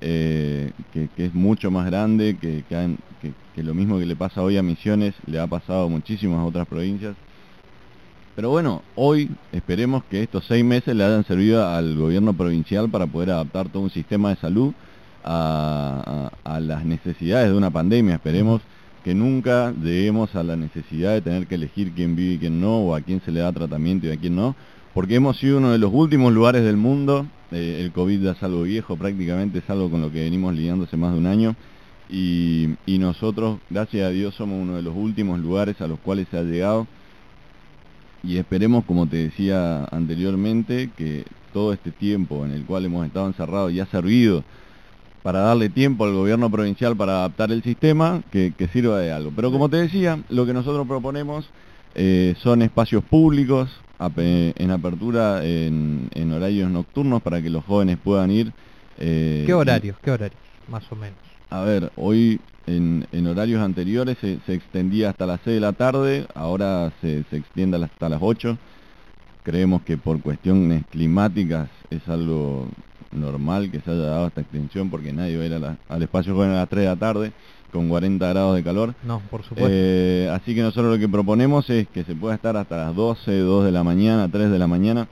eh, 0.00 0.72
que, 0.92 1.08
es 1.16 1.34
mucho 1.34 1.70
más 1.70 1.86
grande, 1.86 2.36
que, 2.40 2.64
que, 2.68 3.32
que 3.54 3.62
lo 3.62 3.74
mismo 3.74 3.98
que 3.98 4.06
le 4.06 4.16
pasa 4.16 4.42
hoy 4.42 4.56
a 4.56 4.62
Misiones 4.62 5.14
le 5.26 5.38
ha 5.38 5.46
pasado 5.46 5.84
a 5.86 5.88
muchísimas 5.88 6.46
otras 6.46 6.66
provincias. 6.66 7.16
Pero 8.34 8.48
bueno, 8.48 8.82
hoy 8.94 9.30
esperemos 9.52 10.04
que 10.04 10.22
estos 10.22 10.46
seis 10.46 10.64
meses 10.64 10.96
le 10.96 11.04
hayan 11.04 11.24
servido 11.24 11.66
al 11.66 11.96
gobierno 11.96 12.32
provincial 12.32 12.88
para 12.88 13.06
poder 13.06 13.30
adaptar 13.30 13.68
todo 13.68 13.82
un 13.82 13.90
sistema 13.90 14.30
de 14.30 14.36
salud 14.36 14.72
a, 15.24 16.30
las 16.60 16.84
necesidades 16.84 17.50
de 17.50 17.56
una 17.56 17.70
pandemia. 17.70 18.14
Esperemos 18.14 18.62
que 19.04 19.14
nunca 19.14 19.72
lleguemos 19.72 20.34
a 20.36 20.42
la 20.42 20.56
necesidad 20.56 21.12
de 21.12 21.22
tener 21.22 21.46
que 21.46 21.56
elegir 21.56 21.92
quién 21.92 22.14
vive 22.14 22.34
y 22.34 22.38
quién 22.38 22.60
no, 22.60 22.78
o 22.78 22.94
a 22.94 23.00
quién 23.00 23.20
se 23.24 23.32
le 23.32 23.40
da 23.40 23.52
tratamiento 23.52 24.06
y 24.06 24.10
a 24.10 24.16
quién 24.16 24.36
no, 24.36 24.54
porque 24.94 25.16
hemos 25.16 25.38
sido 25.38 25.58
uno 25.58 25.72
de 25.72 25.78
los 25.78 25.92
últimos 25.92 26.32
lugares 26.32 26.62
del 26.62 26.76
mundo, 26.76 27.26
eh, 27.50 27.80
el 27.80 27.92
COVID 27.92 28.22
ya 28.22 28.32
es 28.32 28.42
algo 28.42 28.62
viejo 28.62 28.96
prácticamente, 28.96 29.58
es 29.58 29.70
algo 29.70 29.90
con 29.90 30.00
lo 30.00 30.12
que 30.12 30.22
venimos 30.22 30.54
lidiando 30.54 30.84
hace 30.84 30.96
más 30.96 31.12
de 31.12 31.18
un 31.18 31.26
año, 31.26 31.56
y, 32.08 32.68
y 32.86 32.98
nosotros, 32.98 33.58
gracias 33.70 34.06
a 34.06 34.10
Dios, 34.10 34.34
somos 34.34 34.60
uno 34.60 34.76
de 34.76 34.82
los 34.82 34.94
últimos 34.94 35.40
lugares 35.40 35.80
a 35.80 35.88
los 35.88 35.98
cuales 35.98 36.28
se 36.30 36.38
ha 36.38 36.42
llegado, 36.42 36.86
y 38.22 38.36
esperemos, 38.36 38.84
como 38.84 39.08
te 39.08 39.16
decía 39.16 39.84
anteriormente, 39.86 40.90
que 40.96 41.24
todo 41.52 41.72
este 41.72 41.90
tiempo 41.90 42.44
en 42.44 42.52
el 42.52 42.64
cual 42.64 42.84
hemos 42.84 43.06
estado 43.06 43.26
encerrados 43.26 43.72
y 43.72 43.80
ha 43.80 43.86
servido 43.86 44.44
para 45.22 45.40
darle 45.40 45.68
tiempo 45.68 46.04
al 46.04 46.12
gobierno 46.14 46.50
provincial 46.50 46.96
para 46.96 47.18
adaptar 47.18 47.52
el 47.52 47.62
sistema, 47.62 48.22
que, 48.32 48.52
que 48.56 48.66
sirva 48.68 48.98
de 48.98 49.12
algo. 49.12 49.32
Pero 49.34 49.52
como 49.52 49.68
te 49.68 49.76
decía, 49.76 50.18
lo 50.30 50.44
que 50.46 50.52
nosotros 50.52 50.86
proponemos 50.86 51.44
eh, 51.94 52.34
son 52.42 52.62
espacios 52.62 53.04
públicos 53.04 53.70
ape- 53.98 54.52
en 54.56 54.70
apertura 54.70 55.44
en, 55.44 56.08
en 56.14 56.32
horarios 56.32 56.70
nocturnos 56.70 57.22
para 57.22 57.40
que 57.40 57.50
los 57.50 57.64
jóvenes 57.64 57.98
puedan 58.02 58.30
ir. 58.30 58.52
eh, 58.98 59.44
¿Qué 59.46 59.54
horarios? 59.54 59.96
¿Qué 60.02 60.10
horarios? 60.10 60.40
Más 60.68 60.82
o 60.90 60.96
menos. 60.96 61.16
a 61.50 61.60
ver, 61.62 61.90
hoy 61.96 62.40
en, 62.66 63.06
en 63.12 63.26
horarios 63.26 63.60
anteriores 63.60 64.16
se, 64.20 64.38
se 64.46 64.54
extendía 64.54 65.10
hasta 65.10 65.26
las 65.26 65.40
6 65.44 65.54
de 65.56 65.60
la 65.60 65.72
tarde, 65.72 66.26
ahora 66.34 66.90
se, 67.00 67.22
se 67.30 67.36
extiende 67.36 67.76
hasta 67.84 68.08
las 68.08 68.20
8. 68.22 68.56
Creemos 69.44 69.82
que 69.82 69.96
por 69.96 70.20
cuestiones 70.20 70.84
climáticas 70.90 71.68
es 71.90 72.06
algo 72.08 72.68
normal 73.12 73.70
que 73.70 73.80
se 73.80 73.90
haya 73.90 74.00
dado 74.02 74.26
esta 74.28 74.40
extensión 74.40 74.90
porque 74.90 75.12
nadie 75.12 75.36
va 75.36 75.42
a 75.42 75.46
ir 75.46 75.54
a 75.54 75.58
la- 75.58 75.76
al 75.88 76.02
espacio 76.02 76.34
joven 76.34 76.50
a 76.50 76.54
las 76.56 76.68
3 76.68 76.82
de 76.84 76.88
la 76.88 76.96
tarde 76.96 77.32
con 77.72 77.88
40 77.88 78.28
grados 78.28 78.54
de 78.56 78.62
calor. 78.62 78.94
No, 79.02 79.20
por 79.30 79.42
supuesto. 79.42 79.68
Eh, 79.70 80.30
así 80.32 80.54
que 80.54 80.60
nosotros 80.62 80.92
lo 80.92 80.98
que 80.98 81.08
proponemos 81.08 81.68
es 81.70 81.88
que 81.88 82.04
se 82.04 82.14
pueda 82.14 82.34
estar 82.34 82.56
hasta 82.56 82.76
las 82.86 82.94
12, 82.94 83.38
2 83.38 83.64
de 83.64 83.72
la 83.72 83.82
mañana, 83.82 84.28
3 84.30 84.50
de 84.50 84.58
la 84.58 84.66
mañana, 84.66 85.08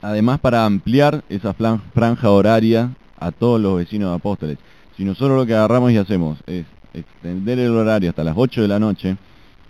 además 0.00 0.40
para 0.40 0.64
ampliar 0.64 1.22
esa 1.28 1.54
franja 1.54 2.30
horaria 2.30 2.90
a 3.18 3.30
todos 3.32 3.60
los 3.60 3.76
vecinos 3.76 4.10
de 4.10 4.16
Apóstoles. 4.16 4.58
Si 4.96 5.04
nosotros 5.04 5.36
lo 5.38 5.46
que 5.46 5.54
agarramos 5.54 5.92
y 5.92 5.96
hacemos 5.96 6.38
es 6.46 6.66
extender 6.94 7.58
el 7.58 7.70
horario 7.70 8.10
hasta 8.10 8.24
las 8.24 8.34
8 8.36 8.62
de 8.62 8.68
la 8.68 8.78
noche, 8.78 9.16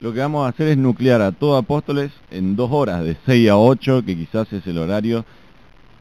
lo 0.00 0.12
que 0.12 0.18
vamos 0.20 0.44
a 0.44 0.48
hacer 0.48 0.68
es 0.68 0.76
nuclear 0.78 1.20
a 1.22 1.32
todo 1.32 1.56
Apóstoles 1.56 2.10
en 2.30 2.56
dos 2.56 2.70
horas, 2.72 3.04
de 3.04 3.16
6 3.26 3.48
a 3.50 3.56
8, 3.56 4.02
que 4.04 4.16
quizás 4.16 4.52
es 4.52 4.66
el 4.66 4.78
horario 4.78 5.24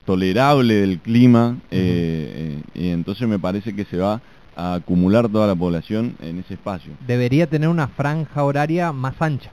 tolerable 0.06 0.74
del 0.74 1.00
clima, 1.00 1.58
eh, 1.70 2.62
eh, 2.76 2.80
y 2.80 2.90
entonces 2.90 3.28
me 3.28 3.40
parece 3.40 3.76
que 3.76 3.86
se 3.86 3.98
va 3.98 4.22
a 4.56 4.76
acumular 4.76 5.30
toda 5.30 5.48
la 5.48 5.56
población 5.56 6.16
en 6.22 6.40
ese 6.40 6.56
espacio. 6.56 6.94
Debería 7.06 7.48
tener 7.48 7.70
una 7.70 7.88
franja 7.88 8.44
horaria 8.44 8.92
más 8.92 9.22
ancha. 9.22 9.52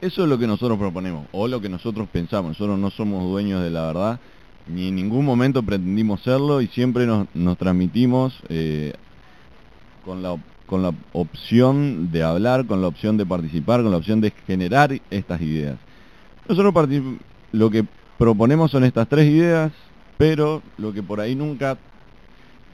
Eso 0.00 0.22
es 0.22 0.28
lo 0.28 0.38
que 0.38 0.46
nosotros 0.46 0.78
proponemos, 0.78 1.26
o 1.32 1.46
lo 1.46 1.60
que 1.60 1.68
nosotros 1.68 2.08
pensamos. 2.10 2.50
Nosotros 2.50 2.78
no 2.78 2.90
somos 2.90 3.24
dueños 3.24 3.62
de 3.62 3.70
la 3.70 3.86
verdad, 3.86 4.20
ni 4.66 4.88
en 4.88 4.94
ningún 4.94 5.24
momento 5.24 5.62
pretendimos 5.62 6.22
serlo 6.22 6.60
y 6.60 6.68
siempre 6.68 7.06
nos, 7.06 7.26
nos 7.34 7.58
transmitimos 7.58 8.38
eh, 8.48 8.92
con, 10.04 10.22
la, 10.22 10.36
con 10.66 10.82
la 10.82 10.94
opción 11.12 12.10
de 12.12 12.22
hablar, 12.22 12.66
con 12.66 12.80
la 12.80 12.88
opción 12.88 13.16
de 13.16 13.26
participar, 13.26 13.82
con 13.82 13.90
la 13.90 13.98
opción 13.98 14.20
de 14.20 14.32
generar 14.46 14.98
estas 15.10 15.40
ideas. 15.40 15.76
Nosotros 16.48 16.72
lo 17.52 17.70
que 17.70 17.84
proponemos 18.20 18.70
son 18.70 18.84
estas 18.84 19.08
tres 19.08 19.30
ideas, 19.30 19.72
pero 20.18 20.60
lo 20.76 20.92
que 20.92 21.02
por 21.02 21.20
ahí 21.20 21.34
nunca 21.34 21.78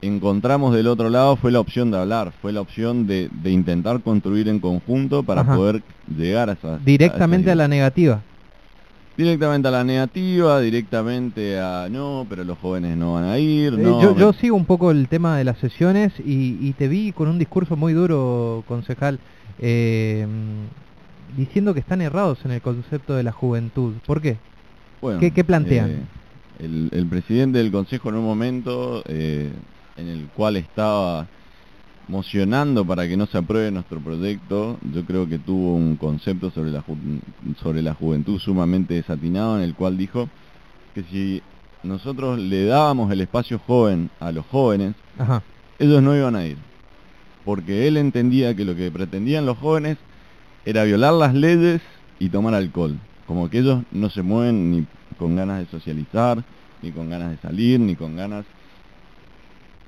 encontramos 0.01 0.75
del 0.75 0.87
otro 0.87 1.09
lado 1.09 1.37
fue 1.37 1.53
la 1.53 1.61
opción 1.61 1.89
de 1.89 1.97
hablar, 1.97 2.33
fue 2.41 2.51
la 2.51 2.59
opción 2.59 3.07
de, 3.07 3.29
de 3.31 3.51
intentar 3.51 4.01
construir 4.01 4.49
en 4.49 4.59
conjunto 4.59 5.23
para 5.23 5.41
Ajá. 5.41 5.55
poder 5.55 5.83
llegar 6.13 6.49
a 6.49 6.53
esas... 6.53 6.83
Directamente 6.83 7.49
a 7.49 7.53
esas 7.53 7.59
la 7.59 7.67
negativa. 7.69 8.21
Directamente 9.15 9.69
a 9.69 9.71
la 9.71 9.85
negativa, 9.85 10.59
directamente 10.59 11.57
a 11.57 11.87
no, 11.89 12.27
pero 12.29 12.43
los 12.43 12.57
jóvenes 12.59 12.97
no 12.97 13.13
van 13.13 13.23
a 13.23 13.39
ir, 13.39 13.73
Eh, 13.73 13.77
no... 13.77 14.17
yo, 14.17 14.33
sigo 14.33 14.57
un 14.57 14.65
poco 14.65 14.91
el 14.91 15.07
tema 15.07 15.37
de 15.37 15.45
las 15.45 15.57
sesiones 15.59 16.11
y, 16.19 16.57
y 16.59 16.73
te 16.73 16.89
vi 16.89 17.13
con 17.13 17.29
un 17.29 17.39
discurso 17.39 17.77
muy 17.77 17.93
duro, 17.93 18.65
concejal, 18.67 19.17
eh, 19.59 20.27
diciendo 21.37 21.73
que 21.73 21.79
están 21.79 22.01
errados 22.01 22.39
en 22.43 22.51
el 22.51 22.61
concepto 22.61 23.15
de 23.15 23.23
la 23.23 23.31
juventud. 23.31 23.93
¿Por 24.05 24.21
qué? 24.21 24.35
Bueno, 25.01 25.19
¿Qué- 25.19 25.31
qué 25.31 25.43
plantean? 25.43 25.89
eh, 25.89 26.05
el, 26.59 26.89
el 26.91 27.07
presidente 27.07 27.59
del 27.59 27.71
consejo 27.71 28.09
en 28.09 28.15
un 28.15 28.25
momento 28.25 29.03
eh, 29.07 29.53
en 29.95 30.07
el 30.07 30.29
cual 30.29 30.55
estaba 30.57 31.27
mocionando 32.07 32.85
para 32.85 33.07
que 33.07 33.17
no 33.17 33.25
se 33.27 33.37
apruebe 33.37 33.69
nuestro 33.71 34.01
proyecto, 34.01 34.79
yo 34.81 35.05
creo 35.05 35.27
que 35.27 35.39
tuvo 35.39 35.73
un 35.75 35.97
concepto 35.97 36.51
sobre 36.51 36.71
la, 36.71 36.81
ju- 36.83 37.21
sobre 37.61 37.81
la 37.81 37.93
juventud 37.93 38.39
sumamente 38.39 38.93
desatinado 38.93 39.57
en 39.57 39.63
el 39.63 39.75
cual 39.75 39.97
dijo 39.97 40.29
que 40.93 41.03
si 41.03 41.41
nosotros 41.83 42.39
le 42.39 42.65
dábamos 42.65 43.11
el 43.11 43.21
espacio 43.21 43.59
joven 43.59 44.09
a 44.19 44.31
los 44.31 44.45
jóvenes, 44.47 44.95
Ajá. 45.17 45.43
ellos 45.79 46.01
no 46.01 46.15
iban 46.15 46.35
a 46.35 46.45
ir. 46.45 46.57
Porque 47.43 47.87
él 47.87 47.97
entendía 47.97 48.55
que 48.55 48.65
lo 48.65 48.75
que 48.75 48.89
pretendían 48.91 49.45
los 49.45 49.57
jóvenes 49.57 49.97
era 50.65 50.83
violar 50.85 51.13
las 51.13 51.33
leyes 51.33 51.81
y 52.19 52.29
tomar 52.29 52.53
alcohol. 52.53 52.99
Como 53.27 53.49
que 53.49 53.59
ellos 53.59 53.83
no 53.91 54.09
se 54.09 54.21
mueven 54.23 54.71
ni 54.71 54.87
con 55.17 55.35
ganas 55.35 55.59
de 55.59 55.65
socializar, 55.67 56.43
ni 56.81 56.91
con 56.91 57.09
ganas 57.09 57.31
de 57.31 57.37
salir, 57.37 57.79
ni 57.79 57.95
con 57.95 58.15
ganas 58.15 58.45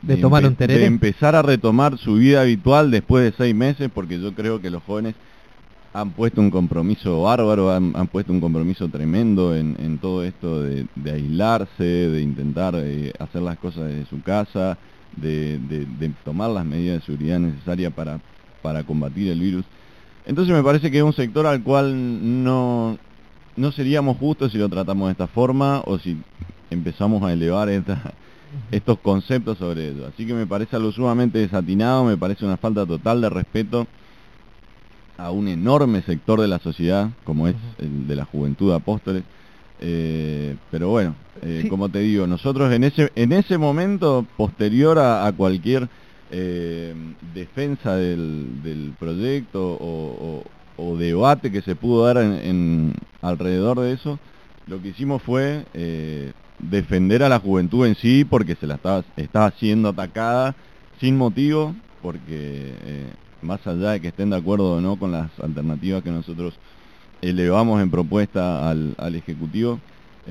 De 0.02 0.18
tomar 0.18 0.46
un 0.46 0.56
de 0.58 0.86
empezar 0.86 1.36
a 1.36 1.42
retomar 1.42 1.98
su 1.98 2.16
vida 2.16 2.42
habitual 2.42 2.92
después 2.92 3.24
de 3.24 3.38
seis 3.38 3.56
meses, 3.56 3.90
porque 3.94 4.20
yo 4.20 4.34
creo 4.34 4.62
que 4.62 4.70
los 4.70 4.84
jóvenes 4.84 5.16
han 5.94 6.12
puesto 6.14 6.40
un 6.42 6.52
compromiso 6.52 7.24
bárbaro, 7.24 7.72
han, 7.72 7.94
han 7.96 8.08
puesto 8.08 8.32
un 8.32 8.40
compromiso 8.42 8.88
tremendo 8.90 9.56
en, 9.56 9.76
en 9.80 10.00
todo 10.00 10.24
esto 10.24 10.62
de, 10.62 10.88
de 10.96 11.12
aislarse, 11.12 11.84
de 11.84 12.22
intentar 12.22 12.76
eh, 12.78 13.12
hacer 13.20 13.42
las 13.42 13.58
cosas 13.58 13.88
desde 13.88 14.06
su 14.06 14.22
casa, 14.22 14.78
de, 15.16 15.58
de- 15.60 15.86
de 15.88 16.10
tomar 16.24 16.50
las 16.52 16.66
medidas 16.66 17.00
de 17.00 17.06
seguridad 17.06 17.40
necesarias 17.40 17.92
para, 17.94 18.20
para 18.62 18.84
combatir 18.84 19.30
el 19.32 19.40
virus. 19.40 19.66
Entonces 20.26 20.54
me 20.54 20.64
parece 20.64 20.92
que 20.92 20.98
es 21.00 21.04
un 21.04 21.14
sector 21.14 21.46
al 21.48 21.64
cual 21.64 22.44
no, 22.44 23.00
no 23.60 23.72
seríamos 23.72 24.18
justos 24.18 24.52
si 24.52 24.58
lo 24.58 24.70
tratamos 24.70 25.08
de 25.08 25.12
esta 25.12 25.28
forma 25.28 25.82
o 25.86 26.00
si 26.00 26.18
empezamos 26.72 27.22
a 27.24 27.34
elevar 27.34 27.70
esta, 27.70 28.14
estos 28.72 29.00
conceptos 29.00 29.58
sobre 29.58 29.90
ello. 29.90 30.08
Así 30.08 30.26
que 30.26 30.34
me 30.34 30.48
parece 30.48 30.76
algo 30.76 30.92
sumamente 30.92 31.40
desatinado, 31.40 32.06
me 32.06 32.18
parece 32.18 32.46
una 32.46 32.58
falta 32.58 32.86
total 32.86 33.22
de 33.22 33.30
respeto 33.30 33.88
a 35.18 35.32
un 35.32 35.48
enorme 35.50 36.02
sector 36.04 36.40
de 36.40 36.48
la 36.48 36.60
sociedad, 36.60 37.10
como 37.26 37.48
es 37.48 37.56
el 37.80 38.08
de 38.08 38.16
la 38.16 38.26
juventud 38.26 38.70
de 38.70 38.76
apóstoles. 38.78 39.24
Eh, 39.82 40.56
pero 40.72 40.90
bueno, 40.90 41.16
eh, 41.42 41.60
Sí. 41.64 41.70
como 41.70 41.90
te 41.90 42.00
digo, 42.00 42.28
nosotros 42.28 42.72
en 42.72 42.84
ese, 42.84 43.12
en 43.16 43.32
ese 43.34 43.58
momento, 43.58 44.26
posterior 44.38 44.98
a, 45.00 45.26
a 45.26 45.34
cualquier 45.34 45.90
eh, 46.32 46.94
defensa 47.34 47.96
del, 47.96 48.62
del 48.64 48.94
proyecto 49.00 49.78
o, 49.82 50.44
o- 50.80 50.98
debate 50.98 51.52
que 51.52 51.62
se 51.62 51.76
pudo 51.76 52.06
dar 52.06 52.18
en, 52.18 52.94
alrededor 53.22 53.80
de 53.80 53.94
eso, 53.94 54.20
lo 54.68 54.82
que 54.82 54.90
hicimos 54.90 55.22
fue 55.24 55.66
eh, 55.74 56.32
defender 56.60 57.24
a 57.24 57.30
la 57.30 57.40
juventud 57.40 57.86
en 57.86 57.96
sí 57.96 58.24
porque 58.26 58.56
se 58.56 58.68
la 58.68 58.76
estaba, 58.76 59.04
estaba 59.16 59.52
siendo 59.52 59.90
atacada 59.90 60.56
sin 61.00 61.18
motivo, 61.18 61.76
porque 62.02 62.76
eh, 62.82 63.14
más 63.42 63.66
allá 63.68 63.92
de 63.92 64.02
que 64.02 64.10
estén 64.10 64.30
de 64.30 64.38
acuerdo 64.38 64.74
o 64.78 64.82
no 64.82 64.98
con 64.98 65.12
las 65.12 65.38
alternativas 65.40 66.04
que 66.04 66.12
nosotros 66.12 66.54
elevamos 67.22 67.82
en 67.82 67.92
propuesta 67.92 68.70
al, 68.70 68.96
al 68.98 69.16
Ejecutivo, 69.16 69.80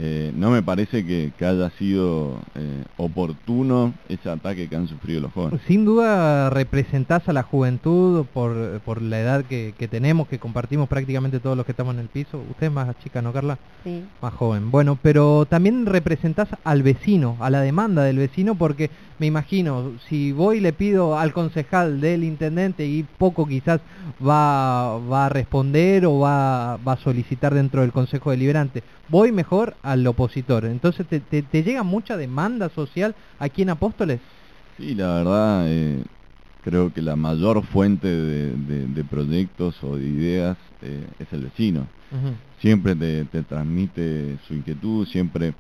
eh, 0.01 0.33
no 0.37 0.51
me 0.51 0.63
parece 0.63 1.05
que, 1.05 1.33
que 1.37 1.45
haya 1.45 1.71
sido 1.71 2.39
eh, 2.55 2.85
oportuno 2.97 3.95
ese 4.09 4.31
ataque 4.31 4.69
que 4.69 4.77
han 4.77 4.87
sufrido 4.87 5.21
los 5.23 5.33
jóvenes. 5.33 5.61
Sin 5.67 5.85
duda 5.85 6.51
representás 6.51 7.29
a 7.29 7.33
la 7.33 7.43
juventud 7.43 8.25
por, 8.33 8.81
por 8.85 9.03
la 9.03 9.19
edad 9.19 9.45
que, 9.45 9.75
que 9.77 9.89
tenemos, 9.89 10.29
que 10.29 10.39
compartimos 10.39 10.89
prácticamente 10.89 11.41
todos 11.41 11.57
los 11.57 11.67
que 11.67 11.73
estamos 11.73 11.95
en 11.95 12.01
el 12.01 12.09
piso. 12.09 12.41
Usted 12.49 12.69
es 12.69 12.73
más 12.73 12.97
chica, 13.03 13.23
¿no, 13.23 13.33
Carla? 13.33 13.59
Sí. 13.83 14.05
Más 14.23 14.35
joven. 14.35 14.71
Bueno, 14.71 14.97
pero 15.03 15.47
también 15.47 15.85
representás 15.85 16.49
al 16.63 16.85
vecino, 16.85 17.37
a 17.41 17.51
la 17.51 17.61
demanda 17.61 18.05
del 18.05 18.19
vecino, 18.19 18.55
porque 18.55 18.91
me 19.19 19.27
imagino, 19.27 19.95
si 20.09 20.31
voy 20.31 20.59
y 20.59 20.61
le 20.61 20.73
pido 20.73 21.19
al 21.19 21.33
concejal 21.33 22.01
del 22.01 22.23
intendente 22.23 22.87
y 22.87 23.03
poco 23.03 23.47
quizás 23.47 23.81
va, 24.25 24.99
va 24.99 25.27
a 25.27 25.29
responder 25.29 26.07
o 26.07 26.21
va, 26.21 26.77
va 26.77 26.93
a 26.93 26.99
solicitar 26.99 27.53
dentro 27.53 27.81
del 27.81 27.91
Consejo 27.91 28.31
Deliberante, 28.31 28.85
voy 29.09 29.33
mejor 29.33 29.75
al 29.89 30.07
opositor. 30.07 30.65
Entonces, 30.67 31.07
¿te, 31.07 31.21
te, 31.21 31.43
te 31.43 31.63
llega 31.63 31.83
mucha 31.83 32.17
demanda 32.17 32.69
social 32.69 33.15
aquí 33.39 33.63
en 33.63 33.71
Apóstoles? 33.71 34.21
Sí, 34.77 34.95
la 34.95 35.15
verdad, 35.15 35.65
eh, 35.67 36.03
creo 36.63 36.93
que 36.93 37.03
la 37.03 37.17
mayor 37.17 37.65
fuente 37.65 38.09
de, 38.09 39.05
proyectos 39.11 39.75
o 39.83 39.97
de 39.97 40.07
ideas 40.07 40.57
eh, 40.83 41.05
es 41.19 41.33
el 41.33 41.45
vecino. 41.45 41.87
Siempre 42.61 42.95
te, 42.95 43.25
transmite 43.43 44.37
su 44.47 44.55
inquietud, 44.55 45.07
siempre, 45.07 45.55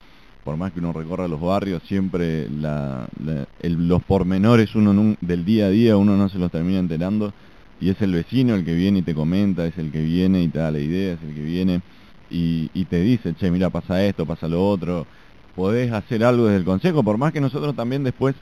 por 0.44 0.56
más 0.56 0.72
que 0.72 0.80
uno 0.80 0.92
recorra 0.92 1.28
los 1.28 1.40
barrios, 1.40 1.82
siempre 1.84 2.48
los 2.50 4.02
pormenores 4.04 4.74
uno 4.74 5.16
del 5.20 5.44
día 5.44 5.66
a 5.66 5.70
día 5.70 5.96
uno 5.96 6.16
no 6.16 6.28
se 6.28 6.38
los 6.38 6.50
termina 6.50 6.78
enterando 6.78 7.32
y 7.80 7.90
es 7.90 8.00
el 8.00 8.12
vecino 8.12 8.54
el 8.54 8.64
que 8.64 8.74
viene 8.74 9.00
y 9.00 9.02
te 9.02 9.14
comenta, 9.14 9.66
es 9.66 9.76
el 9.78 9.92
que 9.92 10.02
viene 10.02 10.42
y 10.42 10.48
te 10.48 10.58
da 10.58 10.70
la 10.70 10.80
idea, 10.80 11.14
es 11.14 11.22
el 11.22 11.34
que 11.34 11.42
viene 11.42 11.80
y, 12.30 12.70
y 12.74 12.84
te 12.84 13.00
dice, 13.00 13.34
che, 13.34 13.50
mira, 13.50 13.70
pasa 13.70 14.04
esto, 14.04 14.26
pasa 14.26 14.48
lo 14.48 14.66
otro, 14.66 15.06
podés 15.54 15.92
hacer 15.92 16.24
algo 16.24 16.46
desde 16.46 16.58
el 16.58 16.64
Consejo, 16.64 17.02
por 17.02 17.18
más 17.18 17.32
que 17.32 17.40
nosotros 17.40 17.74
también 17.74 18.04
después 18.04 18.34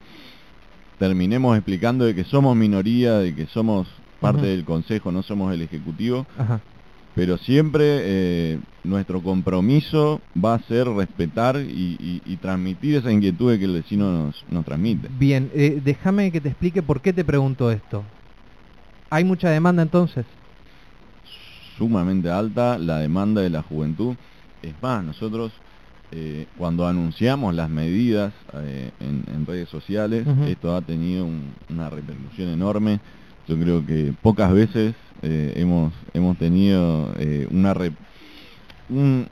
terminemos 0.99 1.57
explicando 1.57 2.05
de 2.05 2.15
que 2.15 2.25
somos 2.25 2.57
minoría, 2.57 3.19
de 3.19 3.35
que 3.35 3.47
somos 3.47 3.89
parte 4.21 4.47
del 4.47 4.65
Consejo, 4.65 5.13
no 5.13 5.23
somos 5.23 5.53
el 5.55 5.63
Ejecutivo, 5.63 6.27
pero 7.15 7.39
siempre 7.39 7.83
eh, 8.03 8.59
nuestro 8.85 9.23
compromiso 9.23 10.21
va 10.43 10.55
a 10.55 10.63
ser 10.65 10.87
respetar 10.89 11.57
y, 11.57 12.37
transmitir 12.43 12.97
esa 12.97 13.11
inquietud 13.11 13.59
que 13.59 13.65
el 13.65 13.73
vecino 13.73 14.33
nos, 14.51 14.65
transmite. 14.65 15.09
Bien, 15.19 15.51
eh, 15.55 15.81
déjame 15.83 16.31
que 16.31 16.41
te 16.41 16.51
explique 16.51 16.83
por 16.83 17.01
qué 17.01 17.13
te 17.13 17.25
pregunto 17.25 17.71
esto. 17.71 18.05
¿Hay 19.11 19.25
mucha 19.25 19.51
demanda 19.51 19.83
entonces? 19.83 20.27
Sumamente 21.77 22.31
alta 22.31 22.79
la 22.79 22.99
demanda 22.99 23.43
de 23.43 23.51
la 23.51 23.63
juventud. 23.63 24.17
Es 24.63 24.75
más, 24.81 25.05
nosotros 25.05 25.53
eh, 26.13 26.47
cuando 26.57 26.87
anunciamos 26.87 27.55
las 27.55 27.69
medidas 27.69 28.33
eh, 28.55 28.91
en, 29.01 29.45
redes 29.47 29.69
sociales, 29.69 30.27
esto 30.49 30.75
ha 30.75 30.81
tenido 30.81 31.27
una 31.69 31.91
repercusión 31.91 32.49
enorme. 32.49 33.01
Yo 33.49 33.59
creo 33.59 33.85
que 33.85 34.13
pocas 34.23 34.53
veces 34.53 34.95
eh, 35.23 35.53
hemos, 35.57 35.93
hemos 36.15 36.37
tenido 36.37 37.13
una 37.51 37.75
un, 38.89 39.29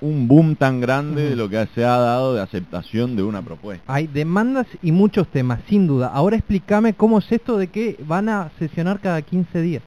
boom 0.00 0.56
tan 0.56 0.80
grande 0.80 1.30
de 1.30 1.36
lo 1.36 1.48
que 1.48 1.64
se 1.74 1.84
ha 1.84 1.96
dado 1.96 2.34
de 2.34 2.42
aceptación 2.42 3.14
de 3.14 3.22
una 3.22 3.42
propuesta. 3.42 3.84
Hay 3.86 4.08
demandas 4.08 4.66
y 4.82 4.90
muchos 4.90 5.28
temas, 5.28 5.60
sin 5.68 5.86
duda. 5.86 6.08
Ahora 6.08 6.36
explícame 6.36 6.94
cómo 6.94 7.18
es 7.18 7.30
esto 7.30 7.56
de 7.56 7.68
que 7.68 7.96
van 8.06 8.28
a 8.28 8.50
sesionar 8.58 9.00
cada 9.00 9.22
15 9.22 9.60
días. 9.60 9.82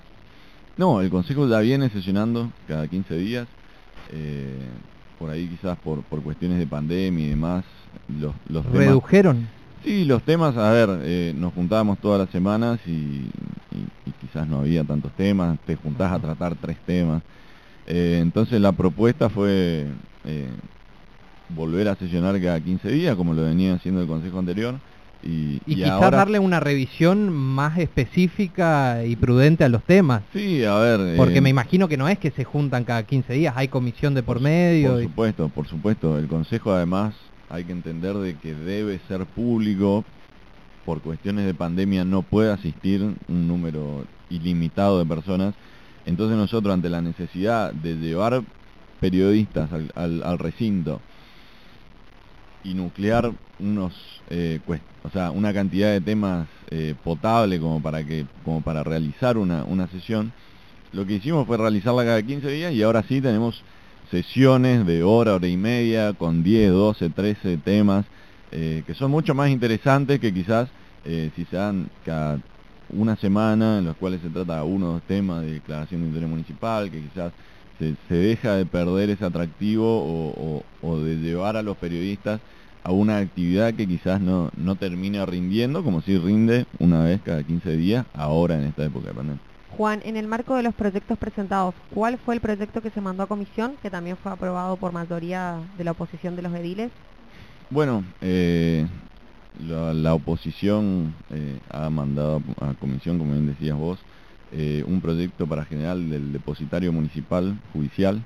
No, 0.77 1.01
el 1.01 1.09
Consejo 1.09 1.47
ya 1.47 1.59
viene 1.59 1.89
sesionando 1.89 2.51
cada 2.67 2.87
15 2.87 3.15
días 3.15 3.47
por 5.19 5.29
ahí 5.29 5.47
quizás 5.47 5.77
por, 5.79 6.03
por 6.03 6.21
cuestiones 6.21 6.59
de 6.59 6.67
pandemia 6.67 7.25
y 7.25 7.29
demás, 7.29 7.63
los, 8.19 8.33
los 8.49 8.65
¿Redujeron? 8.65 9.47
sí, 9.83 10.05
los 10.05 10.21
temas, 10.23 10.57
a 10.57 10.71
ver, 10.71 10.89
eh, 11.03 11.33
nos 11.35 11.53
juntábamos 11.53 11.99
todas 11.99 12.19
las 12.19 12.29
semanas 12.29 12.79
y, 12.85 13.23
quizás 14.21 14.47
no 14.47 14.59
había 14.59 14.83
tantos 14.83 15.11
temas, 15.13 15.57
te 15.65 15.75
juntás 15.75 16.11
a 16.11 16.19
tratar 16.19 16.55
tres 16.55 16.77
temas. 16.85 17.21
Eh, 17.87 18.19
entonces 18.21 18.59
la 18.59 18.71
propuesta 18.71 19.29
fue 19.29 19.85
eh, 20.25 20.49
volver 21.49 21.87
a 21.87 21.95
sesionar 21.95 22.39
cada 22.41 22.59
15 22.59 22.89
días, 22.89 23.15
como 23.15 23.33
lo 23.33 23.43
venía 23.43 23.73
haciendo 23.73 24.01
el 24.01 24.07
Consejo 24.07 24.39
anterior, 24.39 24.75
y, 25.25 25.59
quizás 25.65 26.11
darle 26.11 26.39
una 26.39 26.59
revisión 26.59 27.31
más 27.31 27.77
específica 27.77 29.03
y 29.05 29.15
prudente 29.15 29.63
a 29.63 29.69
los 29.69 29.83
temas. 29.83 30.21
Sí, 30.33 30.63
a 30.63 30.75
ver... 30.75 31.17
Porque 31.17 31.39
eh, 31.39 31.41
me 31.41 31.49
imagino 31.49 31.87
que 31.87 31.97
no 31.97 32.07
es 32.07 32.19
que 32.19 32.31
se 32.31 32.43
juntan 32.43 32.83
cada 32.83 33.03
15 33.03 33.33
días, 33.33 33.53
hay 33.57 33.67
comisión 33.67 34.13
de 34.13 34.23
por, 34.23 34.39
medio. 34.39 34.93
Por 34.93 35.03
supuesto, 35.03 35.49
por 35.49 35.67
supuesto. 35.67 36.17
El 36.17 36.27
Consejo 36.27 36.71
además 36.71 37.15
hay 37.49 37.63
que 37.63 37.71
entender 37.71 38.15
de 38.15 38.35
que 38.35 38.53
debe 38.53 38.99
ser 39.07 39.25
público. 39.25 40.05
Por 40.85 41.01
cuestiones 41.01 41.45
de 41.47 41.53
pandemia 41.55 42.05
no 42.05 42.21
puede 42.21 42.51
asistir 42.51 43.01
un 43.01 43.47
número 43.47 44.05
ilimitado 44.29 44.99
de 44.99 45.05
personas. 45.05 45.55
Entonces 46.05 46.37
nosotros 46.37 46.71
ante 46.71 46.89
la 46.89 47.01
necesidad 47.01 47.73
de 47.73 47.95
llevar 47.95 48.43
periodistas 48.99 49.69
al 49.95 50.39
recinto, 50.39 51.01
y 52.65 52.73
nuclear 52.73 53.31
unos 53.59 53.93
eh, 54.29 54.59
o 55.05 55.09
sea 55.11 55.31
una 55.31 55.53
cantidad 55.53 55.91
de 55.91 56.01
temas 56.01 56.47
eh, 56.71 56.95
potable 57.03 57.59
como 57.59 57.81
para 57.81 58.03
que 58.03 58.25
como 58.43 58.61
para 58.61 58.83
realizar 58.83 59.37
una, 59.37 59.63
una 59.63 59.87
sesión. 59.87 60.31
Lo 60.93 61.05
que 61.05 61.13
hicimos 61.13 61.45
fue 61.45 61.57
realizarla 61.57 62.03
cada 62.03 62.21
15 62.21 62.49
días 62.49 62.73
y 62.73 62.81
ahora 62.81 63.03
sí 63.03 63.21
tenemos 63.21 63.61
sesiones 64.09 64.85
de 64.85 65.03
hora 65.03 65.35
hora 65.35 65.47
y 65.47 65.57
media 65.57 66.13
con 66.13 66.43
10 66.43 66.71
12 66.71 67.09
13 67.09 67.57
temas 67.57 68.05
eh, 68.51 68.83
que 68.85 68.93
son 68.93 69.11
mucho 69.11 69.35
más 69.35 69.49
interesantes 69.49 70.19
que 70.19 70.33
quizás 70.33 70.69
eh, 71.03 71.31
si 71.35 71.45
se 71.45 71.57
dan 71.57 71.87
cada 72.05 72.39
una 72.89 73.15
semana 73.17 73.79
en 73.79 73.85
los 73.85 73.97
cuales 73.97 74.21
se 74.21 74.29
trata 74.29 74.63
uno 74.63 74.89
o 74.89 74.93
dos 74.93 75.01
temas 75.03 75.41
de 75.41 75.53
declaración 75.53 76.01
de 76.01 76.07
interés 76.07 76.29
municipal 76.29 76.89
que 76.89 77.01
quizás 77.01 77.33
se, 77.79 78.15
deja 78.15 78.55
de 78.55 78.65
perder 78.65 79.09
ese 79.09 79.25
atractivo 79.25 79.83
o, 79.85 80.63
o 80.81 80.97
de 80.99 81.15
llevar 81.15 81.57
a 81.57 81.63
los 81.63 81.75
periodistas 81.77 82.39
a 82.85 82.91
una 82.91 83.17
actividad 83.17 83.73
que 83.73 83.87
quizás 83.87 84.21
no, 84.21 84.51
no 84.55 84.75
termine 84.75 85.25
rindiendo, 85.25 85.83
como 85.83 86.01
si 86.01 86.19
rinde 86.19 86.67
una 86.77 87.03
vez 87.03 87.19
cada 87.23 87.43
15 87.43 87.75
días, 87.77 88.05
ahora 88.13 88.55
en 88.55 88.65
esta 88.65 88.85
época 88.85 89.07
de 89.07 89.13
pandemia. 89.15 89.41
Juan, 89.75 90.01
en 90.05 90.17
el 90.17 90.27
marco 90.27 90.55
de 90.55 90.61
los 90.61 90.75
proyectos 90.75 91.17
presentados, 91.17 91.73
¿cuál 91.91 92.19
fue 92.19 92.35
el 92.35 92.41
proyecto 92.41 92.83
que 92.83 92.91
se 92.91 93.01
mandó 93.01 93.23
a 93.23 93.27
comisión, 93.27 93.73
que 93.81 93.89
también 93.89 94.17
fue 94.17 94.31
aprobado 94.31 94.77
por 94.77 94.91
mayoría 94.91 95.57
de 95.79 95.83
la 95.83 95.91
oposición 95.91 96.35
de 96.35 96.43
los 96.43 96.53
ediles? 96.53 96.91
Bueno, 97.71 98.03
eh, 98.21 98.85
la, 99.67 100.13
oposición 100.13 101.15
eh, 101.31 101.57
ha 101.71 101.89
mandado 101.89 102.43
a 102.61 102.75
comisión, 102.75 103.17
como 103.17 103.31
bien 103.31 103.47
decías 103.47 103.75
vos, 103.75 103.97
eh, 104.51 104.83
un 104.85 105.01
proyecto 105.01 105.47
para 105.47 105.65
general 105.65 106.07
del 106.11 106.31
depositario 106.31 106.93
municipal 106.93 107.57
judicial 107.73 108.23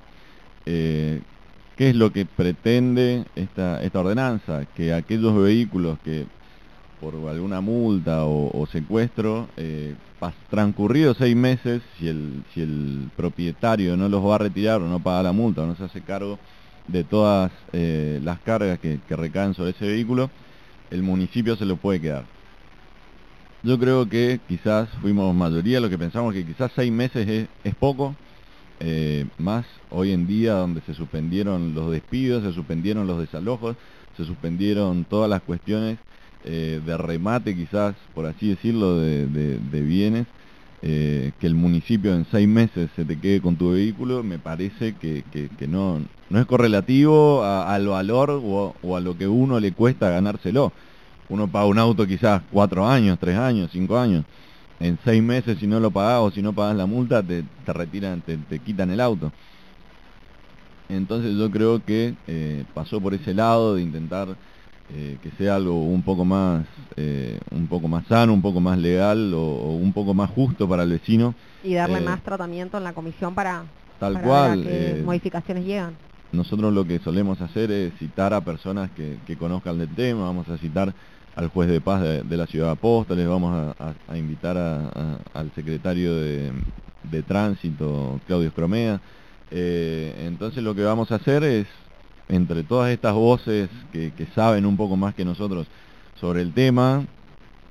¿Qué 1.80 1.88
es 1.88 1.96
lo 1.96 2.12
que 2.12 2.26
pretende 2.26 3.24
esta, 3.34 3.82
esta 3.82 4.00
ordenanza? 4.00 4.66
Que 4.76 4.92
aquellos 4.92 5.34
vehículos 5.34 5.98
que 6.04 6.26
por 7.00 7.14
alguna 7.30 7.62
multa 7.62 8.26
o, 8.26 8.68
secuestro, 8.70 9.48
eh, 9.56 9.94
transcurridos 10.50 11.16
seis 11.16 11.34
meses, 11.34 11.80
si 11.98 12.08
el, 12.08 12.44
si 12.52 12.60
el 12.60 13.08
propietario 13.16 13.96
no 13.96 14.10
los 14.10 14.22
va 14.22 14.34
a 14.34 14.38
retirar 14.40 14.82
o 14.82 14.88
no 14.88 15.00
paga 15.00 15.22
la 15.22 15.32
multa 15.32 15.62
o 15.62 15.66
no 15.66 15.74
se 15.74 15.84
hace 15.84 16.02
cargo 16.02 16.38
de 16.86 17.02
todas 17.02 17.50
eh, 17.72 18.20
las 18.22 18.40
cargas 18.40 18.78
que, 18.78 19.00
recaen 19.08 19.54
sobre 19.54 19.70
ese 19.70 19.86
vehículo, 19.86 20.28
el 20.90 21.02
municipio 21.02 21.56
se 21.56 21.64
lo 21.64 21.76
puede 21.76 21.98
quedar. 21.98 22.24
Yo 23.62 23.78
creo 23.78 24.06
que 24.06 24.38
quizás 24.46 24.90
fuimos 25.00 25.34
mayoría 25.34 25.80
lo 25.80 25.88
que 25.88 25.96
pensamos 25.96 26.34
que 26.34 26.44
quizás 26.44 26.72
seis 26.76 26.92
meses 26.92 27.26
es, 27.26 27.48
es 27.64 27.74
poco, 27.74 28.14
eh, 28.80 29.26
más 29.36 29.66
hoy 29.90 30.12
en 30.12 30.26
día 30.26 30.54
donde 30.54 30.80
se 30.82 30.94
suspendieron 30.94 31.74
los 31.74 31.92
despidos, 31.92 32.42
se 32.42 32.52
suspendieron 32.52 33.06
los 33.06 33.20
desalojos, 33.20 33.76
se 34.16 34.24
suspendieron 34.24 35.04
todas 35.04 35.28
las 35.28 35.42
cuestiones 35.42 35.98
eh, 36.44 36.80
de 36.84 36.96
remate 36.96 37.54
quizás, 37.54 37.94
por 38.14 38.24
así 38.24 38.48
decirlo, 38.48 38.96
de, 38.96 39.82
bienes, 39.82 40.26
eh, 40.80 41.32
que 41.38 41.46
el 41.46 41.54
municipio 41.54 42.14
en 42.14 42.24
seis 42.30 42.48
meses 42.48 42.88
se 42.96 43.04
te 43.04 43.18
quede 43.18 43.42
con 43.42 43.56
tu 43.56 43.72
vehículo, 43.72 44.22
me 44.22 44.38
parece 44.38 44.94
que, 44.94 45.24
no, 45.68 46.00
no 46.30 46.40
es 46.40 46.46
correlativo 46.46 47.44
al 47.44 47.86
valor 47.86 48.30
o, 48.30 48.74
o 48.82 48.96
a 48.96 49.00
lo 49.00 49.18
que 49.18 49.28
uno 49.28 49.60
le 49.60 49.72
cuesta 49.72 50.08
ganárselo. 50.08 50.72
Uno 51.28 51.46
paga 51.46 51.66
un 51.66 51.78
auto 51.78 52.06
quizás 52.06 52.42
cuatro 52.50 52.88
años, 52.88 53.18
tres 53.20 53.36
años, 53.36 53.70
cinco 53.72 53.98
años 53.98 54.24
en 54.80 54.98
seis 55.04 55.22
meses 55.22 55.58
si 55.58 55.66
no 55.66 55.78
lo 55.78 55.90
pagás 55.90 56.20
o 56.20 56.30
si 56.30 56.42
no 56.42 56.52
pagas 56.52 56.74
la 56.74 56.86
multa 56.86 57.22
te, 57.22 57.44
te 57.64 57.72
retiran, 57.72 58.22
te, 58.22 58.58
quitan 58.58 58.90
el 58.90 59.00
auto. 59.00 59.30
Entonces 60.88 61.36
yo 61.36 61.50
creo 61.50 61.84
que 61.84 62.14
eh, 62.26 62.64
pasó 62.74 63.00
por 63.00 63.14
ese 63.14 63.32
lado 63.32 63.76
de 63.76 63.82
intentar 63.82 64.28
eh, 64.92 65.18
que 65.22 65.30
sea 65.38 65.54
algo 65.56 65.84
un 65.84 66.02
poco 66.02 66.24
más 66.24 66.64
eh, 66.96 67.38
un 67.52 67.68
poco 67.68 67.86
más 67.86 68.06
sano, 68.06 68.32
un 68.32 68.42
poco 68.42 68.60
más 68.60 68.78
legal 68.78 69.32
o, 69.34 69.74
un 69.74 69.92
poco 69.92 70.14
más 70.14 70.30
justo 70.30 70.68
para 70.68 70.82
el 70.82 70.90
vecino. 70.90 71.34
Y 71.62 71.74
darle 71.74 72.00
más 72.00 72.22
tratamiento 72.22 72.78
en 72.78 72.84
la 72.84 72.94
comisión 72.94 73.34
para, 73.34 73.64
tal 74.00 74.20
cual, 74.20 74.62
que 74.62 75.02
modificaciones 75.04 75.64
llegan. 75.64 75.94
Nosotros 76.32 76.72
lo 76.72 76.86
que 76.86 77.00
solemos 77.00 77.40
hacer 77.40 77.70
es 77.70 77.92
citar 77.98 78.32
a 78.32 78.40
personas 78.40 78.90
que, 78.92 79.18
que 79.26 79.36
conozcan 79.36 79.78
del 79.78 79.88
tema, 79.94 80.22
vamos 80.22 80.48
a 80.48 80.56
citar 80.58 80.94
al 81.40 81.48
juez 81.48 81.70
de 81.70 81.80
paz 81.80 82.02
de, 82.02 82.36
la 82.36 82.46
ciudad 82.46 82.70
Apóstoles, 82.70 83.26
vamos 83.26 83.74
a, 83.78 84.16
invitar 84.16 84.58
al 84.58 85.50
secretario 85.54 86.14
de, 86.14 87.22
tránsito, 87.26 88.20
Claudio 88.26 88.48
Escromea. 88.48 89.00
Eh, 89.50 90.26
entonces 90.26 90.62
lo 90.62 90.74
que 90.74 90.82
vamos 90.82 91.10
a 91.10 91.14
hacer 91.14 91.42
es, 91.44 91.66
entre 92.28 92.62
todas 92.62 92.90
estas 92.90 93.14
voces 93.14 93.70
que, 93.90 94.12
saben 94.34 94.66
un 94.66 94.76
poco 94.76 94.96
más 94.96 95.14
que 95.14 95.24
nosotros 95.24 95.66
sobre 96.20 96.42
el 96.42 96.52
tema, 96.52 97.06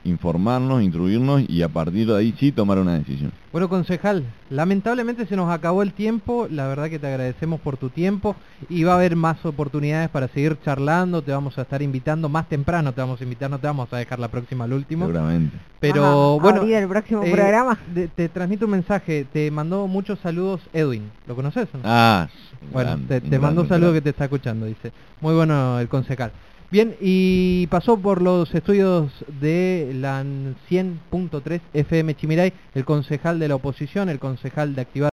informarnos, 0.04 0.82
instruirnos 0.82 1.44
y 1.48 1.62
a 1.62 1.70
partir 1.70 2.08
de 2.08 2.18
ahí 2.18 2.34
sí 2.40 2.52
tomar 2.52 2.78
una 2.80 2.98
decisión. 2.98 3.32
Bueno, 3.52 3.68
concejal, 3.68 4.24
lamentablemente 4.50 5.26
se 5.26 5.36
nos 5.36 5.50
acabó 5.52 5.82
el 5.84 5.94
tiempo, 5.94 6.48
la 6.52 6.68
verdad 6.68 6.90
que 6.90 7.00
te 7.00 7.08
agradecemos 7.08 7.60
por 7.62 7.78
tu 7.78 7.90
tiempo 7.90 8.36
y 8.70 8.84
va 8.84 8.94
a 8.94 8.96
haber 8.96 9.16
más 9.16 9.44
oportunidades 9.46 10.10
para 10.10 10.28
seguir 10.28 10.58
charlando, 10.64 11.22
te 11.22 11.32
vamos 11.32 11.58
a 11.58 11.64
estar 11.64 11.82
invitando 11.82 12.30
más 12.30 12.48
temprano, 12.48 12.94
te 12.94 13.02
vamos 13.02 13.20
a 13.20 13.24
invitar, 13.24 13.50
no 13.50 13.58
te 13.60 13.68
vamos 13.68 13.92
a 13.92 13.98
dejar 13.98 14.20
la 14.20 14.28
próxima 14.28 14.66
al 14.66 14.74
último. 14.74 15.06
Seguramente. 15.06 15.58
Pero 15.80 16.40
bueno, 16.40 16.62
el 16.64 16.88
próximo 16.88 17.24
eh, 17.24 17.32
programa. 17.32 17.78
te 18.16 18.30
transmito 18.30 18.66
un 18.66 18.72
mensaje, 18.72 19.26
te 19.32 19.50
mandó 19.50 19.88
muchos 19.88 20.20
saludos 20.20 20.62
Edwin, 20.74 21.04
¿lo 21.28 21.36
conoces? 21.36 21.68
o 21.74 21.78
no? 21.78 21.84
Ah, 21.86 22.28
Bueno, 22.74 22.92
gran- 22.92 23.08
te, 23.08 23.22
te 23.22 23.30
gran 23.30 23.42
mando 23.42 23.62
un 23.62 23.68
saludo 23.70 23.94
que 23.94 24.02
te 24.02 24.10
está 24.10 24.26
escuchando, 24.26 24.66
dice. 24.66 24.92
Muy 25.22 25.34
bueno 25.36 25.80
el 25.80 25.88
concejal. 25.88 26.32
Bien, 26.72 26.96
y 27.02 27.66
pasó 27.68 27.98
por 27.98 28.22
los 28.22 28.54
estudios 28.54 29.12
de 29.42 29.92
la 29.96 30.24
100.3 30.24 31.62
FM 31.74 32.14
Chimiray, 32.14 32.54
el 32.76 32.86
concejal 32.86 33.40
de 33.40 33.48
la 33.48 33.56
oposición, 33.56 34.08
el 34.08 34.20
concejal 34.20 34.76
de 34.76 34.82
Activar. 34.82 35.08